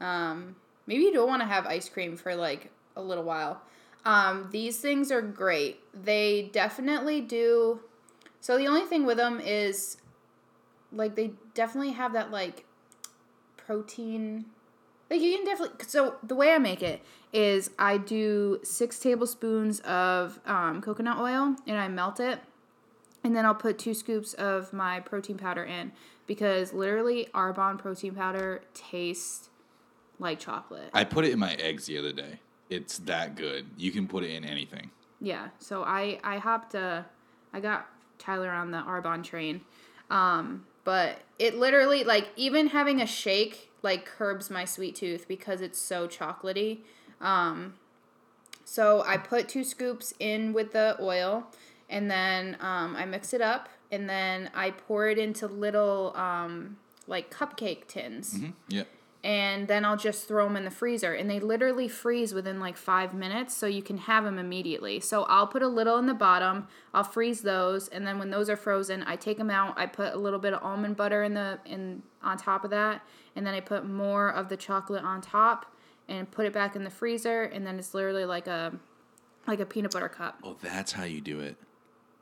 um 0.00 0.54
maybe 0.86 1.02
you 1.02 1.12
don't 1.12 1.28
want 1.28 1.42
to 1.42 1.48
have 1.48 1.66
ice 1.66 1.88
cream 1.88 2.16
for 2.16 2.34
like 2.36 2.70
a 2.96 3.02
little 3.02 3.24
while. 3.24 3.60
Um 4.04 4.48
these 4.52 4.78
things 4.78 5.10
are 5.10 5.22
great. 5.22 5.80
They 6.04 6.48
definitely 6.52 7.20
do 7.20 7.80
So 8.40 8.56
the 8.56 8.68
only 8.68 8.82
thing 8.86 9.04
with 9.04 9.16
them 9.16 9.40
is 9.40 9.96
like 10.92 11.16
they 11.16 11.32
definitely 11.54 11.92
have 11.92 12.12
that 12.12 12.30
like 12.30 12.64
protein 13.70 14.46
like 15.08 15.20
you 15.20 15.36
can 15.36 15.44
definitely 15.44 15.84
so 15.86 16.16
the 16.24 16.34
way 16.34 16.52
I 16.52 16.58
make 16.58 16.82
it 16.82 17.00
is 17.32 17.70
I 17.78 17.98
do 17.98 18.58
6 18.64 18.98
tablespoons 18.98 19.78
of 19.80 20.40
um, 20.44 20.82
coconut 20.82 21.18
oil 21.18 21.54
and 21.68 21.78
I 21.78 21.86
melt 21.86 22.18
it 22.18 22.40
and 23.22 23.36
then 23.36 23.46
I'll 23.46 23.54
put 23.54 23.78
two 23.78 23.94
scoops 23.94 24.34
of 24.34 24.72
my 24.72 24.98
protein 24.98 25.36
powder 25.36 25.62
in 25.62 25.92
because 26.26 26.72
literally 26.72 27.28
Arbonne 27.32 27.78
protein 27.78 28.16
powder 28.16 28.62
tastes 28.74 29.50
like 30.18 30.40
chocolate. 30.40 30.90
I 30.92 31.04
put 31.04 31.24
it 31.24 31.30
in 31.30 31.38
my 31.38 31.54
eggs 31.54 31.86
the 31.86 31.96
other 31.96 32.12
day. 32.12 32.40
It's 32.70 32.98
that 32.98 33.36
good. 33.36 33.66
You 33.76 33.92
can 33.92 34.08
put 34.08 34.24
it 34.24 34.30
in 34.30 34.44
anything. 34.44 34.90
Yeah, 35.20 35.50
so 35.60 35.84
I 35.84 36.18
I 36.24 36.38
hopped 36.38 36.74
uh 36.74 37.02
I 37.52 37.60
got 37.60 37.86
Tyler 38.18 38.50
on 38.50 38.72
the 38.72 38.78
Arbonne 38.78 39.22
train. 39.22 39.60
Um 40.10 40.64
but 40.84 41.18
it 41.38 41.56
literally 41.56 42.04
like 42.04 42.28
even 42.36 42.68
having 42.68 43.00
a 43.00 43.06
shake 43.06 43.70
like 43.82 44.04
curbs 44.04 44.50
my 44.50 44.64
sweet 44.64 44.94
tooth 44.94 45.26
because 45.26 45.60
it's 45.60 45.78
so 45.78 46.06
chocolatey. 46.06 46.78
Um 47.20 47.74
so 48.64 49.02
I 49.04 49.16
put 49.16 49.48
two 49.48 49.64
scoops 49.64 50.14
in 50.20 50.52
with 50.52 50.72
the 50.72 50.96
oil 51.00 51.46
and 51.88 52.08
then 52.08 52.56
um, 52.60 52.94
I 52.94 53.04
mix 53.04 53.34
it 53.34 53.40
up 53.40 53.68
and 53.90 54.08
then 54.08 54.48
I 54.54 54.70
pour 54.70 55.08
it 55.08 55.18
into 55.18 55.48
little 55.48 56.16
um, 56.16 56.76
like 57.08 57.32
cupcake 57.34 57.88
tins 57.88 58.38
Yeah. 58.68 58.84
And 59.22 59.68
then 59.68 59.84
I'll 59.84 59.96
just 59.96 60.26
throw 60.26 60.46
them 60.46 60.56
in 60.56 60.64
the 60.64 60.70
freezer. 60.70 61.12
And 61.12 61.28
they 61.28 61.40
literally 61.40 61.88
freeze 61.88 62.32
within 62.32 62.58
like 62.58 62.76
five 62.76 63.12
minutes, 63.12 63.54
so 63.54 63.66
you 63.66 63.82
can 63.82 63.98
have 63.98 64.24
them 64.24 64.38
immediately. 64.38 65.00
So 65.00 65.24
I'll 65.24 65.46
put 65.46 65.62
a 65.62 65.68
little 65.68 65.98
in 65.98 66.06
the 66.06 66.14
bottom, 66.14 66.68
I'll 66.94 67.04
freeze 67.04 67.42
those, 67.42 67.88
and 67.88 68.06
then 68.06 68.18
when 68.18 68.30
those 68.30 68.48
are 68.48 68.56
frozen, 68.56 69.02
I 69.02 69.16
take 69.16 69.38
them 69.38 69.50
out. 69.50 69.78
I 69.78 69.86
put 69.86 70.14
a 70.14 70.18
little 70.18 70.38
bit 70.38 70.54
of 70.54 70.62
almond 70.62 70.96
butter 70.96 71.22
in 71.22 71.34
the 71.34 71.58
in 71.66 72.02
on 72.22 72.36
top 72.36 72.64
of 72.64 72.70
that, 72.70 73.02
and 73.36 73.46
then 73.46 73.54
I 73.54 73.60
put 73.60 73.86
more 73.86 74.30
of 74.30 74.48
the 74.48 74.56
chocolate 74.56 75.04
on 75.04 75.20
top, 75.20 75.66
and 76.08 76.30
put 76.30 76.44
it 76.46 76.52
back 76.52 76.74
in 76.76 76.84
the 76.84 76.90
freezer. 76.90 77.42
And 77.42 77.66
then 77.66 77.78
it's 77.78 77.94
literally 77.94 78.24
like 78.24 78.46
a 78.46 78.72
like 79.46 79.60
a 79.60 79.66
peanut 79.66 79.92
butter 79.92 80.08
cup. 80.08 80.38
Oh, 80.44 80.56
that's 80.60 80.92
how 80.92 81.04
you 81.04 81.20
do 81.20 81.40
it. 81.40 81.56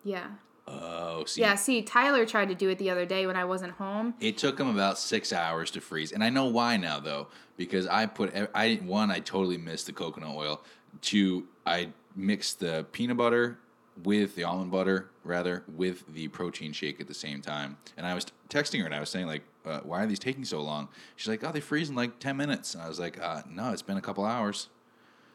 Yeah. 0.04 0.28
Oh, 0.70 1.24
see. 1.24 1.40
Yeah, 1.40 1.54
see, 1.54 1.82
Tyler 1.82 2.24
tried 2.26 2.48
to 2.48 2.54
do 2.54 2.68
it 2.68 2.78
the 2.78 2.90
other 2.90 3.06
day 3.06 3.26
when 3.26 3.36
I 3.36 3.44
wasn't 3.44 3.72
home. 3.72 4.14
It 4.20 4.38
took 4.38 4.58
him 4.60 4.68
about 4.68 4.98
six 4.98 5.32
hours 5.32 5.70
to 5.72 5.80
freeze, 5.80 6.12
and 6.12 6.22
I 6.22 6.30
know 6.30 6.44
why 6.46 6.76
now 6.76 7.00
though, 7.00 7.28
because 7.56 7.86
I 7.86 8.06
put 8.06 8.32
I 8.54 8.76
one 8.84 9.10
I 9.10 9.20
totally 9.20 9.58
missed 9.58 9.86
the 9.86 9.92
coconut 9.92 10.34
oil. 10.34 10.62
Two, 11.00 11.46
I 11.66 11.88
mixed 12.16 12.60
the 12.60 12.86
peanut 12.92 13.16
butter 13.16 13.58
with 14.04 14.34
the 14.36 14.44
almond 14.44 14.70
butter 14.70 15.10
rather 15.24 15.64
with 15.68 16.04
the 16.14 16.28
protein 16.28 16.72
shake 16.72 17.00
at 17.00 17.08
the 17.08 17.14
same 17.14 17.40
time, 17.42 17.76
and 17.96 18.06
I 18.06 18.14
was 18.14 18.26
texting 18.48 18.80
her 18.80 18.86
and 18.86 18.94
I 18.94 19.00
was 19.00 19.10
saying 19.10 19.26
like, 19.26 19.42
uh, 19.66 19.80
why 19.80 20.02
are 20.02 20.06
these 20.06 20.18
taking 20.18 20.44
so 20.44 20.60
long? 20.62 20.88
She's 21.16 21.28
like, 21.28 21.42
oh, 21.44 21.52
they 21.52 21.60
freeze 21.60 21.88
in 21.90 21.96
like 21.96 22.18
ten 22.18 22.36
minutes, 22.36 22.74
and 22.74 22.82
I 22.82 22.88
was 22.88 22.98
like, 23.00 23.20
uh, 23.20 23.42
no, 23.50 23.72
it's 23.72 23.82
been 23.82 23.96
a 23.96 24.00
couple 24.02 24.24
hours. 24.24 24.68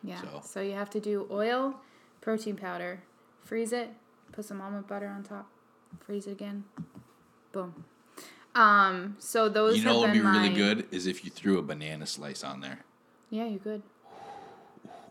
Yeah. 0.04 0.22
So- 0.22 0.42
So. 0.46 0.62
you 0.62 0.74
have 0.74 0.90
to 0.92 1.00
do 1.00 1.28
oil, 1.32 1.76
protein 2.22 2.56
powder, 2.56 3.02
freeze 3.42 3.72
it, 3.74 3.90
put 4.34 4.46
some 4.46 4.62
almond 4.62 4.88
butter 4.88 5.08
on 5.08 5.24
top, 5.24 5.50
freeze 6.00 6.28
it 6.28 6.32
again. 6.32 6.66
Boom. 7.52 7.86
Um. 8.56 9.16
So 9.20 9.50
those. 9.50 9.78
you 9.78 9.84
know 9.84 10.00
what 10.00 10.08
would 10.10 10.14
be 10.14 10.20
been 10.20 10.28
really 10.32 10.50
good 10.50 10.88
is 10.92 11.08
if 11.08 11.24
you 11.26 11.32
threw 11.32 11.58
a 11.58 11.62
banana 11.62 12.06
slice 12.06 12.44
on 12.44 12.62
there, 12.62 12.80
Yeah, 13.30 13.46
you 13.46 13.60
could. 13.60 13.82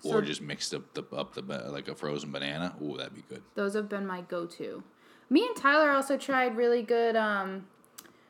or 0.04 0.14
So- 0.14 0.20
just 0.20 0.40
mixed 0.42 0.72
up 0.74 0.92
the 0.94 1.02
up 1.16 1.35
the 1.35 1.42
like 1.42 1.88
a 1.88 1.94
frozen 1.94 2.30
banana. 2.30 2.74
Ooh, 2.82 2.96
that'd 2.96 3.14
be 3.14 3.24
good. 3.28 3.42
Those 3.54 3.74
have 3.74 3.88
been 3.88 4.06
my 4.06 4.20
go-to. 4.22 4.82
Me 5.30 5.46
and 5.46 5.56
Tyler 5.56 5.90
also 5.90 6.16
tried 6.18 6.56
really 6.56 6.82
good 6.82 7.16
um, 7.16 7.66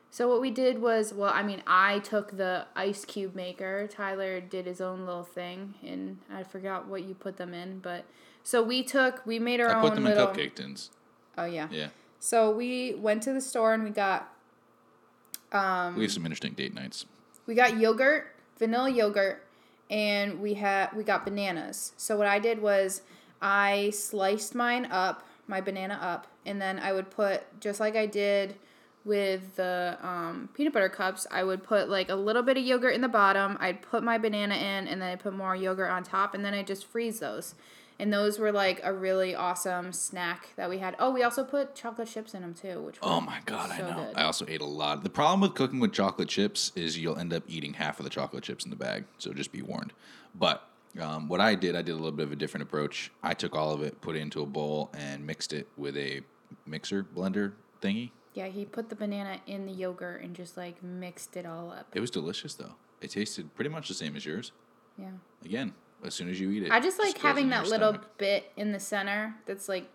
So 0.09 0.27
what 0.29 0.39
we 0.41 0.51
did 0.51 0.79
was, 0.79 1.11
well, 1.11 1.31
I 1.33 1.41
mean, 1.41 1.63
I 1.65 1.97
took 1.99 2.37
the 2.37 2.67
ice 2.75 3.03
cube 3.03 3.33
maker. 3.35 3.87
Tyler 3.87 4.39
did 4.39 4.67
his 4.67 4.79
own 4.79 5.05
little 5.07 5.23
thing, 5.23 5.73
and 5.83 6.19
I 6.31 6.43
forgot 6.43 6.87
what 6.87 7.03
you 7.03 7.15
put 7.15 7.37
them 7.37 7.51
in, 7.53 7.79
but 7.79 8.05
so 8.43 8.61
we 8.61 8.83
took, 8.83 9.25
we 9.25 9.39
made 9.39 9.59
our 9.61 9.69
I 9.69 9.75
own 9.75 9.81
put 9.81 9.95
them 9.95 10.03
little. 10.03 10.29
in 10.29 10.35
cupcake 10.35 10.55
tins. 10.55 10.89
Oh 11.37 11.45
yeah. 11.45 11.67
Yeah. 11.71 11.87
So 12.19 12.51
we 12.51 12.93
went 12.95 13.23
to 13.23 13.33
the 13.33 13.41
store 13.41 13.73
and 13.73 13.83
we 13.83 13.89
got 13.89 14.29
Um, 15.51 15.95
we 15.95 16.03
have 16.03 16.11
some 16.11 16.25
interesting 16.25 16.53
date 16.53 16.73
nights. 16.73 17.05
we 17.45 17.55
got 17.55 17.77
yogurt, 17.77 18.27
vanilla 18.57 18.89
yogurt, 18.89 19.45
and 19.89 20.39
we 20.41 20.55
had 20.55 20.93
we 20.93 21.03
got 21.03 21.25
bananas. 21.25 21.93
So 21.97 22.17
what 22.17 22.27
I 22.27 22.39
did 22.39 22.61
was 22.61 23.01
I 23.41 23.89
sliced 23.91 24.55
mine 24.55 24.87
up, 24.89 25.23
my 25.47 25.61
banana 25.61 25.97
up, 26.01 26.27
and 26.45 26.61
then 26.61 26.79
I 26.79 26.93
would 26.93 27.09
put 27.11 27.43
just 27.59 27.79
like 27.79 27.95
I 27.95 28.05
did 28.05 28.55
with 29.05 29.57
the 29.57 29.97
um, 30.01 30.47
peanut 30.53 30.71
butter 30.71 30.87
cups. 30.89 31.27
I 31.29 31.43
would 31.43 31.61
put 31.61 31.89
like 31.89 32.09
a 32.09 32.15
little 32.15 32.41
bit 32.41 32.57
of 32.57 32.63
yogurt 32.63 32.95
in 32.95 33.01
the 33.01 33.09
bottom. 33.09 33.57
I'd 33.59 33.81
put 33.81 34.01
my 34.01 34.17
banana 34.17 34.55
in, 34.55 34.87
and 34.87 35.01
then 35.01 35.11
I 35.11 35.15
put 35.17 35.33
more 35.33 35.55
yogurt 35.55 35.91
on 35.91 36.03
top, 36.03 36.33
and 36.33 36.43
then 36.45 36.53
I 36.53 36.63
just 36.63 36.85
freeze 36.85 37.19
those. 37.19 37.53
And 37.99 38.11
those 38.11 38.39
were 38.39 38.51
like 38.51 38.81
a 38.83 38.91
really 38.93 39.35
awesome 39.35 39.93
snack 39.93 40.49
that 40.55 40.69
we 40.69 40.79
had. 40.79 40.95
Oh, 40.99 41.11
we 41.11 41.23
also 41.23 41.43
put 41.43 41.75
chocolate 41.75 42.07
chips 42.07 42.33
in 42.33 42.41
them 42.41 42.53
too, 42.53 42.81
which 42.81 42.97
Oh 43.01 43.21
my 43.21 43.39
god, 43.45 43.69
I 43.71 43.77
know. 43.79 44.05
good. 44.07 44.15
I 44.17 44.23
also 44.23 44.45
ate 44.47 44.61
a 44.61 44.65
lot. 44.65 45.03
The 45.03 45.09
problem 45.09 45.41
with 45.41 45.53
cooking 45.53 45.79
with 45.79 45.93
chocolate 45.93 46.29
chips 46.29 46.71
is 46.75 46.97
you'll 46.97 47.17
end 47.17 47.33
up 47.33 47.43
eating 47.47 47.73
half 47.73 47.99
of 47.99 48.03
the 48.03 48.09
chocolate 48.09 48.43
chips 48.43 48.63
in 48.65 48.69
the 48.71 48.75
bag. 48.75 49.05
So 49.19 49.31
just 49.33 49.51
be 49.51 49.61
warned. 49.61 49.93
But 50.35 50.67
um, 50.99 51.27
what 51.27 51.39
I 51.39 51.55
did, 51.55 51.75
I 51.75 51.81
did 51.81 51.91
a 51.91 51.95
little 51.95 52.11
bit 52.11 52.25
of 52.25 52.31
a 52.31 52.35
different 52.35 52.63
approach. 52.63 53.11
I 53.21 53.33
took 53.33 53.55
all 53.55 53.71
of 53.73 53.81
it, 53.81 54.01
put 54.01 54.15
it 54.15 54.19
into 54.19 54.41
a 54.41 54.45
bowl, 54.45 54.91
and 54.93 55.25
mixed 55.25 55.53
it 55.53 55.67
with 55.77 55.95
a 55.97 56.21
mixer 56.65 57.03
blender 57.03 57.53
thingy. 57.81 58.11
Yeah, 58.33 58.47
he 58.47 58.65
put 58.65 58.89
the 58.89 58.95
banana 58.95 59.39
in 59.45 59.65
the 59.67 59.71
yogurt 59.71 60.23
and 60.23 60.35
just 60.35 60.57
like 60.57 60.81
mixed 60.83 61.37
it 61.37 61.45
all 61.45 61.71
up. 61.71 61.87
It 61.93 61.99
was 61.99 62.09
delicious 62.09 62.55
though. 62.55 62.73
It 63.01 63.11
tasted 63.11 63.53
pretty 63.53 63.69
much 63.69 63.87
the 63.87 63.93
same 63.93 64.15
as 64.15 64.25
yours. 64.25 64.51
Yeah. 64.97 65.09
Again, 65.45 65.73
as 66.05 66.13
soon 66.15 66.29
as 66.29 66.39
you 66.39 66.51
eat 66.51 66.63
it, 66.63 66.71
I 66.71 66.79
just 66.79 66.99
like 66.99 67.17
having 67.17 67.49
that 67.49 67.67
little 67.67 67.93
stomach. 67.93 68.17
bit 68.17 68.51
in 68.55 68.71
the 68.71 68.79
center 68.79 69.35
that's 69.45 69.69
like 69.69 69.89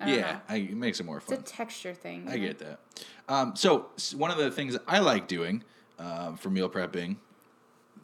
I 0.00 0.14
Yeah. 0.14 0.40
I, 0.48 0.56
it 0.56 0.76
makes 0.76 1.00
it 1.00 1.06
more 1.06 1.20
fun. 1.20 1.38
It's 1.38 1.50
a 1.50 1.54
texture 1.54 1.94
thing. 1.94 2.26
I 2.28 2.36
know? 2.36 2.42
get 2.42 2.58
that. 2.58 2.80
Um, 3.28 3.56
so 3.56 3.86
one 4.16 4.30
of 4.30 4.38
the 4.38 4.50
things 4.50 4.76
I 4.86 4.98
like 4.98 5.28
doing 5.28 5.62
um, 5.98 6.36
for 6.36 6.50
meal 6.50 6.68
prepping 6.68 7.16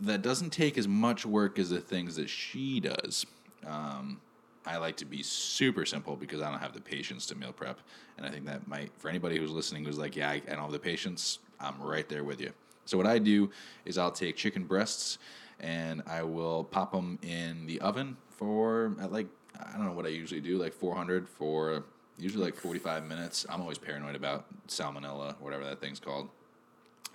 that 0.00 0.22
doesn't 0.22 0.50
take 0.50 0.78
as 0.78 0.86
much 0.86 1.26
work 1.26 1.58
as 1.58 1.70
the 1.70 1.80
things 1.80 2.16
that 2.16 2.28
she 2.28 2.80
does. 2.80 3.26
Um, 3.66 4.20
I 4.64 4.76
like 4.76 4.96
to 4.98 5.04
be 5.04 5.22
super 5.22 5.84
simple 5.86 6.14
because 6.14 6.40
I 6.40 6.50
don't 6.50 6.60
have 6.60 6.74
the 6.74 6.80
patience 6.80 7.26
to 7.26 7.34
meal 7.34 7.52
prep, 7.52 7.80
and 8.16 8.26
I 8.26 8.30
think 8.30 8.44
that 8.46 8.68
might 8.68 8.90
for 8.98 9.08
anybody 9.08 9.38
who's 9.38 9.50
listening 9.50 9.84
who's 9.84 9.98
like, 9.98 10.14
yeah, 10.14 10.28
I, 10.28 10.34
I 10.34 10.38
don't 10.38 10.58
have 10.58 10.72
the 10.72 10.78
patience. 10.78 11.38
I'm 11.58 11.80
right 11.80 12.08
there 12.08 12.22
with 12.22 12.40
you. 12.40 12.52
So 12.84 12.96
what 12.96 13.06
I 13.06 13.18
do 13.18 13.50
is 13.84 13.98
I'll 13.98 14.12
take 14.12 14.36
chicken 14.36 14.64
breasts 14.64 15.18
and 15.60 16.02
I 16.06 16.22
will 16.22 16.64
pop 16.64 16.92
them 16.92 17.18
in 17.22 17.66
the 17.66 17.80
oven 17.80 18.16
for 18.30 18.94
at 19.00 19.12
like 19.12 19.26
I 19.58 19.76
don't 19.76 19.86
know 19.86 19.92
what 19.92 20.06
I 20.06 20.10
usually 20.10 20.40
do, 20.40 20.56
like 20.56 20.72
400 20.72 21.28
for 21.28 21.84
usually 22.16 22.44
like 22.44 22.54
45 22.54 23.04
minutes. 23.04 23.46
I'm 23.48 23.60
always 23.60 23.78
paranoid 23.78 24.14
about 24.14 24.46
salmonella, 24.68 25.34
whatever 25.40 25.64
that 25.64 25.80
thing's 25.80 26.00
called. 26.00 26.28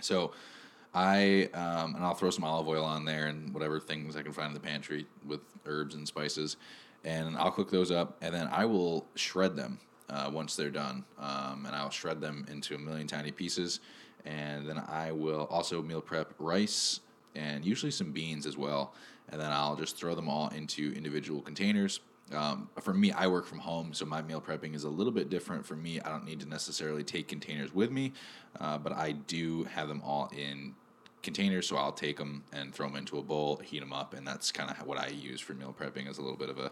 So 0.02 0.32
I 0.94 1.50
um, 1.54 1.96
and 1.96 2.04
I'll 2.04 2.14
throw 2.14 2.30
some 2.30 2.44
olive 2.44 2.68
oil 2.68 2.84
on 2.84 3.06
there 3.06 3.28
and 3.28 3.54
whatever 3.54 3.80
things 3.80 4.16
I 4.16 4.22
can 4.22 4.32
find 4.32 4.48
in 4.48 4.54
the 4.54 4.60
pantry 4.60 5.08
with 5.26 5.40
herbs 5.66 5.96
and 5.96 6.08
spices, 6.08 6.58
and 7.04 7.36
I'll 7.38 7.52
cook 7.52 7.72
those 7.72 7.92
up, 7.92 8.18
and 8.22 8.34
then 8.34 8.48
I 8.52 8.66
will 8.66 9.08
shred 9.16 9.56
them 9.56 9.80
uh, 10.10 10.30
once 10.32 10.56
they're 10.56 10.70
done, 10.70 11.04
um, 11.18 11.66
and 11.66 11.76
I'll 11.76 11.90
shred 11.90 12.22
them 12.22 12.46
into 12.50 12.76
a 12.76 12.78
million 12.78 13.08
tiny 13.08 13.32
pieces, 13.32 13.80
and 14.26 14.68
then 14.68 14.78
I 14.78 15.12
will 15.12 15.48
also 15.50 15.82
meal 15.82 16.02
prep 16.02 16.34
rice 16.38 17.00
and 17.36 17.66
usually 17.66 17.92
some 17.92 18.12
beans 18.12 18.46
as 18.46 18.58
well, 18.58 18.94
and 19.30 19.40
then 19.40 19.52
I'll 19.52 19.76
just 19.76 19.98
throw 19.98 20.16
them 20.16 20.30
all 20.30 20.50
into 20.50 20.94
individual 20.94 21.42
containers. 21.42 22.00
Um, 22.34 22.70
for 22.82 22.94
me, 22.94 23.12
I 23.12 23.28
work 23.28 23.46
from 23.46 23.60
home, 23.60 23.94
so 23.94 24.06
my 24.06 24.22
meal 24.22 24.42
prepping 24.42 24.76
is 24.76 24.86
a 24.86 24.90
little 24.90 25.12
bit 25.12 25.30
different. 25.30 25.66
For 25.66 25.76
me, 25.76 26.00
I 26.00 26.10
don't 26.10 26.26
need 26.26 26.40
to 26.40 26.48
necessarily 26.48 27.04
take 27.04 27.28
containers 27.28 27.74
with 27.74 27.92
me, 27.92 28.14
uh, 28.60 28.78
but 28.78 28.94
I 28.94 29.12
do 29.12 29.64
have 29.66 29.88
them 29.88 30.02
all 30.04 30.32
in 30.36 30.74
containers, 31.22 31.68
so 31.68 31.78
I'll 31.78 31.92
take 31.92 32.18
them 32.18 32.44
and 32.52 32.74
throw 32.74 32.88
them 32.88 32.98
into 32.98 33.18
a 33.18 33.24
bowl, 33.24 33.58
heat 33.58 33.80
them 33.80 33.94
up, 33.94 34.14
and 34.14 34.26
that's 34.28 34.52
kind 34.52 34.70
of 34.70 34.86
what 34.86 34.98
I 34.98 35.08
use 35.08 35.42
for 35.42 35.54
meal 35.54 35.76
prepping 35.78 36.10
as 36.10 36.18
a 36.18 36.22
little 36.22 36.38
bit 36.38 36.50
of 36.50 36.60
a 36.60 36.72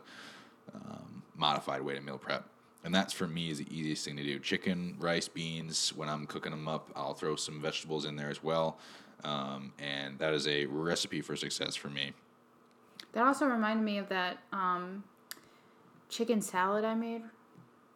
um, 0.73 1.23
modified 1.35 1.81
way 1.81 1.95
to 1.95 2.01
meal 2.01 2.17
prep. 2.17 2.45
And 2.83 2.93
that's 2.93 3.13
for 3.13 3.27
me 3.27 3.51
is 3.51 3.59
the 3.59 3.67
easiest 3.75 4.05
thing 4.05 4.17
to 4.17 4.23
do. 4.23 4.39
Chicken, 4.39 4.95
rice, 4.99 5.27
beans. 5.27 5.93
When 5.95 6.09
I'm 6.09 6.25
cooking 6.25 6.51
them 6.51 6.67
up, 6.67 6.89
I'll 6.95 7.13
throw 7.13 7.35
some 7.35 7.61
vegetables 7.61 8.05
in 8.05 8.15
there 8.15 8.29
as 8.29 8.43
well, 8.43 8.79
um, 9.23 9.73
and 9.79 10.19
that 10.19 10.33
is 10.33 10.47
a 10.47 10.65
recipe 10.65 11.21
for 11.21 11.35
success 11.35 11.75
for 11.75 11.89
me. 11.89 12.13
That 13.13 13.25
also 13.25 13.45
reminded 13.45 13.83
me 13.83 13.97
of 13.97 14.09
that 14.09 14.37
um, 14.53 15.03
chicken 16.09 16.41
salad 16.41 16.85
I 16.85 16.95
made. 16.95 17.23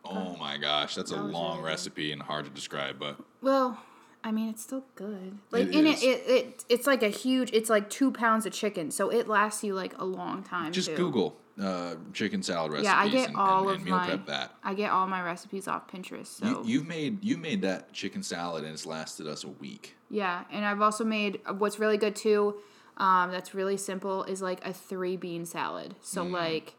Oh 0.03 0.35
my 0.37 0.57
gosh, 0.57 0.95
that's 0.95 1.11
a 1.11 1.15
That 1.15 1.23
was 1.23 1.33
long 1.33 1.57
really 1.57 1.69
recipe 1.69 2.11
and 2.11 2.21
hard 2.21 2.45
to 2.45 2.51
describe, 2.51 2.99
but 2.99 3.17
Well, 3.41 3.81
I 4.23 4.31
mean, 4.31 4.49
it's 4.49 4.61
still 4.61 4.83
good. 4.95 5.37
Like 5.51 5.67
It 5.67 5.75
in 5.75 5.85
it, 5.87 6.03
it, 6.03 6.23
it, 6.27 6.65
it's 6.69 6.87
like 6.87 7.03
a 7.03 7.09
huge. 7.09 7.51
It's 7.53 7.69
like 7.69 7.89
two 7.89 8.11
pounds 8.11 8.45
of 8.45 8.53
chicken, 8.53 8.91
so 8.91 9.09
it 9.09 9.27
lasts 9.27 9.63
you 9.63 9.73
like 9.73 9.97
a 9.97 10.05
long 10.05 10.43
time. 10.43 10.71
just 10.71 10.89
too. 10.89 10.95
Google 10.95 11.37
uh, 11.61 11.95
chicken 12.13 12.43
salad 12.43 12.71
recipes 12.71 12.85
Yeah, 12.89 12.97
I 12.99 13.07
get 13.09 13.29
and, 13.29 13.37
all 13.37 13.61
and, 13.61 13.69
of 13.71 13.75
and 13.77 13.85
meal 13.85 13.97
my. 13.97 14.05
prep 14.07 14.25
that. 14.27 14.51
I 14.63 14.73
get 14.73 14.91
all 14.91 15.07
my 15.07 15.21
recipes 15.23 15.67
off 15.67 15.87
Pinterest. 15.89 16.27
So 16.27 16.45
You, 16.45 16.61
you've 16.65 16.87
made 16.87 17.23
you 17.23 17.37
made 17.37 17.61
that 17.61 17.93
chicken 17.93 18.23
salad 18.23 18.63
and 18.63 18.73
it's 18.73 18.85
lasted 18.85 19.27
us 19.27 19.43
a 19.43 19.49
week. 19.49 19.95
yeah, 20.09 20.43
and 20.51 20.65
I've 20.65 20.81
also 20.81 21.03
made 21.05 21.39
what's 21.57 21.79
really 21.79 21.97
good 21.97 22.15
too. 22.15 22.55
Um, 22.97 23.31
that's 23.31 23.53
really 23.53 23.77
simple 23.77 24.23
is 24.23 24.41
like 24.41 24.65
a 24.65 24.71
three 24.73 25.17
bean 25.17 25.45
salad. 25.45 25.95
So 26.01 26.23
Mm. 26.25 26.31
like 26.31 26.75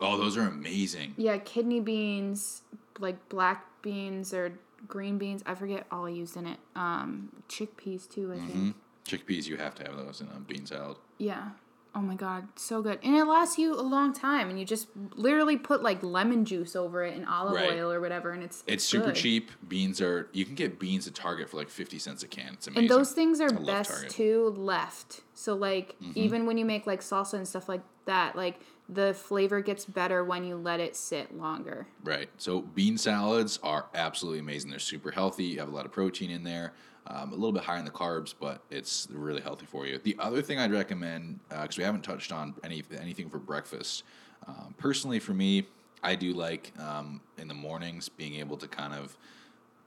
Oh, 0.00 0.16
those 0.16 0.36
are 0.38 0.46
amazing. 0.48 1.14
yeah, 1.18 1.36
kidney 1.38 1.80
beans, 1.80 2.62
like 2.98 3.28
black 3.28 3.66
beans 3.82 4.32
or 4.32 4.52
green 4.88 5.18
beans. 5.18 5.42
I 5.44 5.54
forget 5.54 5.86
all 5.90 6.06
I 6.06 6.10
used 6.10 6.36
in 6.36 6.46
it. 6.46 6.58
Um, 6.74 7.28
chickpeas 7.48 8.08
too. 8.08 8.32
I 8.32 8.36
think. 8.38 8.52
hmm 8.52 8.70
Chickpeas, 9.06 9.46
you 9.48 9.56
have 9.56 9.74
to 9.76 9.82
have 9.84 9.96
those 9.96 10.20
in 10.20 10.28
a 10.28 10.38
bean 10.40 10.64
salad. 10.66 10.96
Yeah. 11.18 11.48
Oh 11.92 12.00
my 12.00 12.14
god, 12.14 12.46
so 12.54 12.82
good. 12.82 13.00
And 13.02 13.16
it 13.16 13.24
lasts 13.24 13.58
you 13.58 13.74
a 13.74 13.82
long 13.82 14.12
time 14.12 14.48
and 14.48 14.58
you 14.60 14.64
just 14.64 14.86
literally 15.16 15.56
put 15.56 15.82
like 15.82 16.02
lemon 16.04 16.44
juice 16.44 16.76
over 16.76 17.02
it 17.04 17.16
and 17.16 17.26
olive 17.26 17.54
Right. 17.54 17.70
oil 17.72 17.90
or 17.90 18.00
whatever 18.00 18.30
and 18.30 18.42
it's 18.44 18.62
It's 18.66 18.84
super 18.84 19.06
good. 19.06 19.16
cheap. 19.16 19.50
Beans 19.68 20.00
are 20.00 20.28
you 20.32 20.44
can 20.44 20.54
get 20.54 20.78
beans 20.78 21.08
at 21.08 21.14
Target 21.16 21.48
for 21.50 21.56
like 21.56 21.68
fifty 21.68 21.98
cents 21.98 22.22
a 22.22 22.28
can. 22.28 22.52
It's 22.54 22.68
amazing. 22.68 22.82
And 22.84 22.90
those 22.90 23.10
things 23.12 23.40
are 23.40 23.50
best 23.50 24.08
too 24.10 24.54
left. 24.56 25.22
So 25.34 25.54
like 25.54 25.96
Mm-hmm. 26.00 26.12
even 26.14 26.46
when 26.46 26.58
you 26.58 26.64
make 26.64 26.86
like 26.86 27.00
salsa 27.00 27.34
and 27.34 27.48
stuff 27.48 27.68
like 27.68 27.82
that, 28.06 28.36
like 28.36 28.60
the 28.88 29.12
flavor 29.14 29.60
gets 29.60 29.84
better 29.84 30.24
when 30.24 30.44
you 30.44 30.56
let 30.56 30.80
it 30.80 30.94
sit 30.96 31.36
longer. 31.36 31.86
Right. 32.04 32.28
So 32.38 32.60
bean 32.62 32.98
salads 32.98 33.58
are 33.62 33.86
absolutely 33.94 34.40
amazing. 34.40 34.70
They're 34.70 34.78
super 34.80 35.10
healthy. 35.10 35.44
You 35.44 35.58
have 35.60 35.68
a 35.68 35.74
lot 35.74 35.86
of 35.86 35.92
protein 35.92 36.30
in 36.30 36.42
there. 36.44 36.72
Um, 37.06 37.32
a 37.32 37.34
little 37.34 37.50
bit 37.50 37.64
high 37.64 37.78
in 37.78 37.84
the 37.84 37.90
carbs, 37.90 38.34
but 38.38 38.62
it's 38.70 39.08
really 39.10 39.40
healthy 39.40 39.66
for 39.66 39.86
you. 39.86 39.98
The 39.98 40.14
other 40.18 40.42
thing 40.42 40.58
I'd 40.58 40.70
recommend, 40.70 41.40
because 41.48 41.78
we 41.78 41.82
haven't 41.82 42.02
touched 42.04 42.30
on 42.30 42.54
any 42.62 42.84
anything 43.00 43.30
for 43.30 43.38
breakfast. 43.38 44.04
Um, 44.46 44.74
personally, 44.78 45.18
for 45.18 45.32
me, 45.32 45.66
I 46.02 46.14
do 46.14 46.32
like 46.34 46.72
um, 46.78 47.20
in 47.38 47.48
the 47.48 47.54
mornings 47.54 48.08
being 48.08 48.36
able 48.36 48.56
to 48.58 48.68
kind 48.68 48.94
of 48.94 49.16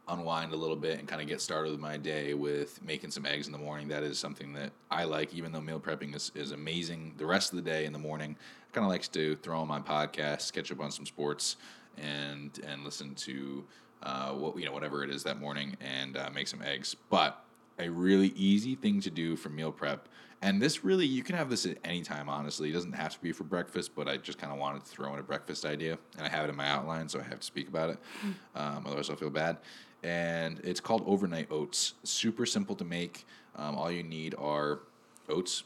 unwind 0.07 0.53
a 0.53 0.55
little 0.55 0.75
bit 0.75 0.99
and 0.99 1.07
kind 1.07 1.21
of 1.21 1.27
get 1.27 1.39
started 1.39 1.71
with 1.71 1.79
my 1.79 1.97
day 1.97 2.33
with 2.33 2.81
making 2.83 3.09
some 3.11 3.25
eggs 3.25 3.45
in 3.45 3.53
the 3.53 3.59
morning. 3.59 3.87
That 3.87 4.03
is 4.03 4.19
something 4.19 4.51
that 4.53 4.71
I 4.91 5.05
like, 5.05 5.33
even 5.33 5.51
though 5.51 5.61
meal 5.61 5.79
prepping 5.79 6.15
is, 6.15 6.31
is 6.35 6.51
amazing. 6.51 7.13
The 7.17 7.25
rest 7.25 7.53
of 7.53 7.55
the 7.55 7.69
day 7.69 7.85
in 7.85 7.93
the 7.93 7.99
morning, 7.99 8.35
I 8.69 8.75
kind 8.75 8.85
of 8.85 8.89
likes 8.89 9.07
to 9.09 9.35
throw 9.37 9.59
on 9.59 9.67
my 9.67 9.79
podcast, 9.79 10.51
catch 10.51 10.71
up 10.71 10.81
on 10.81 10.91
some 10.91 11.05
sports, 11.05 11.57
and 11.97 12.59
and 12.67 12.83
listen 12.83 13.15
to 13.15 13.63
uh, 14.03 14.31
what 14.33 14.57
you 14.57 14.65
know 14.65 14.71
whatever 14.71 15.03
it 15.03 15.09
is 15.09 15.23
that 15.23 15.39
morning, 15.39 15.75
and 15.81 16.15
uh, 16.17 16.29
make 16.33 16.47
some 16.47 16.61
eggs. 16.61 16.95
But 17.09 17.43
a 17.79 17.89
really 17.89 18.29
easy 18.35 18.75
thing 18.75 19.01
to 19.01 19.09
do 19.09 19.35
for 19.35 19.49
meal 19.49 19.71
prep. 19.71 20.07
And 20.41 20.61
this 20.61 20.83
really, 20.83 21.05
you 21.05 21.23
can 21.23 21.35
have 21.37 21.49
this 21.49 21.65
at 21.65 21.77
any 21.85 22.01
time, 22.01 22.27
honestly. 22.27 22.69
It 22.69 22.73
doesn't 22.73 22.91
have 22.91 23.13
to 23.13 23.21
be 23.21 23.31
for 23.31 23.45
breakfast, 23.45 23.91
but 23.95 24.09
I 24.09 24.17
just 24.17 24.37
kind 24.37 24.51
of 24.51 24.59
wanted 24.59 24.83
to 24.83 24.91
throw 24.91 25.13
in 25.13 25.19
a 25.19 25.23
breakfast 25.23 25.65
idea. 25.65 25.97
And 26.17 26.27
I 26.27 26.29
have 26.29 26.45
it 26.45 26.49
in 26.49 26.55
my 26.55 26.67
outline, 26.67 27.07
so 27.07 27.19
I 27.19 27.23
have 27.23 27.39
to 27.39 27.45
speak 27.45 27.69
about 27.69 27.91
it. 27.91 27.97
Um, 28.53 28.83
otherwise, 28.85 29.09
I'll 29.09 29.15
feel 29.15 29.29
bad. 29.29 29.57
And 30.03 30.59
it's 30.65 30.81
called 30.81 31.01
overnight 31.07 31.49
oats. 31.49 31.93
Super 32.03 32.45
simple 32.45 32.75
to 32.75 32.83
make. 32.83 33.25
Um, 33.55 33.75
all 33.75 33.89
you 33.89 34.03
need 34.03 34.35
are 34.37 34.79
oats 35.29 35.63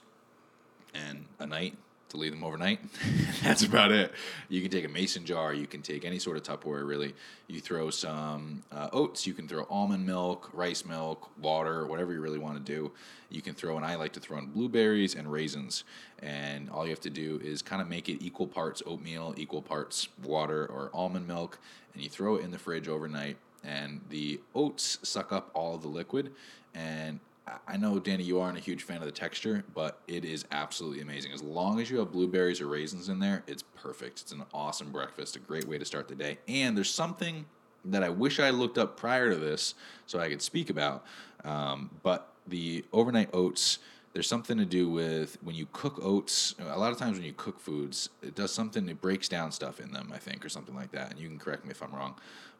and 0.93 1.25
a 1.39 1.47
night 1.47 1.75
to 2.09 2.17
leave 2.17 2.31
them 2.31 2.43
overnight. 2.43 2.79
That's 3.43 3.63
about 3.63 3.91
it. 3.91 4.11
You 4.49 4.61
can 4.61 4.71
take 4.71 4.85
a 4.85 4.89
mason 4.89 5.25
jar. 5.25 5.53
You 5.53 5.67
can 5.67 5.81
take 5.81 6.05
any 6.05 6.19
sort 6.19 6.37
of 6.37 6.43
Tupperware, 6.43 6.87
really. 6.87 7.13
You 7.47 7.59
throw 7.59 7.89
some 7.89 8.63
uh, 8.71 8.89
oats. 8.93 9.27
You 9.27 9.33
can 9.33 9.47
throw 9.47 9.65
almond 9.69 10.05
milk, 10.05 10.49
rice 10.53 10.85
milk, 10.85 11.29
water, 11.41 11.85
whatever 11.85 12.13
you 12.13 12.21
really 12.21 12.39
want 12.39 12.63
to 12.65 12.73
do. 12.73 12.91
You 13.29 13.41
can 13.41 13.53
throw, 13.53 13.75
and 13.77 13.85
I 13.85 13.95
like 13.95 14.13
to 14.13 14.19
throw 14.19 14.37
in 14.37 14.45
blueberries 14.47 15.15
and 15.15 15.31
raisins. 15.31 15.83
And 16.19 16.69
all 16.69 16.85
you 16.85 16.91
have 16.91 17.01
to 17.01 17.09
do 17.09 17.39
is 17.43 17.61
kind 17.61 17.81
of 17.81 17.89
make 17.89 18.07
it 18.09 18.23
equal 18.23 18.47
parts 18.47 18.81
oatmeal, 18.85 19.33
equal 19.37 19.61
parts 19.61 20.07
water 20.23 20.65
or 20.65 20.89
almond 20.93 21.27
milk, 21.27 21.59
and 21.93 22.01
you 22.01 22.09
throw 22.09 22.35
it 22.35 22.43
in 22.43 22.51
the 22.51 22.59
fridge 22.59 22.87
overnight. 22.87 23.37
and 23.63 24.01
the 24.09 24.39
oats 24.55 24.99
suck 25.03 25.33
up 25.33 25.49
all 25.53 25.77
the 25.77 25.87
liquid. 25.87 26.31
And 26.73 27.19
I 27.67 27.77
know, 27.77 27.99
Danny, 27.99 28.23
you 28.23 28.39
aren't 28.39 28.57
a 28.57 28.61
huge 28.61 28.83
fan 28.83 28.97
of 28.97 29.05
the 29.05 29.11
texture, 29.11 29.63
but 29.73 29.99
it 30.07 30.25
is 30.25 30.45
absolutely 30.51 31.01
amazing. 31.01 31.31
As 31.31 31.41
long 31.41 31.79
as 31.79 31.89
you 31.89 31.99
have 31.99 32.11
blueberries 32.11 32.61
or 32.61 32.67
raisins 32.67 33.09
in 33.09 33.19
there, 33.19 33.43
it's 33.47 33.63
perfect. 33.75 34.21
It's 34.21 34.31
an 34.31 34.43
awesome 34.53 34.91
breakfast, 34.91 35.35
a 35.35 35.39
great 35.39 35.65
way 35.65 35.77
to 35.77 35.85
start 35.85 36.07
the 36.07 36.15
day. 36.15 36.39
And 36.47 36.75
there's 36.75 36.89
something 36.89 37.45
that 37.85 38.03
I 38.03 38.09
wish 38.09 38.39
I 38.39 38.49
looked 38.49 38.77
up 38.77 38.97
prior 38.97 39.29
to 39.29 39.37
this 39.37 39.75
so 40.05 40.19
I 40.19 40.29
could 40.29 40.41
speak 40.41 40.69
about. 40.69 41.05
Um, 41.43 41.89
but 42.03 42.33
the 42.47 42.83
overnight 42.91 43.29
oats, 43.33 43.79
there's 44.13 44.27
something 44.27 44.57
to 44.57 44.65
do 44.65 44.89
with 44.89 45.37
when 45.41 45.55
you 45.55 45.67
cook 45.71 45.99
oats. 46.01 46.55
A 46.59 46.77
lot 46.77 46.91
of 46.91 46.97
times 46.97 47.17
when 47.17 47.25
you 47.25 47.33
cook 47.33 47.59
foods, 47.59 48.09
it 48.21 48.35
does 48.35 48.51
something. 48.53 48.87
It 48.89 48.99
breaks 49.01 49.29
down 49.29 49.51
stuff 49.51 49.79
in 49.79 49.91
them, 49.91 50.11
I 50.13 50.17
think, 50.17 50.45
or 50.45 50.49
something 50.49 50.75
like 50.75 50.91
that. 50.91 51.11
And 51.11 51.19
you 51.19 51.27
can 51.27 51.37
correct 51.37 51.63
me 51.65 51.71
if 51.71 51.81
I'm 51.81 51.93
wrong, 51.93 52.15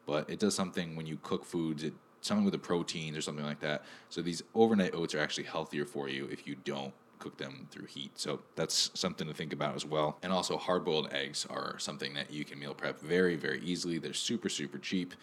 but 0.06 0.30
it 0.30 0.38
does 0.38 0.54
something 0.54 0.96
when 0.96 1.06
you 1.06 1.18
cook 1.22 1.44
foods. 1.44 1.82
It 1.82 1.94
something 2.20 2.44
with 2.44 2.52
the 2.52 2.58
proteins 2.58 3.16
or 3.16 3.22
something 3.22 3.44
like 3.44 3.60
that. 3.60 3.84
So 4.08 4.22
these 4.22 4.42
overnight 4.54 4.94
oats 4.94 5.14
are 5.14 5.20
actually 5.20 5.44
healthier 5.44 5.84
for 5.84 6.08
you 6.08 6.28
if 6.30 6.46
you 6.46 6.56
don't 6.64 6.92
cook 7.18 7.36
them 7.36 7.66
through 7.70 7.86
heat. 7.86 8.12
So 8.18 8.40
that's 8.54 8.90
something 8.94 9.26
to 9.26 9.34
think 9.34 9.52
about 9.52 9.74
as 9.74 9.84
well. 9.84 10.18
And 10.22 10.32
also 10.32 10.56
hard 10.56 10.84
boiled 10.84 11.12
eggs 11.12 11.46
are 11.50 11.78
something 11.78 12.14
that 12.14 12.30
you 12.30 12.44
can 12.44 12.58
meal 12.58 12.74
prep 12.74 13.00
very, 13.00 13.36
very 13.36 13.60
easily. 13.60 13.98
They're 13.98 14.12
super, 14.12 14.48
super 14.48 14.78
cheap. 14.78 15.14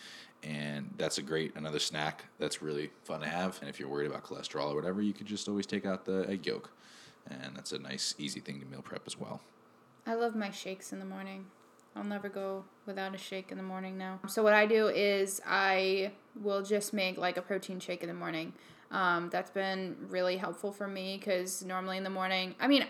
And 0.43 0.93
that's 0.97 1.17
a 1.17 1.21
great 1.21 1.55
another 1.55 1.79
snack 1.79 2.25
that's 2.38 2.62
really 2.62 2.91
fun 3.03 3.21
to 3.21 3.27
have. 3.27 3.58
And 3.62 3.69
if 3.69 3.79
you're 3.79 3.89
worried 3.89 4.10
about 4.10 4.23
cholesterol 4.23 4.71
or 4.71 4.75
whatever, 4.75 5.01
you 5.01 5.13
could 5.13 5.25
just 5.25 5.47
always 5.47 5.65
take 5.65 5.86
out 5.86 6.05
the 6.05 6.25
egg 6.29 6.45
yolk. 6.45 6.69
And 7.29 7.55
that's 7.55 7.71
a 7.71 7.79
nice, 7.79 8.13
easy 8.17 8.39
thing 8.39 8.60
to 8.60 8.65
meal 8.65 8.81
prep 8.81 9.03
as 9.08 9.17
well. 9.17 9.41
I 10.05 10.13
love 10.13 10.36
my 10.36 10.51
shakes 10.51 10.93
in 10.93 10.99
the 10.99 11.05
morning. 11.05 11.45
I'll 11.95 12.03
never 12.03 12.29
go 12.29 12.65
without 12.86 13.15
a 13.15 13.17
shake 13.17 13.51
in 13.51 13.58
the 13.58 13.63
morning 13.63 13.97
now. 13.97 14.19
So 14.27 14.43
what 14.43 14.53
I 14.53 14.65
do 14.65 14.88
is 14.88 15.41
I 15.45 16.12
will 16.41 16.62
just 16.62 16.93
make 16.93 17.17
like 17.17 17.38
a 17.38 17.41
protein 17.41 17.79
shake 17.79 18.01
in 18.01 18.08
the 18.10 18.13
morning. 18.13 18.53
Um, 18.91 19.29
that's 19.31 19.49
been 19.49 19.95
really 20.10 20.38
helpful 20.38 20.71
for 20.71 20.88
me 20.88 21.17
because 21.17 21.63
normally 21.63 21.97
in 21.97 22.03
the 22.03 22.10
morning, 22.10 22.55
I 22.60 22.67
mean, 22.67 22.86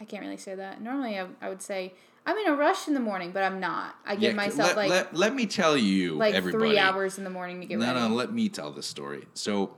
I 0.00 0.04
can't 0.04 0.22
really 0.22 0.36
say 0.38 0.54
that. 0.54 0.80
Normally 0.80 1.18
I, 1.18 1.26
I 1.40 1.48
would 1.48 1.62
say 1.62 1.92
I'm 2.26 2.36
in 2.38 2.48
a 2.48 2.54
rush 2.56 2.88
in 2.88 2.94
the 2.94 3.00
morning, 3.00 3.32
but 3.32 3.42
I'm 3.42 3.60
not. 3.60 3.96
I 4.06 4.14
give 4.14 4.30
Yeah, 4.30 4.36
myself 4.36 4.68
let, 4.68 4.76
like 4.76 4.90
let, 4.90 5.14
let 5.14 5.34
me 5.34 5.46
tell 5.46 5.76
you, 5.76 6.14
like 6.14 6.34
everybody. 6.34 6.70
three 6.70 6.78
hours 6.78 7.18
in 7.18 7.24
the 7.24 7.30
morning 7.30 7.60
to 7.60 7.66
get 7.66 7.78
No, 7.78 7.86
ready. 7.86 7.98
no, 8.00 8.08
no, 8.08 8.14
let 8.14 8.32
me 8.32 8.48
tell 8.48 8.70
the 8.70 8.82
story. 8.82 9.26
So 9.34 9.76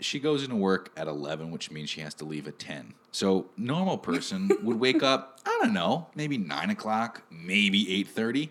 she 0.00 0.18
goes 0.18 0.42
into 0.42 0.56
work 0.56 0.90
at 0.96 1.06
11, 1.06 1.50
which 1.50 1.70
means 1.70 1.90
she 1.90 2.00
has 2.00 2.14
to 2.14 2.24
leave 2.24 2.46
at 2.48 2.58
10. 2.58 2.94
So 3.12 3.46
normal 3.56 3.98
person 3.98 4.50
would 4.62 4.78
wake 4.78 5.02
up, 5.02 5.40
I 5.44 5.58
don't 5.62 5.72
know, 5.72 6.08
maybe 6.14 6.38
9 6.38 6.70
o'clock, 6.70 7.22
maybe 7.30 7.86
8.30. 8.04 8.50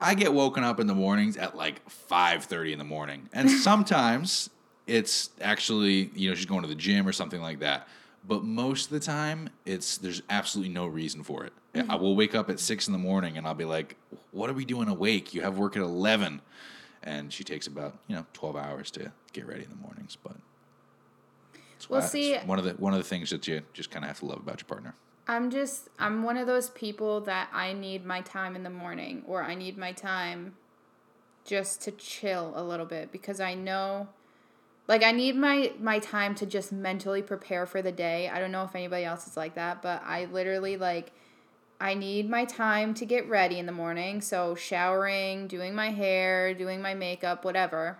I 0.00 0.14
get 0.14 0.32
woken 0.32 0.64
up 0.64 0.78
in 0.78 0.86
the 0.86 0.94
mornings 0.94 1.36
at 1.36 1.56
like 1.56 1.86
5.30 1.88 2.72
in 2.72 2.78
the 2.78 2.84
morning. 2.84 3.28
And 3.32 3.50
sometimes 3.68 4.50
it's 4.86 5.30
actually, 5.40 6.10
you 6.14 6.28
know, 6.28 6.34
she's 6.34 6.46
going 6.46 6.62
to 6.62 6.68
the 6.68 6.74
gym 6.74 7.06
or 7.06 7.12
something 7.12 7.40
like 7.40 7.60
that. 7.60 7.88
But 8.26 8.44
most 8.44 8.86
of 8.86 8.90
the 8.90 9.00
time, 9.00 9.48
it's 9.64 9.96
there's 9.96 10.22
absolutely 10.28 10.72
no 10.72 10.86
reason 10.86 11.22
for 11.22 11.44
it. 11.44 11.52
I 11.74 11.78
mm-hmm. 11.78 12.02
will 12.02 12.16
wake 12.16 12.34
up 12.34 12.50
at 12.50 12.60
six 12.60 12.86
in 12.86 12.92
the 12.92 12.98
morning 12.98 13.38
and 13.38 13.46
I'll 13.46 13.54
be 13.54 13.64
like, 13.64 13.96
"What 14.32 14.50
are 14.50 14.54
we 14.54 14.64
doing 14.64 14.88
awake? 14.88 15.32
You 15.32 15.42
have 15.42 15.56
work 15.56 15.76
at 15.76 15.82
11. 15.82 16.42
and 17.02 17.32
she 17.32 17.44
takes 17.44 17.66
about 17.66 17.96
you 18.06 18.16
know 18.16 18.26
twelve 18.34 18.56
hours 18.56 18.90
to 18.92 19.12
get 19.32 19.46
ready 19.46 19.62
in 19.62 19.70
the 19.70 19.76
mornings. 19.76 20.16
But 20.22 20.36
it's 21.88 22.02
Well, 22.02 22.02
see- 22.02 22.34
it's 22.34 22.46
one 22.46 22.58
of 22.58 22.64
the 22.64 22.72
one 22.72 22.92
of 22.92 22.98
the 22.98 23.04
things 23.04 23.30
that 23.30 23.46
you 23.48 23.62
just 23.72 23.90
kind 23.90 24.04
of 24.04 24.08
have 24.08 24.20
to 24.20 24.26
love 24.26 24.38
about 24.38 24.60
your 24.60 24.66
partner. 24.66 24.94
I'm 25.26 25.50
just 25.50 25.88
I'm 25.98 26.22
one 26.22 26.36
of 26.36 26.46
those 26.46 26.70
people 26.70 27.20
that 27.22 27.48
I 27.52 27.72
need 27.72 28.04
my 28.04 28.22
time 28.22 28.56
in 28.56 28.62
the 28.62 28.70
morning 28.70 29.22
or 29.26 29.42
I 29.42 29.54
need 29.54 29.76
my 29.76 29.92
time 29.92 30.54
just 31.44 31.82
to 31.82 31.90
chill 31.90 32.52
a 32.56 32.62
little 32.62 32.86
bit 32.86 33.12
because 33.12 33.40
I 33.40 33.54
know 33.54 34.08
like 34.86 35.02
I 35.02 35.12
need 35.12 35.36
my 35.36 35.72
my 35.78 35.98
time 35.98 36.34
to 36.36 36.46
just 36.46 36.72
mentally 36.72 37.22
prepare 37.22 37.66
for 37.66 37.82
the 37.82 37.92
day. 37.92 38.28
I 38.28 38.38
don't 38.40 38.50
know 38.50 38.64
if 38.64 38.74
anybody 38.74 39.04
else 39.04 39.26
is 39.26 39.36
like 39.36 39.54
that, 39.54 39.82
but 39.82 40.02
I 40.04 40.24
literally 40.24 40.78
like 40.78 41.12
I 41.80 41.94
need 41.94 42.28
my 42.28 42.44
time 42.44 42.94
to 42.94 43.06
get 43.06 43.28
ready 43.28 43.58
in 43.58 43.66
the 43.66 43.72
morning, 43.72 44.20
so 44.20 44.54
showering, 44.54 45.46
doing 45.46 45.74
my 45.74 45.90
hair, 45.90 46.52
doing 46.54 46.82
my 46.82 46.94
makeup, 46.94 47.44
whatever. 47.44 47.98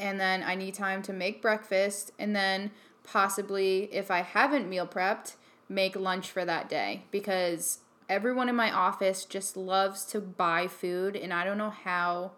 And 0.00 0.18
then 0.18 0.42
I 0.42 0.54
need 0.56 0.74
time 0.74 1.02
to 1.02 1.12
make 1.12 1.40
breakfast 1.42 2.10
and 2.18 2.34
then 2.34 2.70
possibly 3.04 3.84
if 3.92 4.10
I 4.10 4.22
haven't 4.22 4.68
meal 4.68 4.86
prepped, 4.86 5.34
make 5.68 5.94
lunch 5.94 6.30
for 6.30 6.44
that 6.44 6.68
day 6.68 7.04
because 7.10 7.78
everyone 8.08 8.48
in 8.48 8.56
my 8.56 8.72
office 8.72 9.24
just 9.24 9.56
loves 9.56 10.04
to 10.06 10.20
buy 10.20 10.66
food 10.66 11.14
and 11.14 11.32
I 11.32 11.44
don't 11.44 11.58
know 11.58 11.70
how 11.70 12.32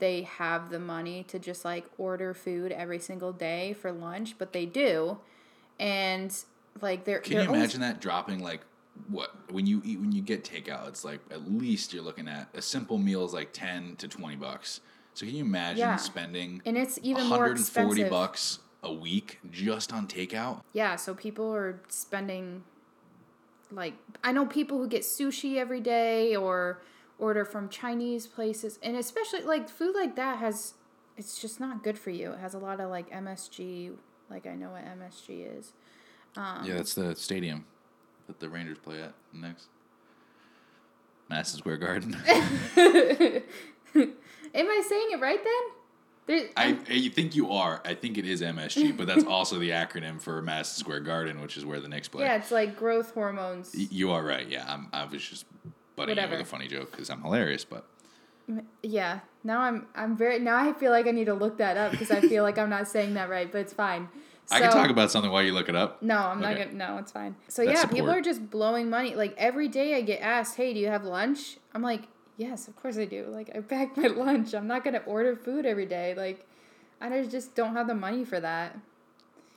they 0.00 0.22
have 0.22 0.70
the 0.70 0.80
money 0.80 1.22
to 1.28 1.38
just 1.38 1.64
like 1.64 1.84
order 1.98 2.34
food 2.34 2.72
every 2.72 2.98
single 2.98 3.32
day 3.32 3.72
for 3.74 3.92
lunch, 3.92 4.36
but 4.38 4.52
they 4.52 4.66
do. 4.66 5.18
And 5.78 6.34
like 6.80 7.04
they're 7.04 7.20
Can 7.20 7.34
they're 7.34 7.42
you 7.42 7.48
always- 7.48 7.60
imagine 7.62 7.80
that 7.82 8.00
dropping 8.00 8.40
like 8.42 8.62
what 9.08 9.34
when 9.52 9.66
you 9.66 9.82
eat 9.84 10.00
when 10.00 10.10
you 10.12 10.22
get 10.22 10.42
takeout? 10.44 10.88
It's 10.88 11.04
like 11.04 11.20
at 11.30 11.46
least 11.52 11.92
you're 11.92 12.02
looking 12.02 12.26
at 12.28 12.48
a 12.54 12.62
simple 12.62 12.96
meal 12.96 13.24
is 13.26 13.34
like 13.34 13.52
ten 13.52 13.94
to 13.96 14.08
twenty 14.08 14.36
bucks. 14.36 14.80
So 15.16 15.24
can 15.24 15.34
you 15.34 15.44
imagine 15.46 15.78
Yeah. 15.78 15.96
spending 15.96 16.60
and 16.66 16.76
it's 16.76 16.98
even 17.02 17.24
more 17.24 17.38
140 17.38 17.88
expensive. 18.02 18.10
bucks 18.10 18.58
a 18.82 18.92
week 18.92 19.40
just 19.50 19.90
on 19.90 20.06
takeout? 20.06 20.60
Yeah, 20.74 20.96
so 20.96 21.14
people 21.14 21.50
are 21.54 21.80
spending 21.88 22.64
like 23.70 23.94
I 24.22 24.32
know 24.32 24.44
people 24.44 24.76
who 24.76 24.86
get 24.86 25.02
sushi 25.02 25.56
every 25.56 25.80
day 25.80 26.36
or 26.36 26.82
order 27.18 27.46
from 27.46 27.70
Chinese 27.70 28.26
places 28.26 28.78
and 28.82 28.94
especially 28.94 29.40
like 29.40 29.70
food 29.70 29.94
like 29.94 30.16
that 30.16 30.36
has 30.36 30.74
it's 31.16 31.40
just 31.40 31.60
not 31.60 31.82
good 31.82 31.98
for 31.98 32.10
you. 32.10 32.32
It 32.32 32.40
has 32.40 32.52
a 32.52 32.58
lot 32.58 32.78
of 32.78 32.90
like 32.90 33.08
MSG, 33.10 33.92
like 34.28 34.46
I 34.46 34.54
know 34.54 34.68
what 34.68 34.84
MSG 34.84 35.58
is. 35.58 35.72
Um, 36.36 36.66
yeah, 36.66 36.74
that's 36.74 36.92
the 36.92 37.16
stadium 37.16 37.64
that 38.26 38.38
the 38.38 38.50
Rangers 38.50 38.76
play 38.76 39.00
at 39.00 39.14
next. 39.32 39.68
Madison 41.30 41.60
Square 41.60 41.78
Garden. 41.78 42.18
Am 44.56 44.66
I 44.68 44.82
saying 44.88 45.08
it 45.12 45.20
right 45.20 45.42
then? 45.42 45.62
There, 46.26 46.48
I, 46.56 46.76
I 46.90 47.08
think 47.10 47.36
you 47.36 47.52
are. 47.52 47.80
I 47.84 47.94
think 47.94 48.18
it 48.18 48.26
is 48.26 48.42
MSG, 48.42 48.96
but 48.98 49.06
that's 49.06 49.24
also 49.24 49.60
the 49.60 49.70
acronym 49.70 50.20
for 50.20 50.42
Madison 50.42 50.80
Square 50.80 51.00
Garden, 51.00 51.40
which 51.40 51.56
is 51.56 51.64
where 51.64 51.78
the 51.78 51.88
Knicks 51.88 52.08
play. 52.08 52.24
yeah, 52.24 52.34
it's 52.36 52.50
like 52.50 52.76
growth 52.76 53.12
hormones. 53.14 53.72
Y- 53.76 53.86
You 53.90 54.10
are 54.10 54.24
right. 54.24 54.48
Yeah, 54.48 54.64
I'm, 54.68 54.88
I 54.92 55.04
was 55.04 55.22
just 55.22 55.46
butting 55.94 56.12
in 56.12 56.16
Whatever. 56.16 56.32
with 56.38 56.46
a 56.46 56.50
funny 56.50 56.66
joke 56.66 56.90
because 56.90 57.10
I'm 57.10 57.22
hilarious, 57.22 57.64
but 57.64 57.86
Yeah. 58.82 59.20
Now 59.44 59.60
I'm 59.60 59.86
I'm 59.94 60.16
very 60.16 60.40
now 60.40 60.56
I 60.68 60.72
feel 60.72 60.90
like 60.90 61.06
I 61.06 61.12
need 61.12 61.26
to 61.26 61.34
look 61.34 61.58
that 61.58 61.76
up 61.76 61.92
because 61.92 62.10
I 62.10 62.20
feel 62.20 62.42
like 62.42 62.58
I'm 62.58 62.70
not 62.70 62.88
saying 62.88 63.14
that 63.14 63.28
right, 63.28 63.50
but 63.50 63.58
it's 63.58 63.72
fine. 63.72 64.08
I 64.50 64.60
can 64.60 64.70
talk 64.72 64.90
about 64.90 65.10
something 65.10 65.30
while 65.30 65.42
you 65.42 65.52
look 65.52 65.68
it 65.68 65.74
up. 65.76 66.02
No, 66.02 66.16
I'm 66.18 66.40
not 66.40 66.56
gonna. 66.56 66.72
No, 66.72 66.98
it's 66.98 67.10
fine. 67.12 67.34
So 67.48 67.64
That's 67.64 67.80
yeah, 67.82 67.86
people 67.86 68.10
are 68.10 68.20
just 68.20 68.50
blowing 68.50 68.90
money. 68.90 69.14
Like 69.14 69.34
every 69.36 69.66
day, 69.68 69.94
I 69.96 70.00
get 70.02 70.20
asked, 70.20 70.56
"Hey, 70.56 70.72
do 70.72 70.78
you 70.80 70.86
have 70.88 71.04
lunch?" 71.04 71.58
I'm 71.74 71.82
like, 71.82 72.02
"Yes, 72.36 72.68
of 72.68 72.76
course 72.76 72.98
I 72.98 73.04
do." 73.04 73.26
Like 73.26 73.50
I 73.54 73.60
pack 73.60 73.96
my 73.96 74.06
lunch. 74.24 74.54
I'm 74.54 74.66
not 74.66 74.84
gonna 74.84 75.02
order 75.06 75.36
food 75.36 75.66
every 75.66 75.86
day. 75.86 76.14
Like 76.14 76.46
I 77.00 77.24
just 77.24 77.54
don't 77.54 77.74
have 77.74 77.86
the 77.86 77.94
money 77.94 78.24
for 78.24 78.40
that. 78.40 78.76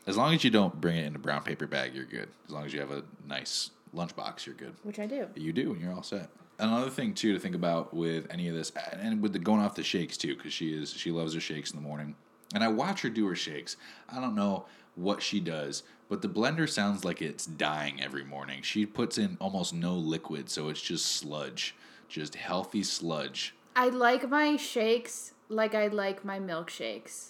As 0.08 0.18
long 0.18 0.34
as 0.34 0.44
you 0.44 0.50
don't 0.50 0.80
bring 0.80 0.98
it 0.98 1.06
in 1.06 1.16
a 1.16 1.20
brown 1.20 1.44
paper 1.44 1.68
bag, 1.68 1.94
you're 1.94 2.06
good. 2.06 2.30
As 2.46 2.52
long 2.52 2.66
as 2.66 2.74
you 2.74 2.80
have 2.80 2.92
a 2.92 3.04
nice 3.28 3.72
lunchbox, 3.96 4.46
you're 4.46 4.56
good. 4.56 4.74
Which 4.84 5.00
I 5.00 5.06
do. 5.06 5.28
You 5.36 5.54
do, 5.54 5.72
and 5.72 5.82
you're 5.82 5.94
all 5.94 6.04
set. 6.04 6.30
Another 6.58 6.90
thing 6.90 7.14
too 7.14 7.34
to 7.34 7.40
think 7.40 7.56
about 7.56 7.94
with 7.94 8.28
any 8.30 8.50
of 8.50 8.56
this, 8.56 8.72
and 8.92 9.22
with 9.22 9.34
the 9.34 9.40
going 9.40 9.62
off 9.62 9.76
the 9.76 9.84
shakes 9.84 10.18
too, 10.18 10.36
because 10.36 10.52
she 10.52 10.74
is 10.74 10.92
she 10.92 11.12
loves 11.12 11.34
her 11.34 11.40
shakes 11.40 11.72
in 11.72 11.78
the 11.82 11.88
morning, 11.88 12.16
and 12.54 12.64
I 12.64 12.68
watch 12.68 13.02
her 13.02 13.10
do 13.10 13.28
her 13.28 13.36
shakes. 13.36 13.78
I 14.10 14.20
don't 14.20 14.36
know 14.36 14.66
what 14.96 15.22
she 15.22 15.40
does, 15.40 15.84
but 16.10 16.22
the 16.22 16.28
blender 16.28 16.68
sounds 16.68 17.06
like 17.06 17.22
it's 17.22 17.46
dying 17.46 18.02
every 18.02 18.26
morning. 18.26 18.62
She 18.62 18.86
puts 18.86 19.18
in 19.18 19.38
almost 19.40 19.74
no 19.74 19.94
liquid, 19.94 20.50
so 20.50 20.68
it's 20.68 20.82
just 20.82 21.06
sludge, 21.06 21.76
just 22.10 22.36
healthy 22.36 22.84
sludge. 22.84 23.56
I 23.76 23.88
like 23.90 24.28
my 24.30 24.58
shakes 24.58 25.34
like 25.50 25.74
I 25.74 25.88
like 25.88 26.24
my 26.24 26.40
milkshakes, 26.40 27.30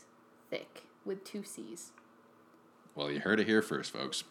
thick 0.50 0.84
with 1.06 1.24
two 1.24 1.44
C's. 1.44 1.92
Well, 2.96 3.10
you 3.10 3.20
heard 3.20 3.40
it 3.40 3.48
here 3.48 3.62
first, 3.62 3.92
folks. 3.92 4.24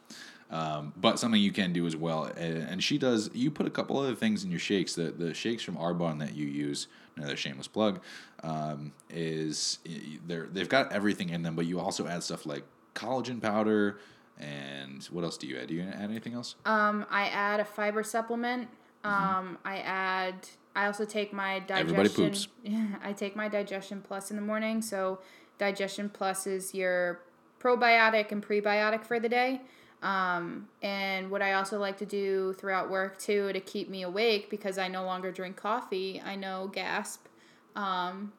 Um, 0.50 0.92
but 0.96 1.18
something 1.18 1.40
you 1.40 1.52
can 1.52 1.72
do 1.72 1.86
as 1.86 1.94
well, 1.94 2.24
and 2.24 2.82
she 2.82 2.96
does. 2.96 3.30
You 3.34 3.50
put 3.50 3.66
a 3.66 3.70
couple 3.70 3.98
other 3.98 4.14
things 4.14 4.44
in 4.44 4.50
your 4.50 4.60
shakes. 4.60 4.94
The 4.94 5.10
the 5.10 5.34
shakes 5.34 5.62
from 5.62 5.76
Arbonne 5.76 6.18
that 6.20 6.34
you 6.34 6.46
use, 6.46 6.86
another 7.16 7.36
shameless 7.36 7.68
plug, 7.68 8.00
um, 8.42 8.92
is 9.10 9.78
they're 10.26 10.46
they've 10.46 10.68
got 10.68 10.90
everything 10.90 11.28
in 11.28 11.42
them. 11.42 11.54
But 11.54 11.66
you 11.66 11.78
also 11.78 12.06
add 12.06 12.22
stuff 12.22 12.46
like 12.46 12.64
collagen 12.94 13.42
powder, 13.42 13.98
and 14.38 15.04
what 15.06 15.22
else 15.22 15.36
do 15.36 15.46
you 15.46 15.58
add? 15.58 15.68
Do 15.68 15.74
you 15.74 15.82
add 15.82 16.10
anything 16.10 16.32
else? 16.32 16.54
Um, 16.64 17.04
I 17.10 17.28
add 17.28 17.60
a 17.60 17.64
fiber 17.66 18.02
supplement. 18.02 18.68
Um, 19.04 19.58
I 19.64 19.78
add. 19.78 20.34
I 20.74 20.86
also 20.86 21.04
take 21.04 21.32
my 21.32 21.60
digestion. 21.60 21.78
Everybody 21.78 22.08
poops. 22.08 22.48
I 23.02 23.12
take 23.12 23.34
my 23.34 23.48
digestion 23.48 24.00
plus 24.00 24.30
in 24.30 24.36
the 24.36 24.42
morning. 24.42 24.82
So 24.82 25.20
digestion 25.58 26.08
plus 26.08 26.46
is 26.46 26.74
your 26.74 27.20
probiotic 27.60 28.32
and 28.32 28.46
prebiotic 28.46 29.04
for 29.04 29.18
the 29.18 29.28
day. 29.28 29.62
Um, 30.02 30.68
and 30.80 31.28
what 31.30 31.42
I 31.42 31.54
also 31.54 31.78
like 31.80 31.98
to 31.98 32.06
do 32.06 32.52
throughout 32.54 32.88
work 32.88 33.18
too 33.18 33.52
to 33.52 33.60
keep 33.60 33.88
me 33.88 34.02
awake 34.02 34.48
because 34.48 34.78
I 34.78 34.86
no 34.86 35.04
longer 35.04 35.32
drink 35.32 35.56
coffee. 35.56 36.22
I 36.24 36.36
know 36.36 36.70
gasp. 36.72 37.26
Um, 37.74 38.32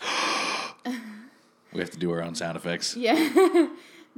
We 1.72 1.80
have 1.80 1.90
to 1.90 1.98
do 1.98 2.10
our 2.12 2.22
own 2.22 2.34
sound 2.34 2.56
effects. 2.56 2.96
Yeah. 2.98 3.68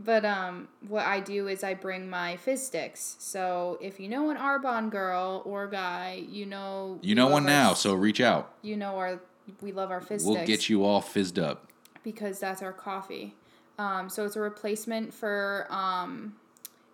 But 0.04 0.24
um, 0.24 0.68
what 0.88 1.06
I 1.06 1.20
do 1.20 1.48
is 1.48 1.62
I 1.64 1.74
bring 1.74 2.08
my 2.08 2.36
fizz 2.36 2.66
sticks. 2.66 3.16
So 3.18 3.78
if 3.80 4.00
you 4.00 4.08
know 4.08 4.30
an 4.30 4.36
Arbonne 4.36 4.90
girl 4.90 5.42
or 5.44 5.66
guy, 5.66 6.22
you 6.28 6.46
know 6.46 6.98
You 7.02 7.14
know 7.14 7.28
one 7.28 7.44
our 7.44 7.48
now, 7.50 7.74
so 7.74 7.94
reach 7.94 8.20
out. 8.20 8.54
you 8.62 8.76
know 8.76 8.96
our 8.96 9.20
we 9.60 9.72
love 9.72 9.90
our 9.90 10.00
fizz 10.00 10.24
We'll 10.24 10.34
sticks 10.36 10.48
get 10.48 10.68
you 10.68 10.84
all 10.84 11.00
fizzed 11.00 11.38
up. 11.38 11.68
because 12.02 12.38
that's 12.38 12.62
our 12.62 12.72
coffee. 12.72 13.34
Um, 13.78 14.08
so 14.08 14.24
it's 14.26 14.36
a 14.36 14.40
replacement 14.40 15.12
for 15.14 15.66
um, 15.70 16.36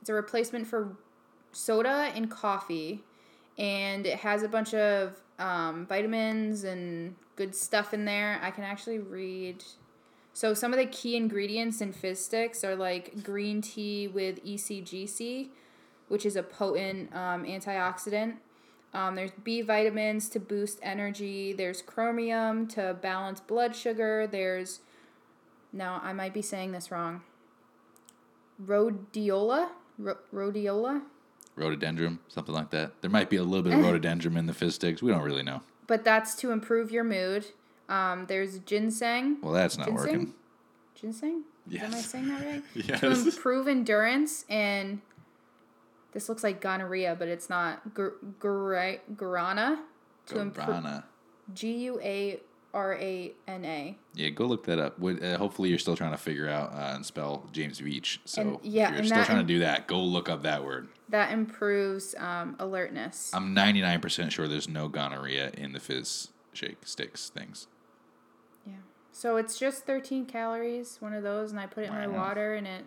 it's 0.01 0.09
a 0.11 0.15
replacement 0.15 0.67
for 0.67 0.97
soda 1.53 2.11
and 2.15 2.31
coffee, 2.31 3.03
and 3.59 4.07
it 4.07 4.19
has 4.21 4.43
a 4.43 4.49
bunch 4.49 4.73
of 4.75 5.17
um, 5.39 5.85
vitamins 5.87 6.65
and 6.65 7.15
good 7.35 7.55
stuff 7.55 7.93
in 7.93 8.05
there. 8.05 8.39
I 8.43 8.51
can 8.51 8.65
actually 8.65 8.99
read. 9.01 9.63
So 10.37 10.53
some 10.53 10.75
of 10.75 10.79
the 10.79 10.85
key 10.85 11.17
ingredients 11.17 11.81
in 11.81 11.95
fizz 11.95 12.23
sticks 12.23 12.63
are 12.63 12.77
like 12.77 13.23
green 13.23 13.63
tea 13.63 14.07
with 14.07 14.45
ECGC, 14.45 15.49
which 16.09 16.27
is 16.27 16.37
a 16.37 16.43
potent 16.43 17.11
um, 17.17 17.45
antioxidant. 17.45 18.35
Um, 18.93 19.15
there's 19.15 19.31
B 19.31 19.63
vitamins 19.63 20.29
to 20.29 20.39
boost 20.39 20.79
energy. 20.83 21.55
There's 21.55 21.81
chromium 21.81 22.67
to 22.69 22.99
balance 23.01 23.41
blood 23.41 23.75
sugar. 23.75 24.27
There's 24.31 24.81
now 25.73 26.03
I 26.05 26.13
might 26.13 26.35
be 26.35 26.43
saying 26.43 26.73
this 26.73 26.91
wrong. 26.91 27.23
Rhodiola, 28.63 29.71
Ro- 29.97 30.19
rhodiola, 30.35 31.01
Rhododendron, 31.55 32.19
something 32.29 32.55
like 32.55 32.69
that. 32.73 33.01
There 33.01 33.11
might 33.11 33.31
be 33.31 33.37
a 33.37 33.43
little 33.43 33.63
bit 33.63 33.73
of 33.73 33.79
rhododendron 33.83 34.37
in 34.37 34.45
the 34.45 34.53
fizz 34.53 34.75
sticks. 34.75 35.03
We 35.03 35.13
don't 35.13 35.23
really 35.23 35.43
know. 35.43 35.63
but 35.87 36.05
that's 36.05 36.35
to 36.35 36.51
improve 36.51 36.91
your 36.91 37.05
mood. 37.05 37.47
Um, 37.89 38.27
there's 38.27 38.59
ginseng. 38.61 39.39
Well, 39.43 39.53
that's 39.53 39.79
not 39.79 39.87
Ginseng? 39.89 40.05
working. 40.13 40.35
Ginseng? 40.95 41.43
Am 41.81 41.93
I 41.95 41.99
saying 42.01 42.29
that 42.29 42.45
right? 42.45 42.63
Yes. 42.75 43.01
To 43.01 43.11
improve 43.11 43.69
endurance 43.69 44.45
and 44.49 45.01
this 46.13 46.29
looks 46.29 46.43
like 46.43 46.61
gonorrhea, 46.61 47.15
but 47.19 47.29
it's 47.29 47.51
not. 47.51 47.93
Gur- 47.95 48.15
gur- 48.39 49.01
guarana. 49.15 49.79
To 50.27 50.39
improve. 50.41 50.67
Guarana. 50.67 51.05
G 51.53 51.73
U 51.85 52.01
A 52.03 52.41
R 52.73 52.95
A 52.95 53.33
N 53.47 53.65
A. 53.65 53.99
Yeah, 54.15 54.29
go 54.31 54.47
look 54.47 54.65
that 54.65 54.79
up. 54.79 54.97
Uh, 55.03 55.37
hopefully, 55.37 55.69
you're 55.69 55.79
still 55.79 55.97
trying 55.97 56.13
to 56.13 56.17
figure 56.17 56.49
out 56.49 56.73
uh, 56.73 56.93
and 56.95 57.05
spell 57.05 57.49
James 57.53 57.81
Beach. 57.81 58.21
So 58.25 58.41
And- 58.43 58.59
yeah, 58.63 58.89
if 58.91 58.95
you're 58.97 59.05
still 59.05 59.25
trying 59.25 59.39
im- 59.41 59.47
to 59.47 59.53
do 59.55 59.59
that, 59.61 59.87
go 59.87 60.01
look 60.01 60.29
up 60.29 60.43
that 60.45 60.65
word. 60.65 60.89
That 61.11 61.33
improves 61.33 62.15
um, 62.19 62.57
alertness. 62.59 63.31
I'm 63.35 63.55
99% 63.55 64.31
sure 64.31 64.49
there's 64.49 64.69
no 64.69 64.89
gonorrhea 64.89 65.51
in 65.57 65.73
the 65.73 65.81
fizz 65.81 66.31
shake 66.53 66.79
sticks 66.87 67.29
things. 67.29 67.67
So 69.17 69.39
it's 69.39 69.59
just 69.59 69.87
13 69.87 70.27
calories, 70.27 70.99
one 71.01 71.15
of 71.15 71.23
those, 71.23 71.51
and 71.51 71.59
I 71.59 71.65
put 71.65 71.85
it 71.85 71.87
in 71.87 71.95
my 71.95 72.07
Wow. 72.07 72.17
water, 72.19 72.53
and 72.55 72.67
it 72.67 72.85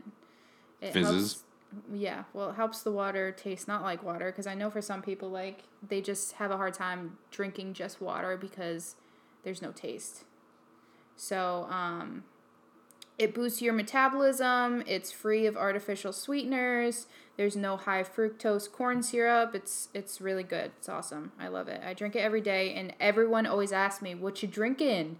it 0.80 0.94
Fizzes? 0.94 1.04
helps. 1.04 1.44
Yeah, 1.92 2.26
well, 2.34 2.52
it 2.52 2.56
helps 2.56 2.84
the 2.84 2.92
water 2.92 3.32
taste 3.32 3.68
not 3.68 3.82
like 3.82 4.04
water 4.04 4.32
because 4.32 4.46
I 4.46 4.54
know 4.54 4.70
for 4.70 4.80
some 4.80 5.02
people 5.02 5.30
like 5.30 5.64
they 5.88 6.02
just 6.02 6.34
have 6.34 6.52
a 6.52 6.58
hard 6.58 6.76
time 6.76 7.18
drinking 7.32 7.74
just 7.74 8.00
water 8.00 8.38
because 8.38 8.96
there's 9.44 9.60
no 9.60 9.72
taste. 9.72 10.26
So 11.16 11.68
um, 11.72 12.26
it 13.18 13.34
boosts 13.34 13.60
your 13.60 13.74
metabolism. 13.74 14.84
It's 14.86 15.12
free 15.12 15.48
of 15.48 15.58
artificial 15.58 16.14
sweeteners. 16.14 17.08
There's 17.38 17.56
no 17.56 17.76
high 17.76 18.04
fructose 18.04 18.72
corn 18.72 19.02
syrup. 19.02 19.56
It's 19.56 19.90
it's 19.96 20.22
really 20.22 20.44
good. 20.44 20.74
It's 20.78 20.90
awesome. 20.90 21.32
I 21.40 21.48
love 21.48 21.68
it. 21.68 21.82
I 21.84 21.96
drink 21.96 22.16
it 22.16 22.20
every 22.20 22.42
day, 22.42 22.76
and 22.76 22.94
everyone 23.00 23.48
always 23.48 23.72
asks 23.72 24.04
me, 24.04 24.14
"What 24.14 24.44
you 24.44 24.48
drinking?" 24.48 25.18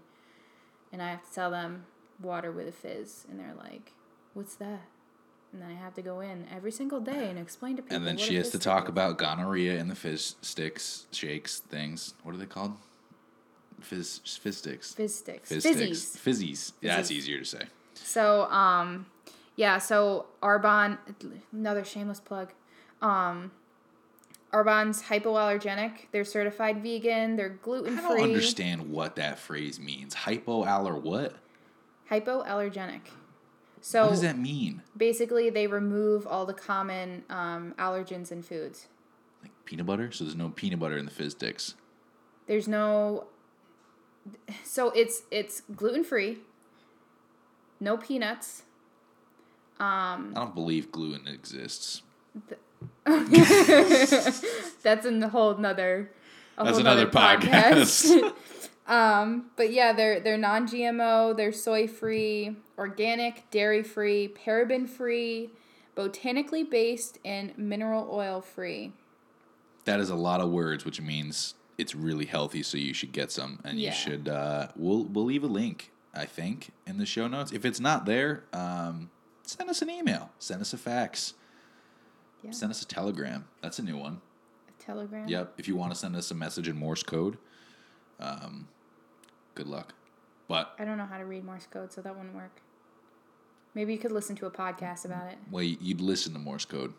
And 0.92 1.02
I 1.02 1.10
have 1.10 1.26
to 1.28 1.32
tell 1.34 1.50
them 1.50 1.86
water 2.20 2.50
with 2.50 2.68
a 2.68 2.72
fizz, 2.72 3.26
and 3.30 3.38
they're 3.38 3.54
like, 3.54 3.92
"What's 4.34 4.54
that?" 4.56 4.82
And 5.52 5.62
then 5.62 5.70
I 5.70 5.74
have 5.74 5.94
to 5.94 6.02
go 6.02 6.20
in 6.20 6.46
every 6.54 6.70
single 6.70 7.00
day 7.00 7.28
and 7.28 7.38
explain 7.38 7.76
to 7.76 7.82
people. 7.82 7.96
And 7.96 8.06
then 8.06 8.16
she 8.16 8.36
has 8.36 8.50
to 8.50 8.58
talk 8.58 8.84
is. 8.84 8.88
about 8.90 9.18
gonorrhea 9.18 9.78
and 9.78 9.90
the 9.90 9.94
fizz 9.96 10.36
sticks, 10.42 11.06
shakes, 11.10 11.58
things. 11.60 12.14
What 12.22 12.34
are 12.34 12.38
they 12.38 12.46
called? 12.46 12.76
Fizz, 13.80 14.20
fizz 14.40 14.56
sticks. 14.58 14.92
fizz 14.94 15.14
sticks, 15.14 15.48
Fizz 15.48 15.64
fizzies. 15.64 15.96
sticks. 15.96 16.16
Fizzies. 16.24 16.72
Yeah, 16.80 16.96
that's 16.96 17.10
easier 17.10 17.38
to 17.38 17.44
say. 17.44 17.62
So, 17.94 18.42
um, 18.50 19.06
yeah, 19.56 19.78
so 19.78 20.26
Arbonne, 20.42 20.98
another 21.52 21.84
shameless 21.84 22.20
plug. 22.20 22.52
Um, 23.02 23.50
Arbonne's 24.52 25.02
hypoallergenic. 25.02 25.92
They're 26.12 26.24
certified 26.24 26.82
vegan. 26.82 27.36
They're 27.36 27.58
gluten 27.62 27.96
free. 27.96 28.04
I 28.04 28.08
don't 28.08 28.22
understand 28.22 28.90
what 28.90 29.16
that 29.16 29.38
phrase 29.38 29.78
means. 29.78 30.14
Hypoaller 30.14 31.00
what? 31.00 31.36
Hypoallergenic. 32.10 33.02
So 33.80 34.02
what 34.02 34.10
does 34.10 34.22
that 34.22 34.38
mean? 34.38 34.82
basically, 34.96 35.50
they 35.50 35.66
remove 35.66 36.26
all 36.26 36.44
the 36.44 36.54
common 36.54 37.24
um, 37.30 37.74
allergens 37.78 38.30
in 38.30 38.42
foods. 38.42 38.88
Like 39.42 39.52
peanut 39.64 39.86
butter? 39.86 40.10
So 40.12 40.24
there's 40.24 40.36
no 40.36 40.50
peanut 40.50 40.80
butter 40.80 40.98
in 40.98 41.04
the 41.06 41.10
fizz 41.10 41.32
sticks. 41.32 41.74
There's 42.46 42.68
no. 42.68 43.26
So 44.64 44.90
it's 44.90 45.22
it's 45.30 45.62
gluten 45.74 46.04
free. 46.04 46.38
No 47.78 47.96
peanuts. 47.96 48.64
Um, 49.78 50.34
I 50.36 50.40
don't 50.40 50.54
believe 50.54 50.92
gluten 50.92 51.26
exists. 51.26 52.02
That's 54.82 55.06
in 55.06 55.20
the 55.20 55.28
whole 55.28 55.56
nother. 55.56 56.10
a 56.58 56.64
That's 56.64 56.76
whole 56.78 56.80
another 56.86 57.04
nother 57.06 57.10
podcast. 57.40 58.32
um, 58.86 59.46
but 59.56 59.72
yeah, 59.72 59.92
they're 59.92 60.20
they're 60.20 60.38
non-GMO, 60.38 61.36
they're 61.36 61.52
soy-free, 61.52 62.56
organic, 62.78 63.50
dairy-free, 63.50 64.34
paraben-free, 64.44 65.50
botanically 65.94 66.64
based, 66.64 67.18
and 67.24 67.56
mineral 67.56 68.08
oil-free. 68.12 68.92
That 69.84 70.00
is 70.00 70.10
a 70.10 70.14
lot 70.16 70.40
of 70.40 70.50
words, 70.50 70.84
which 70.84 71.00
means 71.00 71.54
it's 71.78 71.94
really 71.94 72.26
healthy. 72.26 72.62
So 72.62 72.76
you 72.76 72.92
should 72.92 73.12
get 73.12 73.30
some, 73.32 73.60
and 73.64 73.78
Yeah. 73.78 73.90
you 73.90 73.94
should. 73.96 74.28
Uh, 74.28 74.68
we'll 74.76 75.04
we'll 75.04 75.24
leave 75.24 75.42
a 75.44 75.48
link, 75.48 75.90
I 76.14 76.26
think, 76.26 76.70
in 76.86 76.98
the 76.98 77.06
show 77.06 77.26
notes. 77.28 77.50
If 77.52 77.64
it's 77.64 77.80
not 77.80 78.04
there, 78.04 78.44
um, 78.52 79.10
send 79.42 79.70
us 79.70 79.80
an 79.82 79.90
email. 79.90 80.30
Send 80.38 80.60
us 80.60 80.72
a 80.74 80.78
fax. 80.78 81.34
Yeah. 82.42 82.50
Send 82.52 82.70
us 82.70 82.82
a 82.82 82.86
telegram. 82.86 83.46
That's 83.62 83.78
a 83.78 83.82
new 83.82 83.96
one. 83.96 84.20
A 84.68 84.82
telegram. 84.82 85.28
Yep. 85.28 85.54
If 85.58 85.68
you 85.68 85.76
want 85.76 85.92
to 85.92 85.98
send 85.98 86.16
us 86.16 86.30
a 86.30 86.34
message 86.34 86.68
in 86.68 86.76
Morse 86.76 87.02
code, 87.02 87.36
um, 88.18 88.68
good 89.54 89.66
luck. 89.66 89.94
But 90.48 90.74
I 90.78 90.84
don't 90.84 90.98
know 90.98 91.06
how 91.06 91.18
to 91.18 91.24
read 91.24 91.44
Morse 91.44 91.66
code, 91.70 91.92
so 91.92 92.00
that 92.00 92.16
wouldn't 92.16 92.34
work. 92.34 92.60
Maybe 93.74 93.92
you 93.92 93.98
could 93.98 94.10
listen 94.12 94.34
to 94.36 94.46
a 94.46 94.50
podcast 94.50 95.04
about 95.04 95.30
it. 95.30 95.38
well, 95.50 95.62
you'd 95.62 96.00
listen 96.00 96.32
to 96.32 96.38
Morse 96.38 96.64
code 96.64 96.92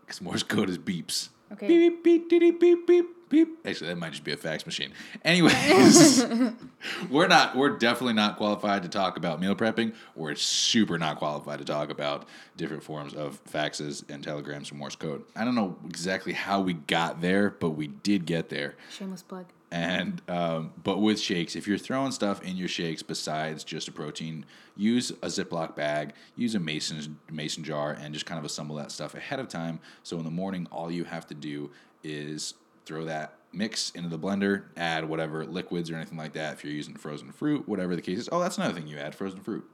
because 0.00 0.20
Morse 0.22 0.42
code 0.42 0.70
is 0.70 0.78
beeps. 0.78 1.28
Okay. 1.52 1.66
Beep 1.66 2.02
beep 2.04 2.30
beep 2.30 2.60
beep 2.60 2.86
beep 2.86 3.06
beep. 3.30 3.58
Actually, 3.64 3.88
that 3.88 3.96
might 3.96 4.10
just 4.10 4.24
be 4.24 4.32
a 4.32 4.36
fax 4.36 4.66
machine. 4.66 4.92
Anyways, 5.24 6.24
we're 7.10 7.28
not. 7.28 7.56
We're 7.56 7.78
definitely 7.78 8.14
not 8.14 8.36
qualified 8.36 8.82
to 8.82 8.88
talk 8.88 9.16
about 9.16 9.40
meal 9.40 9.54
prepping. 9.54 9.94
We're 10.14 10.34
super 10.34 10.98
not 10.98 11.16
qualified 11.16 11.60
to 11.60 11.64
talk 11.64 11.90
about 11.90 12.26
different 12.56 12.82
forms 12.82 13.14
of 13.14 13.42
faxes 13.44 14.04
and 14.10 14.22
telegrams 14.22 14.68
from 14.68 14.78
Morse 14.78 14.96
code. 14.96 15.24
I 15.34 15.44
don't 15.44 15.54
know 15.54 15.78
exactly 15.86 16.34
how 16.34 16.60
we 16.60 16.74
got 16.74 17.20
there, 17.22 17.50
but 17.50 17.70
we 17.70 17.86
did 17.86 18.26
get 18.26 18.50
there. 18.50 18.74
Shameless 18.90 19.22
plug. 19.22 19.46
And 19.72 20.20
um, 20.28 20.72
but 20.82 20.98
with 20.98 21.20
shakes, 21.20 21.54
if 21.54 21.68
you're 21.68 21.78
throwing 21.78 22.10
stuff 22.10 22.42
in 22.42 22.56
your 22.56 22.66
shakes 22.68 23.02
besides 23.02 23.62
just 23.62 23.86
a 23.86 23.92
protein, 23.92 24.44
use 24.76 25.10
a 25.10 25.26
Ziploc 25.26 25.76
bag, 25.76 26.14
use 26.34 26.56
a 26.56 26.60
mason 26.60 27.18
mason 27.30 27.62
jar, 27.62 27.92
and 27.92 28.12
just 28.12 28.26
kind 28.26 28.38
of 28.38 28.44
assemble 28.44 28.76
that 28.76 28.90
stuff 28.90 29.14
ahead 29.14 29.38
of 29.38 29.46
time. 29.46 29.78
So 30.02 30.18
in 30.18 30.24
the 30.24 30.30
morning, 30.30 30.66
all 30.72 30.90
you 30.90 31.04
have 31.04 31.26
to 31.28 31.34
do 31.34 31.70
is 32.02 32.54
throw 32.86 33.04
that 33.04 33.34
mix 33.52 33.90
into 33.90 34.08
the 34.08 34.18
blender, 34.18 34.64
add 34.76 35.08
whatever 35.08 35.44
liquids 35.44 35.90
or 35.90 35.96
anything 35.96 36.18
like 36.18 36.32
that. 36.34 36.54
If 36.54 36.64
you're 36.64 36.72
using 36.72 36.94
frozen 36.94 37.32
fruit, 37.32 37.68
whatever 37.68 37.96
the 37.96 38.02
case 38.02 38.18
is. 38.18 38.28
Oh, 38.30 38.40
that's 38.40 38.58
another 38.58 38.74
thing 38.74 38.86
you 38.86 38.98
add 38.98 39.14
frozen 39.14 39.40
fruit, 39.40 39.64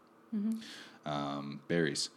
um, 1.04 1.60
berries. 1.68 2.10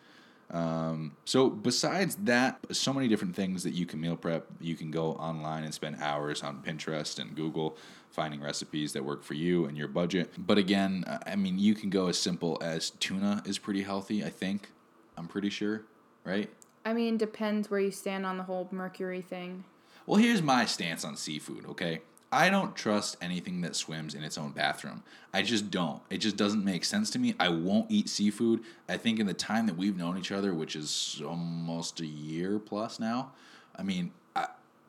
Um, 0.52 1.16
so 1.26 1.50
besides 1.50 2.16
that, 2.24 2.60
so 2.72 2.92
many 2.92 3.08
different 3.08 3.36
things 3.36 3.64
that 3.64 3.72
you 3.72 3.86
can 3.86 4.02
meal 4.02 4.16
prep. 4.16 4.48
You 4.60 4.76
can 4.76 4.90
go 4.90 5.12
online 5.14 5.64
and 5.64 5.74
spend 5.74 5.98
hours 6.02 6.42
on 6.42 6.64
Pinterest 6.64 7.20
and 7.20 7.36
Google 7.36 7.78
finding 8.10 8.42
recipes 8.42 8.94
that 8.94 9.06
work 9.06 9.24
for 9.24 9.36
you 9.36 9.66
and 9.66 9.78
your 9.78 9.88
budget. 9.88 10.32
But 10.38 10.58
again, 10.58 11.06
I 11.28 11.36
mean, 11.36 11.60
you 11.60 11.76
can 11.76 11.92
go 11.92 12.08
as 12.08 12.18
simple 12.18 12.58
as 12.62 12.90
tuna 12.90 13.44
is 13.46 13.60
pretty 13.60 13.84
healthy. 13.84 14.24
I 14.24 14.30
think. 14.30 14.70
I'm 15.18 15.28
pretty 15.28 15.50
sure, 15.50 15.84
right? 16.24 16.50
I 16.86 16.94
mean, 16.94 17.18
depends 17.18 17.70
where 17.70 17.82
you 17.82 17.92
stand 17.92 18.26
on 18.26 18.38
the 18.38 18.44
whole 18.44 18.70
mercury 18.72 19.22
thing. 19.22 19.66
Well, 20.10 20.20
here's 20.20 20.42
my 20.42 20.66
stance 20.66 21.06
on 21.06 21.16
seafood, 21.18 21.68
okay? 21.68 22.02
I 22.32 22.50
don't 22.50 22.76
trust 22.76 23.16
anything 23.22 23.62
that 23.62 23.76
swims 23.76 24.16
in 24.16 24.24
its 24.24 24.40
own 24.40 24.54
bathroom. 24.54 25.04
I 25.32 25.44
just 25.44 25.70
don't. 25.70 26.02
It 26.10 26.18
just 26.18 26.36
doesn't 26.36 26.66
make 26.66 26.84
sense 26.84 27.12
to 27.12 27.20
me. 27.20 27.36
I 27.40 27.50
won't 27.50 27.92
eat 27.92 28.10
seafood. 28.10 28.62
I 28.88 28.98
think 28.98 29.20
in 29.20 29.28
the 29.28 29.36
time 29.36 29.68
that 29.68 29.78
we've 29.78 29.96
known 29.96 30.18
each 30.18 30.32
other, 30.32 30.52
which 30.52 30.76
is 30.76 31.22
almost 31.24 32.00
a 32.00 32.08
year 32.08 32.58
plus 32.58 33.00
now, 33.00 33.34
I 33.76 33.84
mean, 33.84 34.12
I, 34.36 34.48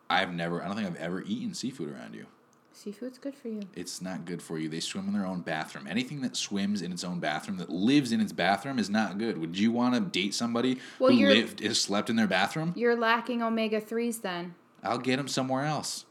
I've 0.08 0.32
never, 0.32 0.62
I 0.62 0.68
don't 0.68 0.76
think 0.76 0.88
I've 0.88 0.96
ever 0.96 1.22
eaten 1.26 1.52
seafood 1.52 1.90
around 1.90 2.14
you. 2.14 2.24
Seafood's 2.72 3.18
good 3.18 3.34
for 3.34 3.48
you. 3.48 3.60
It's 3.74 4.00
not 4.00 4.24
good 4.24 4.40
for 4.40 4.58
you. 4.58 4.70
They 4.70 4.80
swim 4.80 5.06
in 5.06 5.12
their 5.12 5.26
own 5.26 5.42
bathroom. 5.42 5.86
Anything 5.86 6.22
that 6.22 6.34
swims 6.34 6.80
in 6.80 6.92
its 6.92 7.04
own 7.04 7.20
bathroom, 7.20 7.58
that 7.58 7.68
lives 7.68 8.10
in 8.10 8.22
its 8.22 8.32
bathroom, 8.32 8.78
is 8.78 8.88
not 8.88 9.18
good. 9.18 9.36
Would 9.36 9.58
you 9.58 9.70
want 9.70 9.94
to 9.96 10.00
date 10.00 10.32
somebody 10.32 10.78
Well, 10.98 11.12
who 11.12 11.26
lived, 11.26 11.60
has 11.60 11.78
slept 11.78 12.08
in 12.08 12.16
their 12.16 12.26
bathroom? 12.26 12.72
You're 12.74 12.96
lacking 12.96 13.42
omega 13.42 13.82
threes 13.82 14.20
then. 14.20 14.54
I'll 14.82 14.98
get 14.98 15.16
them 15.16 15.28
somewhere 15.28 15.64
else. 15.64 16.06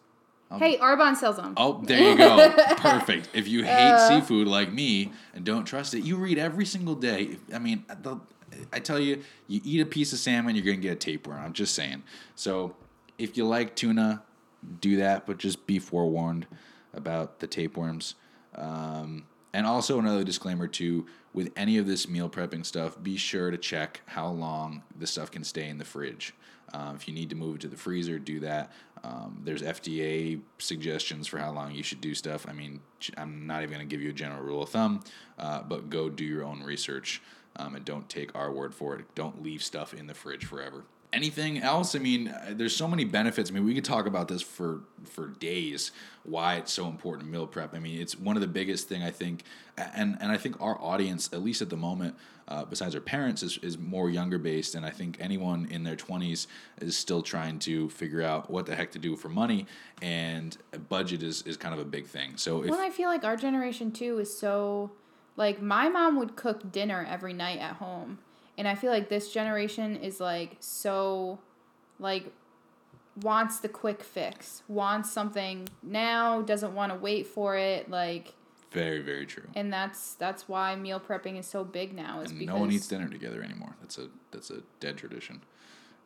Um, 0.52 0.60
hey, 0.60 0.78
Arbonne 0.78 1.16
sells 1.16 1.36
them. 1.36 1.54
Oh, 1.58 1.82
there 1.84 2.12
you 2.12 2.18
go. 2.18 2.52
Perfect. 2.78 3.30
If 3.34 3.48
you 3.48 3.64
hate 3.64 3.92
uh. 3.92 4.08
seafood 4.08 4.48
like 4.48 4.72
me 4.72 5.12
and 5.34 5.46
don't 5.46 5.66
trust 5.66 5.94
it, 5.94 6.04
you 6.04 6.18
read 6.18 6.40
every 6.40 6.66
single 6.66 6.96
day. 6.96 7.38
I 7.54 7.60
mean, 7.60 7.86
uh, 7.90 7.96
the, 8.02 8.20
I 8.74 8.80
tell 8.80 9.00
you, 9.00 9.22
you 9.48 9.62
eat 9.64 9.80
a 9.80 9.86
piece 9.86 10.12
of 10.12 10.20
salmon, 10.20 10.56
you're 10.56 10.66
going 10.66 10.78
to 10.78 10.82
get 10.82 10.94
a 10.94 10.96
tapeworm. 10.96 11.40
I'm 11.40 11.54
just 11.54 11.76
saying. 11.76 12.04
So 12.36 12.76
if 13.20 13.38
you 13.38 13.46
like 13.46 13.76
tuna, 13.76 14.24
do 14.82 14.98
that, 14.98 15.28
but 15.28 15.38
just 15.38 15.68
be 15.68 15.78
forewarned 15.78 16.48
about 16.94 17.40
the 17.40 17.48
tapeworms. 17.48 18.16
Um, 18.56 19.26
and 19.54 19.68
also 19.68 20.00
another 20.00 20.24
disclaimer 20.24 20.68
too, 20.68 21.06
with 21.34 21.52
any 21.56 21.78
of 21.78 21.86
this 21.86 22.08
meal 22.08 22.30
prepping 22.30 22.66
stuff, 22.66 23.02
be 23.02 23.18
sure 23.18 23.52
to 23.52 23.58
check 23.58 24.02
how 24.08 24.28
long 24.28 24.84
the 24.98 25.06
stuff 25.06 25.30
can 25.30 25.44
stay 25.44 25.70
in 25.70 25.78
the 25.78 25.86
fridge. 25.86 26.34
Um, 26.74 26.96
if 26.96 27.08
you 27.08 27.14
need 27.14 27.30
to 27.32 27.36
move 27.36 27.56
it 27.56 27.62
to 27.62 27.68
the 27.68 27.78
freezer, 27.78 28.20
do 28.20 28.40
that. 28.42 28.72
Um, 29.04 29.42
there's 29.44 29.62
FDA 29.62 30.42
suggestions 30.58 31.28
for 31.28 31.38
how 31.38 31.52
long 31.52 31.74
you 31.74 31.84
should 31.84 32.02
do 32.02 32.14
stuff. 32.14 32.46
I 32.48 32.54
mean, 32.54 32.82
I'm 33.18 33.48
not 33.48 33.64
even 33.64 33.76
going 33.76 33.88
to 33.88 33.92
give 33.92 34.02
you 34.02 34.10
a 34.10 34.14
general 34.14 34.42
rule 34.42 34.64
of 34.64 34.70
thumb, 34.70 35.02
uh, 35.38 35.64
but 35.64 35.90
go 35.90 36.10
do 36.10 36.24
your 36.24 36.44
own 36.44 36.64
research 36.64 37.22
um, 37.56 37.76
and 37.76 37.86
don't 37.86 38.08
take 38.10 38.36
our 38.36 38.52
word 38.52 38.74
for 38.74 38.96
it. 38.96 39.06
Don't 39.16 39.42
leave 39.42 39.64
stuff 39.64 39.94
in 39.94 40.08
the 40.08 40.14
fridge 40.14 40.46
forever. 40.46 40.84
Anything 41.12 41.58
else? 41.58 41.96
I 41.96 42.00
mean, 42.00 42.28
uh, 42.28 42.54
there's 42.56 42.76
so 42.76 42.88
many 42.88 43.04
benefits. 43.04 43.50
I 43.50 43.54
mean, 43.54 43.66
we 43.66 43.74
could 43.74 43.86
talk 43.86 44.06
about 44.06 44.28
this 44.28 44.42
for 44.42 44.82
for 45.06 45.28
days. 45.28 45.92
Why 46.24 46.56
it's 46.56 46.72
so 46.72 46.88
important 46.88 47.32
meal 47.32 47.48
prep. 47.48 47.74
I 47.74 47.80
mean, 47.80 48.00
it's 48.00 48.18
one 48.18 48.38
of 48.38 48.42
the 48.42 48.48
biggest 48.48 48.88
thing 48.88 49.02
I 49.02 49.10
think, 49.10 49.44
and 49.78 50.18
and 50.20 50.32
I 50.32 50.38
think 50.38 50.62
our 50.62 50.80
audience, 50.80 51.30
at 51.34 51.42
least 51.42 51.64
at 51.64 51.70
the 51.70 51.78
moment, 51.78 52.16
uh, 52.48 52.66
besides 52.66 52.94
our 52.94 53.02
parents, 53.02 53.42
is, 53.42 53.58
is 53.64 53.78
more 53.78 54.10
younger 54.10 54.38
based, 54.38 54.76
and 54.76 54.86
I 54.86 54.92
think 54.92 55.18
anyone 55.20 55.68
in 55.72 55.84
their 55.84 55.96
20s 55.96 56.48
is 56.80 56.98
still 56.98 57.22
trying 57.22 57.60
to 57.60 57.90
figure 57.90 58.22
out 58.22 58.50
what 58.50 58.66
the 58.66 58.76
heck 58.76 58.92
to 58.92 59.00
do 59.00 59.16
for 59.16 59.30
money, 59.30 59.66
and 60.02 60.58
budget 60.90 61.24
is 61.24 61.42
is 61.44 61.58
kind 61.58 61.74
of 61.74 61.80
a 61.80 61.86
big 61.86 62.06
thing. 62.06 62.34
So 62.36 62.64
if 62.64 62.70
Well, 62.70 62.82
I 62.82 62.92
feel 62.92 63.10
like 63.10 63.24
our 63.24 63.36
generation 63.36 63.92
too 63.92 64.20
is 64.20 64.36
so 64.36 64.92
like 65.38 65.62
my 65.62 65.90
mom 65.90 66.18
would 66.18 66.36
cook 66.36 66.72
dinner 66.72 67.06
every 67.10 67.34
night 67.34 67.60
at 67.60 67.78
home. 67.78 68.20
And 68.60 68.68
I 68.68 68.76
feel 68.76 68.92
like 68.92 69.08
this 69.08 69.32
generation 69.32 69.96
is 69.96 70.20
like 70.20 70.58
so 70.60 71.40
like 71.98 72.26
wants 73.24 73.60
the 73.62 73.70
quick 73.70 74.04
fix, 74.04 74.64
wants 74.68 75.10
something 75.12 75.68
now, 75.82 76.42
doesn't 76.42 76.76
want 76.76 76.92
to 76.92 77.00
wait 77.00 77.26
for 77.26 77.56
it, 77.56 77.90
like 77.90 78.34
very 78.72 79.02
very 79.02 79.26
true. 79.26 79.48
and 79.56 79.74
that's 79.74 80.14
that's 80.16 80.48
why 80.48 80.76
meal 80.76 81.00
prepping 81.00 81.40
is 81.40 81.48
so 81.48 81.64
big 81.64 81.96
now 81.96 82.20
is 82.22 82.30
and 82.30 82.40
because 82.40 82.54
no 82.54 82.60
one 82.60 82.72
eats 82.72 82.88
dinner 82.88 83.08
together 83.08 83.42
anymore. 83.42 83.76
That's 83.80 83.98
a 83.98 84.10
that's 84.32 84.52
a 84.52 84.62
dead 84.82 84.98
tradition. 84.98 85.42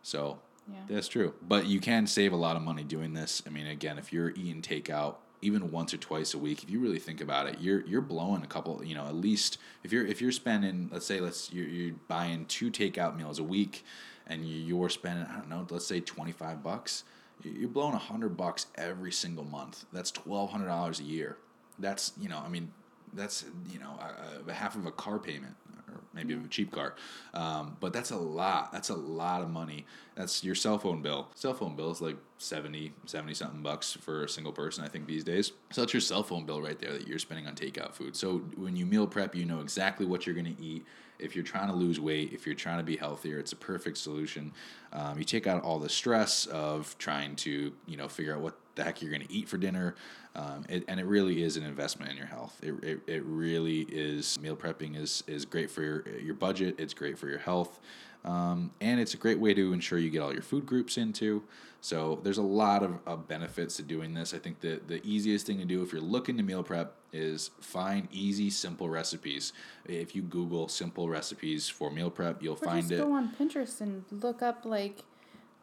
So 0.03 0.39
Yeah. 0.71 0.77
that's 0.87 1.07
true. 1.07 1.33
But 1.41 1.65
you 1.65 1.79
can 1.79 2.05
save 2.07 2.33
a 2.33 2.37
lot 2.37 2.55
of 2.55 2.61
money 2.61 2.83
doing 2.83 3.13
this. 3.13 3.41
I 3.47 3.49
mean, 3.49 3.65
again, 3.67 3.97
if 3.97 4.13
you're 4.13 4.29
eating 4.29 4.61
takeout 4.61 5.15
even 5.43 5.71
once 5.71 5.93
or 5.93 5.97
twice 5.97 6.33
a 6.33 6.37
week, 6.37 6.63
if 6.63 6.69
you 6.69 6.79
really 6.79 6.99
think 6.99 7.21
about 7.21 7.47
it, 7.47 7.59
you're 7.59 7.85
you're 7.85 8.01
blowing 8.01 8.43
a 8.43 8.47
couple. 8.47 8.83
You 8.83 8.95
know, 8.95 9.05
at 9.05 9.15
least 9.15 9.57
if 9.83 9.91
you're 9.91 10.05
if 10.05 10.21
you're 10.21 10.31
spending, 10.31 10.89
let's 10.91 11.05
say, 11.05 11.19
let's 11.19 11.51
you're, 11.53 11.67
you're 11.67 11.95
buying 12.07 12.45
two 12.45 12.71
takeout 12.71 13.15
meals 13.17 13.39
a 13.39 13.43
week, 13.43 13.83
and 14.27 14.47
you- 14.47 14.57
you're 14.57 14.89
spending 14.89 15.25
I 15.25 15.35
don't 15.37 15.49
know, 15.49 15.67
let's 15.69 15.85
say 15.87 15.99
twenty 15.99 16.31
five 16.31 16.63
bucks. 16.63 17.03
You're 17.43 17.67
blowing 17.69 17.93
a 17.93 17.97
hundred 17.99 18.37
bucks 18.37 18.67
every 18.75 19.11
single 19.11 19.43
month. 19.43 19.85
That's 19.91 20.11
twelve 20.11 20.51
hundred 20.51 20.67
dollars 20.67 20.99
a 20.99 21.03
year. 21.03 21.37
That's 21.77 22.13
you 22.19 22.29
know, 22.29 22.41
I 22.45 22.47
mean, 22.49 22.71
that's 23.13 23.45
you 23.71 23.79
know, 23.79 23.97
a, 23.99 24.49
a 24.49 24.53
half 24.53 24.75
of 24.75 24.85
a 24.85 24.91
car 24.91 25.19
payment 25.19 25.55
or 25.93 26.01
maybe 26.13 26.33
a 26.33 26.47
cheap 26.47 26.71
car. 26.71 26.95
Um, 27.33 27.77
but 27.79 27.93
that's 27.93 28.11
a 28.11 28.17
lot. 28.17 28.71
That's 28.71 28.89
a 28.89 28.95
lot 28.95 29.41
of 29.41 29.49
money. 29.49 29.85
That's 30.15 30.43
your 30.43 30.55
cell 30.55 30.77
phone 30.77 31.01
bill. 31.01 31.29
Cell 31.35 31.53
phone 31.53 31.75
bill 31.75 31.91
is 31.91 32.01
like 32.01 32.17
70, 32.37 32.93
70 33.05 33.33
something 33.33 33.61
bucks 33.61 33.93
for 33.93 34.23
a 34.23 34.29
single 34.29 34.51
person, 34.51 34.83
I 34.83 34.87
think, 34.87 35.07
these 35.07 35.23
days. 35.23 35.53
So 35.71 35.81
that's 35.81 35.93
your 35.93 36.01
cell 36.01 36.23
phone 36.23 36.45
bill 36.45 36.61
right 36.61 36.79
there 36.79 36.93
that 36.93 37.07
you're 37.07 37.19
spending 37.19 37.47
on 37.47 37.55
takeout 37.55 37.93
food. 37.93 38.15
So 38.15 38.39
when 38.55 38.75
you 38.75 38.85
meal 38.85 39.07
prep, 39.07 39.35
you 39.35 39.45
know 39.45 39.61
exactly 39.61 40.05
what 40.05 40.25
you're 40.25 40.35
going 40.35 40.55
to 40.55 40.63
eat. 40.63 40.85
If 41.19 41.35
you're 41.35 41.45
trying 41.45 41.67
to 41.67 41.73
lose 41.73 41.99
weight, 41.99 42.33
if 42.33 42.45
you're 42.45 42.55
trying 42.55 42.79
to 42.79 42.83
be 42.83 42.97
healthier, 42.97 43.39
it's 43.39 43.53
a 43.53 43.55
perfect 43.55 43.97
solution. 43.97 44.51
Um, 44.91 45.17
you 45.17 45.23
take 45.23 45.47
out 45.47 45.63
all 45.63 45.79
the 45.79 45.89
stress 45.89 46.47
of 46.47 46.97
trying 46.97 47.35
to, 47.37 47.71
you 47.87 47.97
know, 47.97 48.07
figure 48.07 48.35
out 48.35 48.41
what 48.41 48.57
the 48.75 48.83
heck 48.83 49.01
you're 49.01 49.11
going 49.11 49.25
to 49.25 49.31
eat 49.31 49.47
for 49.47 49.57
dinner. 49.57 49.95
Um, 50.35 50.65
it, 50.67 50.83
and 50.87 50.99
it 50.99 51.05
really 51.05 51.43
is 51.43 51.57
an 51.57 51.63
investment 51.63 52.11
in 52.11 52.17
your 52.17 52.25
health. 52.25 52.59
It, 52.63 52.73
it, 52.83 52.99
it 53.07 53.23
really 53.25 53.81
is. 53.81 54.39
Meal 54.39 54.55
prepping 54.55 54.97
is, 54.99 55.23
is 55.27 55.45
great 55.45 55.69
for 55.69 55.81
your, 55.81 56.07
your 56.19 56.33
budget, 56.35 56.75
it's 56.79 56.93
great 56.93 57.17
for 57.17 57.27
your 57.27 57.39
health. 57.39 57.79
Um, 58.25 58.71
and 58.79 58.99
it's 58.99 59.13
a 59.13 59.17
great 59.17 59.39
way 59.39 59.53
to 59.53 59.73
ensure 59.73 59.99
you 59.99 60.09
get 60.09 60.21
all 60.21 60.31
your 60.31 60.41
food 60.41 60.65
groups 60.65 60.97
into. 60.97 61.43
So 61.81 62.21
there's 62.23 62.37
a 62.37 62.41
lot 62.43 62.81
of, 62.81 62.99
of 63.05 63.27
benefits 63.27 63.75
to 63.75 63.83
doing 63.83 64.13
this. 64.13 64.33
I 64.33 64.37
think 64.37 64.61
that 64.61 64.87
the 64.87 65.05
easiest 65.05 65.45
thing 65.45 65.57
to 65.57 65.65
do 65.65 65.83
if 65.83 65.91
you're 65.91 66.01
looking 66.01 66.37
to 66.37 66.43
meal 66.43 66.63
prep 66.63 66.95
is 67.11 67.51
find 67.59 68.07
easy, 68.11 68.49
simple 68.49 68.89
recipes. 68.89 69.51
If 69.85 70.15
you 70.15 70.21
Google 70.21 70.69
simple 70.69 71.09
recipes 71.09 71.67
for 71.67 71.91
meal 71.91 72.09
prep, 72.09 72.41
you'll 72.41 72.53
or 72.53 72.65
find 72.65 72.83
just 72.83 72.93
it. 72.93 72.97
go 72.99 73.11
on 73.11 73.35
Pinterest 73.37 73.81
and 73.81 74.05
look 74.09 74.41
up 74.41 74.63
like 74.63 75.03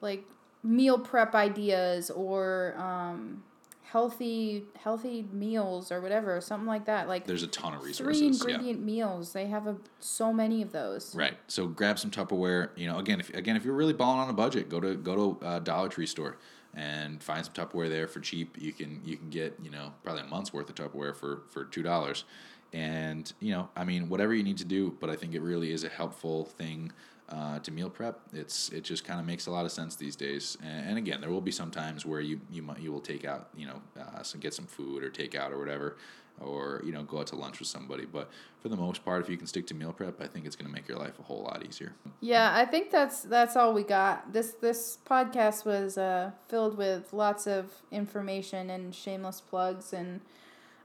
like 0.02 0.24
meal 0.62 0.98
prep 0.98 1.34
ideas 1.34 2.10
or 2.10 2.74
um 2.76 3.42
healthy 3.90 4.64
healthy 4.78 5.26
meals 5.32 5.90
or 5.90 6.00
whatever, 6.00 6.40
something 6.40 6.66
like 6.66 6.84
that. 6.84 7.08
Like 7.08 7.26
There's 7.26 7.42
a 7.42 7.48
ton 7.48 7.74
of 7.74 7.80
three 7.80 7.88
resources. 7.88 8.44
yeah. 8.46 8.54
ingredient 8.54 8.84
meals. 8.84 9.32
They 9.32 9.46
have 9.46 9.66
a, 9.66 9.76
so 9.98 10.32
many 10.32 10.62
of 10.62 10.70
those. 10.70 11.14
Right. 11.14 11.36
So 11.48 11.66
grab 11.66 11.98
some 11.98 12.10
Tupperware. 12.10 12.70
You 12.76 12.86
know, 12.86 12.98
again, 12.98 13.18
if 13.18 13.30
again 13.34 13.56
if 13.56 13.64
you're 13.64 13.74
really 13.74 13.92
balling 13.92 14.20
on 14.20 14.30
a 14.30 14.32
budget, 14.32 14.68
go 14.68 14.78
to 14.80 14.94
go 14.94 15.16
to 15.16 15.46
a 15.46 15.60
Dollar 15.60 15.88
Tree 15.88 16.06
store 16.06 16.38
and 16.72 17.20
find 17.20 17.44
some 17.44 17.52
Tupperware 17.52 17.88
there 17.88 18.06
for 18.06 18.20
cheap. 18.20 18.56
You 18.60 18.72
can 18.72 19.00
you 19.04 19.16
can 19.16 19.28
get 19.28 19.58
you 19.60 19.70
know 19.70 19.92
probably 20.04 20.22
a 20.22 20.26
month's 20.26 20.52
worth 20.52 20.68
of 20.68 20.76
Tupperware 20.76 21.16
for 21.16 21.42
for 21.48 21.64
two 21.64 21.82
dollars. 21.82 22.24
And 22.72 23.32
you 23.40 23.52
know, 23.52 23.68
I 23.74 23.82
mean, 23.82 24.08
whatever 24.08 24.32
you 24.32 24.44
need 24.44 24.58
to 24.58 24.64
do, 24.64 24.96
but 25.00 25.10
I 25.10 25.16
think 25.16 25.34
it 25.34 25.40
really 25.42 25.72
is 25.72 25.82
a 25.82 25.88
helpful 25.88 26.44
thing 26.44 26.92
uh, 27.30 27.58
to 27.60 27.70
meal 27.70 27.90
prep. 27.90 28.18
It's 28.32 28.70
it 28.70 28.82
just 28.82 29.04
kind 29.04 29.20
of 29.20 29.26
makes 29.26 29.46
a 29.46 29.50
lot 29.50 29.64
of 29.64 29.72
sense 29.72 29.96
these 29.96 30.16
days. 30.16 30.58
And, 30.62 30.90
and 30.90 30.98
again, 30.98 31.20
there 31.20 31.30
will 31.30 31.40
be 31.40 31.52
some 31.52 31.70
times 31.70 32.04
where 32.04 32.20
you 32.20 32.40
you 32.50 32.62
might 32.62 32.80
you 32.80 32.92
will 32.92 33.00
take 33.00 33.24
out 33.24 33.48
you 33.56 33.66
know 33.66 33.80
uh, 33.98 34.22
some 34.22 34.40
get 34.40 34.54
some 34.54 34.66
food 34.66 35.04
or 35.04 35.10
take 35.10 35.34
out 35.34 35.52
or 35.52 35.58
whatever, 35.58 35.96
or 36.40 36.82
you 36.84 36.92
know 36.92 37.02
go 37.04 37.20
out 37.20 37.28
to 37.28 37.36
lunch 37.36 37.58
with 37.58 37.68
somebody. 37.68 38.04
But 38.04 38.30
for 38.60 38.68
the 38.68 38.76
most 38.76 39.04
part, 39.04 39.22
if 39.22 39.28
you 39.28 39.36
can 39.36 39.46
stick 39.46 39.66
to 39.68 39.74
meal 39.74 39.92
prep, 39.92 40.20
I 40.20 40.26
think 40.26 40.46
it's 40.46 40.56
going 40.56 40.68
to 40.68 40.74
make 40.74 40.88
your 40.88 40.98
life 40.98 41.18
a 41.18 41.22
whole 41.22 41.42
lot 41.42 41.64
easier. 41.66 41.92
Yeah, 42.20 42.52
I 42.54 42.64
think 42.64 42.90
that's 42.90 43.22
that's 43.22 43.56
all 43.56 43.72
we 43.72 43.84
got. 43.84 44.32
This 44.32 44.52
this 44.60 44.98
podcast 45.08 45.64
was 45.64 45.96
uh, 45.98 46.32
filled 46.48 46.76
with 46.76 47.12
lots 47.12 47.46
of 47.46 47.70
information 47.90 48.70
and 48.70 48.94
shameless 48.94 49.40
plugs, 49.40 49.92
and 49.92 50.20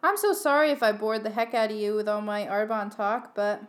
I'm 0.04 0.18
so 0.18 0.34
sorry 0.34 0.70
if 0.70 0.84
I 0.84 0.92
bored 0.92 1.24
the 1.24 1.32
heck 1.32 1.56
out 1.56 1.72
of 1.72 1.78
you 1.78 1.96
with 1.96 2.08
all 2.08 2.22
my 2.22 2.46
Arbonne 2.46 2.96
talk, 2.96 3.34
but 3.34 3.64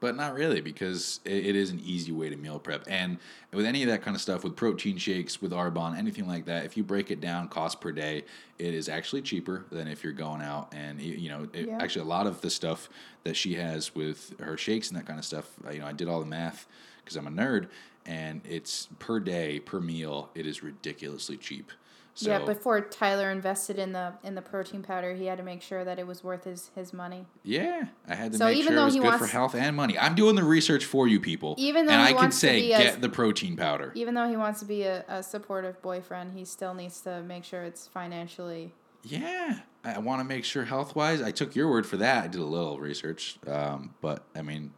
But 0.00 0.16
not 0.16 0.34
really, 0.34 0.62
because 0.62 1.20
it, 1.26 1.46
it 1.46 1.56
is 1.56 1.70
an 1.70 1.80
easy 1.84 2.10
way 2.10 2.30
to 2.30 2.36
meal 2.36 2.58
prep. 2.58 2.84
And 2.88 3.18
with 3.52 3.66
any 3.66 3.82
of 3.82 3.88
that 3.90 4.00
kind 4.00 4.14
of 4.14 4.20
stuff, 4.22 4.42
with 4.42 4.56
protein 4.56 4.96
shakes, 4.96 5.42
with 5.42 5.52
Arbonne, 5.52 5.96
anything 5.96 6.26
like 6.26 6.46
that, 6.46 6.64
if 6.64 6.74
you 6.76 6.82
break 6.82 7.10
it 7.10 7.20
down 7.20 7.48
cost 7.48 7.82
per 7.82 7.92
day, 7.92 8.24
it 8.58 8.72
is 8.74 8.88
actually 8.88 9.20
cheaper 9.20 9.66
than 9.70 9.86
if 9.88 10.02
you're 10.02 10.14
going 10.14 10.40
out. 10.40 10.72
And, 10.74 11.00
you 11.02 11.28
know, 11.28 11.48
it, 11.52 11.68
Yeah. 11.68 11.78
actually, 11.82 12.06
a 12.06 12.08
lot 12.08 12.26
of 12.26 12.40
the 12.40 12.48
stuff 12.48 12.88
that 13.24 13.36
she 13.36 13.54
has 13.56 13.94
with 13.94 14.34
her 14.40 14.56
shakes 14.56 14.88
and 14.88 14.98
that 14.98 15.06
kind 15.06 15.18
of 15.18 15.24
stuff, 15.24 15.50
uh, 15.66 15.70
you 15.70 15.80
know, 15.80 15.86
I 15.86 15.92
did 15.92 16.08
all 16.08 16.20
the 16.20 16.26
math 16.26 16.66
because 17.04 17.16
I'm 17.16 17.26
a 17.26 17.30
nerd, 17.30 17.68
and 18.06 18.40
it's 18.48 18.88
per 18.98 19.20
day, 19.20 19.60
per 19.60 19.80
meal, 19.80 20.30
it 20.34 20.46
is 20.46 20.62
ridiculously 20.62 21.36
cheap. 21.36 21.70
So, 22.14 22.30
yeah, 22.30 22.44
before 22.44 22.80
Tyler 22.80 23.30
invested 23.30 23.78
in 23.78 23.92
the 23.92 24.14
in 24.22 24.34
the 24.34 24.42
protein 24.42 24.82
powder, 24.82 25.14
he 25.14 25.26
had 25.26 25.38
to 25.38 25.44
make 25.44 25.62
sure 25.62 25.84
that 25.84 25.98
it 25.98 26.06
was 26.06 26.24
worth 26.24 26.44
his 26.44 26.70
his 26.74 26.92
money. 26.92 27.26
Yeah, 27.42 27.86
I 28.08 28.14
had 28.14 28.32
to 28.32 28.38
So 28.38 28.46
make 28.46 28.56
even 28.58 28.68
sure 28.68 28.72
it 28.72 28.76
though 28.76 28.84
was 28.86 28.94
he 28.94 29.00
good 29.00 29.18
for 29.18 29.26
health 29.26 29.54
and 29.54 29.76
money. 29.76 29.98
I'm 29.98 30.14
doing 30.14 30.34
the 30.34 30.44
research 30.44 30.84
for 30.84 31.06
you 31.08 31.20
people. 31.20 31.54
Even 31.58 31.86
though 31.86 31.92
and 31.92 32.02
he 32.02 32.08
I 32.08 32.12
can 32.12 32.16
wants 32.16 32.38
say 32.38 32.68
get 32.68 33.00
the 33.00 33.08
protein 33.08 33.56
powder. 33.56 33.92
Even 33.94 34.14
though 34.14 34.28
he 34.28 34.36
wants 34.36 34.60
to 34.60 34.66
be 34.66 34.82
a, 34.82 35.04
a 35.08 35.22
supportive 35.22 35.80
boyfriend, 35.82 36.32
he 36.36 36.44
still 36.44 36.74
needs 36.74 37.00
to 37.02 37.22
make 37.22 37.44
sure 37.44 37.62
it's 37.62 37.86
financially. 37.86 38.74
Yeah, 39.02 39.60
I 39.84 39.98
want 39.98 40.20
to 40.20 40.24
make 40.24 40.44
sure 40.44 40.64
health 40.64 40.94
wise. 40.94 41.22
I 41.22 41.30
took 41.30 41.54
your 41.54 41.70
word 41.70 41.86
for 41.86 41.96
that. 41.98 42.24
I 42.24 42.26
did 42.26 42.40
a 42.40 42.44
little 42.44 42.78
research, 42.78 43.38
um, 43.46 43.94
but 44.00 44.24
I 44.34 44.42
mean, 44.42 44.72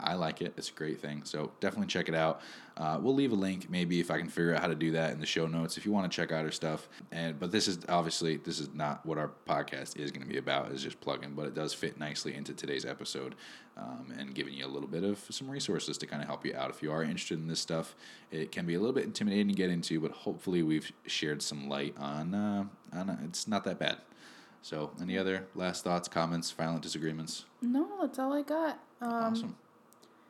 I, 0.00 0.14
like 0.14 0.42
it. 0.42 0.54
It's 0.56 0.70
a 0.70 0.72
great 0.72 1.00
thing. 1.00 1.22
So 1.24 1.52
definitely 1.60 1.88
check 1.88 2.08
it 2.08 2.14
out. 2.14 2.40
Uh, 2.76 2.98
we'll 3.00 3.14
leave 3.14 3.32
a 3.32 3.36
link, 3.36 3.68
maybe 3.68 4.00
if 4.00 4.10
I 4.10 4.18
can 4.18 4.28
figure 4.28 4.54
out 4.54 4.60
how 4.60 4.66
to 4.68 4.74
do 4.74 4.92
that 4.92 5.12
in 5.12 5.20
the 5.20 5.26
show 5.26 5.46
notes, 5.46 5.76
if 5.76 5.84
you 5.84 5.92
want 5.92 6.10
to 6.10 6.14
check 6.14 6.32
out 6.32 6.44
her 6.44 6.50
stuff. 6.50 6.88
And 7.10 7.38
but 7.38 7.52
this 7.52 7.68
is 7.68 7.78
obviously 7.88 8.38
this 8.38 8.58
is 8.58 8.72
not 8.72 9.04
what 9.04 9.18
our 9.18 9.30
podcast 9.46 9.96
is 9.96 10.10
going 10.10 10.26
to 10.26 10.28
be 10.32 10.38
about. 10.38 10.72
Is 10.72 10.82
just 10.82 11.00
plugging, 11.00 11.32
but 11.34 11.46
it 11.46 11.54
does 11.54 11.74
fit 11.74 11.98
nicely 11.98 12.34
into 12.34 12.54
today's 12.54 12.86
episode, 12.86 13.34
um, 13.76 14.12
and 14.18 14.34
giving 14.34 14.54
you 14.54 14.64
a 14.64 14.68
little 14.68 14.88
bit 14.88 15.04
of 15.04 15.18
some 15.28 15.50
resources 15.50 15.98
to 15.98 16.06
kind 16.06 16.22
of 16.22 16.28
help 16.28 16.46
you 16.46 16.54
out 16.56 16.70
if 16.70 16.82
you 16.82 16.90
are 16.92 17.02
interested 17.02 17.38
in 17.38 17.46
this 17.46 17.60
stuff. 17.60 17.94
It 18.30 18.52
can 18.52 18.64
be 18.64 18.74
a 18.74 18.78
little 18.78 18.94
bit 18.94 19.04
intimidating 19.04 19.48
to 19.48 19.54
get 19.54 19.68
into, 19.68 20.00
but 20.00 20.12
hopefully 20.12 20.62
we've 20.62 20.90
shared 21.06 21.42
some 21.42 21.68
light 21.68 21.94
on. 21.98 22.34
Uh, 22.34 22.64
on 22.94 23.10
uh, 23.10 23.18
it's 23.24 23.46
not 23.46 23.64
that 23.64 23.78
bad. 23.78 23.98
So, 24.62 24.92
any 25.00 25.18
other 25.18 25.48
last 25.56 25.82
thoughts, 25.82 26.06
comments, 26.06 26.52
violent 26.52 26.82
disagreements? 26.82 27.46
No, 27.60 27.88
that's 28.00 28.18
all 28.20 28.32
I 28.32 28.42
got. 28.42 28.78
Um, 29.00 29.12
awesome. 29.12 29.56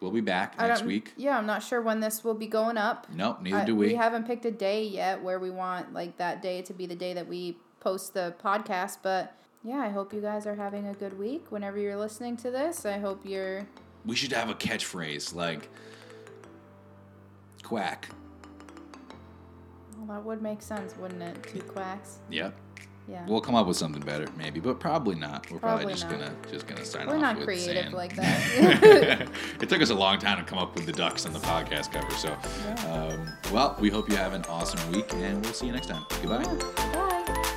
We'll 0.02 0.10
be 0.10 0.20
back 0.20 0.56
I 0.58 0.66
next 0.66 0.82
week. 0.82 1.12
Yeah, 1.16 1.38
I'm 1.38 1.46
not 1.46 1.62
sure 1.62 1.80
when 1.80 2.00
this 2.00 2.24
will 2.24 2.34
be 2.34 2.48
going 2.48 2.76
up. 2.76 3.06
Nope, 3.08 3.40
neither 3.40 3.58
I- 3.58 3.64
do 3.64 3.76
we. 3.76 3.86
We 3.86 3.94
haven't 3.94 4.26
picked 4.26 4.44
a 4.44 4.50
day 4.50 4.84
yet 4.84 5.22
where 5.22 5.38
we 5.38 5.48
want 5.48 5.94
like 5.94 6.16
that 6.18 6.42
day 6.42 6.60
to 6.62 6.74
be 6.74 6.86
the 6.86 6.96
day 6.96 7.14
that 7.14 7.28
we 7.28 7.56
post 7.78 8.12
the 8.12 8.34
podcast, 8.42 8.98
but 9.02 9.38
yeah, 9.62 9.78
I 9.78 9.90
hope 9.90 10.12
you 10.12 10.20
guys 10.20 10.44
are 10.46 10.56
having 10.56 10.88
a 10.88 10.94
good 10.94 11.16
week 11.18 11.46
whenever 11.50 11.78
you're 11.78 11.96
listening 11.96 12.36
to 12.38 12.50
this. 12.50 12.84
I 12.84 12.98
hope 12.98 13.24
you're 13.24 13.66
we 14.04 14.16
should 14.16 14.32
have 14.32 14.50
a 14.50 14.54
catchphrase 14.54 15.34
like 15.34 15.68
quack. 17.62 18.08
well, 19.96 20.16
that 20.16 20.24
would 20.24 20.42
make 20.42 20.62
sense, 20.62 20.96
wouldn't 20.96 21.22
it? 21.22 21.42
Two 21.44 21.60
quacks. 21.60 22.18
Yep. 22.28 22.54
Yeah. 23.08 23.26
We'll 23.26 23.40
come 23.40 23.54
up 23.56 23.66
with 23.66 23.76
something 23.76 24.00
better, 24.02 24.26
maybe, 24.36 24.60
but 24.60 24.78
probably 24.80 25.16
not. 25.16 25.50
We're 25.50 25.58
probably, 25.58 25.84
Probably 25.84 25.92
just 25.94 26.04
not. 26.08 26.12
gonna 26.20 26.34
just 26.50 26.66
gonna 26.66 26.84
sign 26.84 27.06
We're 27.08 27.16
off 27.16 27.20
not 27.20 27.36
with 27.36 27.44
creative 27.46 27.66
saying- 27.84 27.92
like 27.92 28.14
that. 28.16 29.28
it 29.60 29.68
took 29.68 29.82
us 29.82 29.90
a 29.90 29.94
long 29.94 30.18
time 30.18 30.38
to 30.38 30.44
come 30.44 30.58
up 30.58 30.74
with 30.74 30.86
the 30.86 30.92
ducks 30.92 31.26
on 31.26 31.32
the 31.32 31.40
podcast 31.40 31.92
cover. 31.92 32.10
So, 32.12 32.32
um, 32.90 33.28
well, 33.52 33.76
we 33.80 33.90
hope 33.90 34.08
you 34.08 34.16
have 34.16 34.32
an 34.34 34.44
awesome 34.48 34.92
week, 34.92 35.12
and 35.14 35.42
we'll 35.44 35.52
see 35.52 35.66
you 35.66 35.72
next 35.72 35.88
time. 35.88 36.04
Goodbye. 36.22 36.44
Bye. 36.76 37.48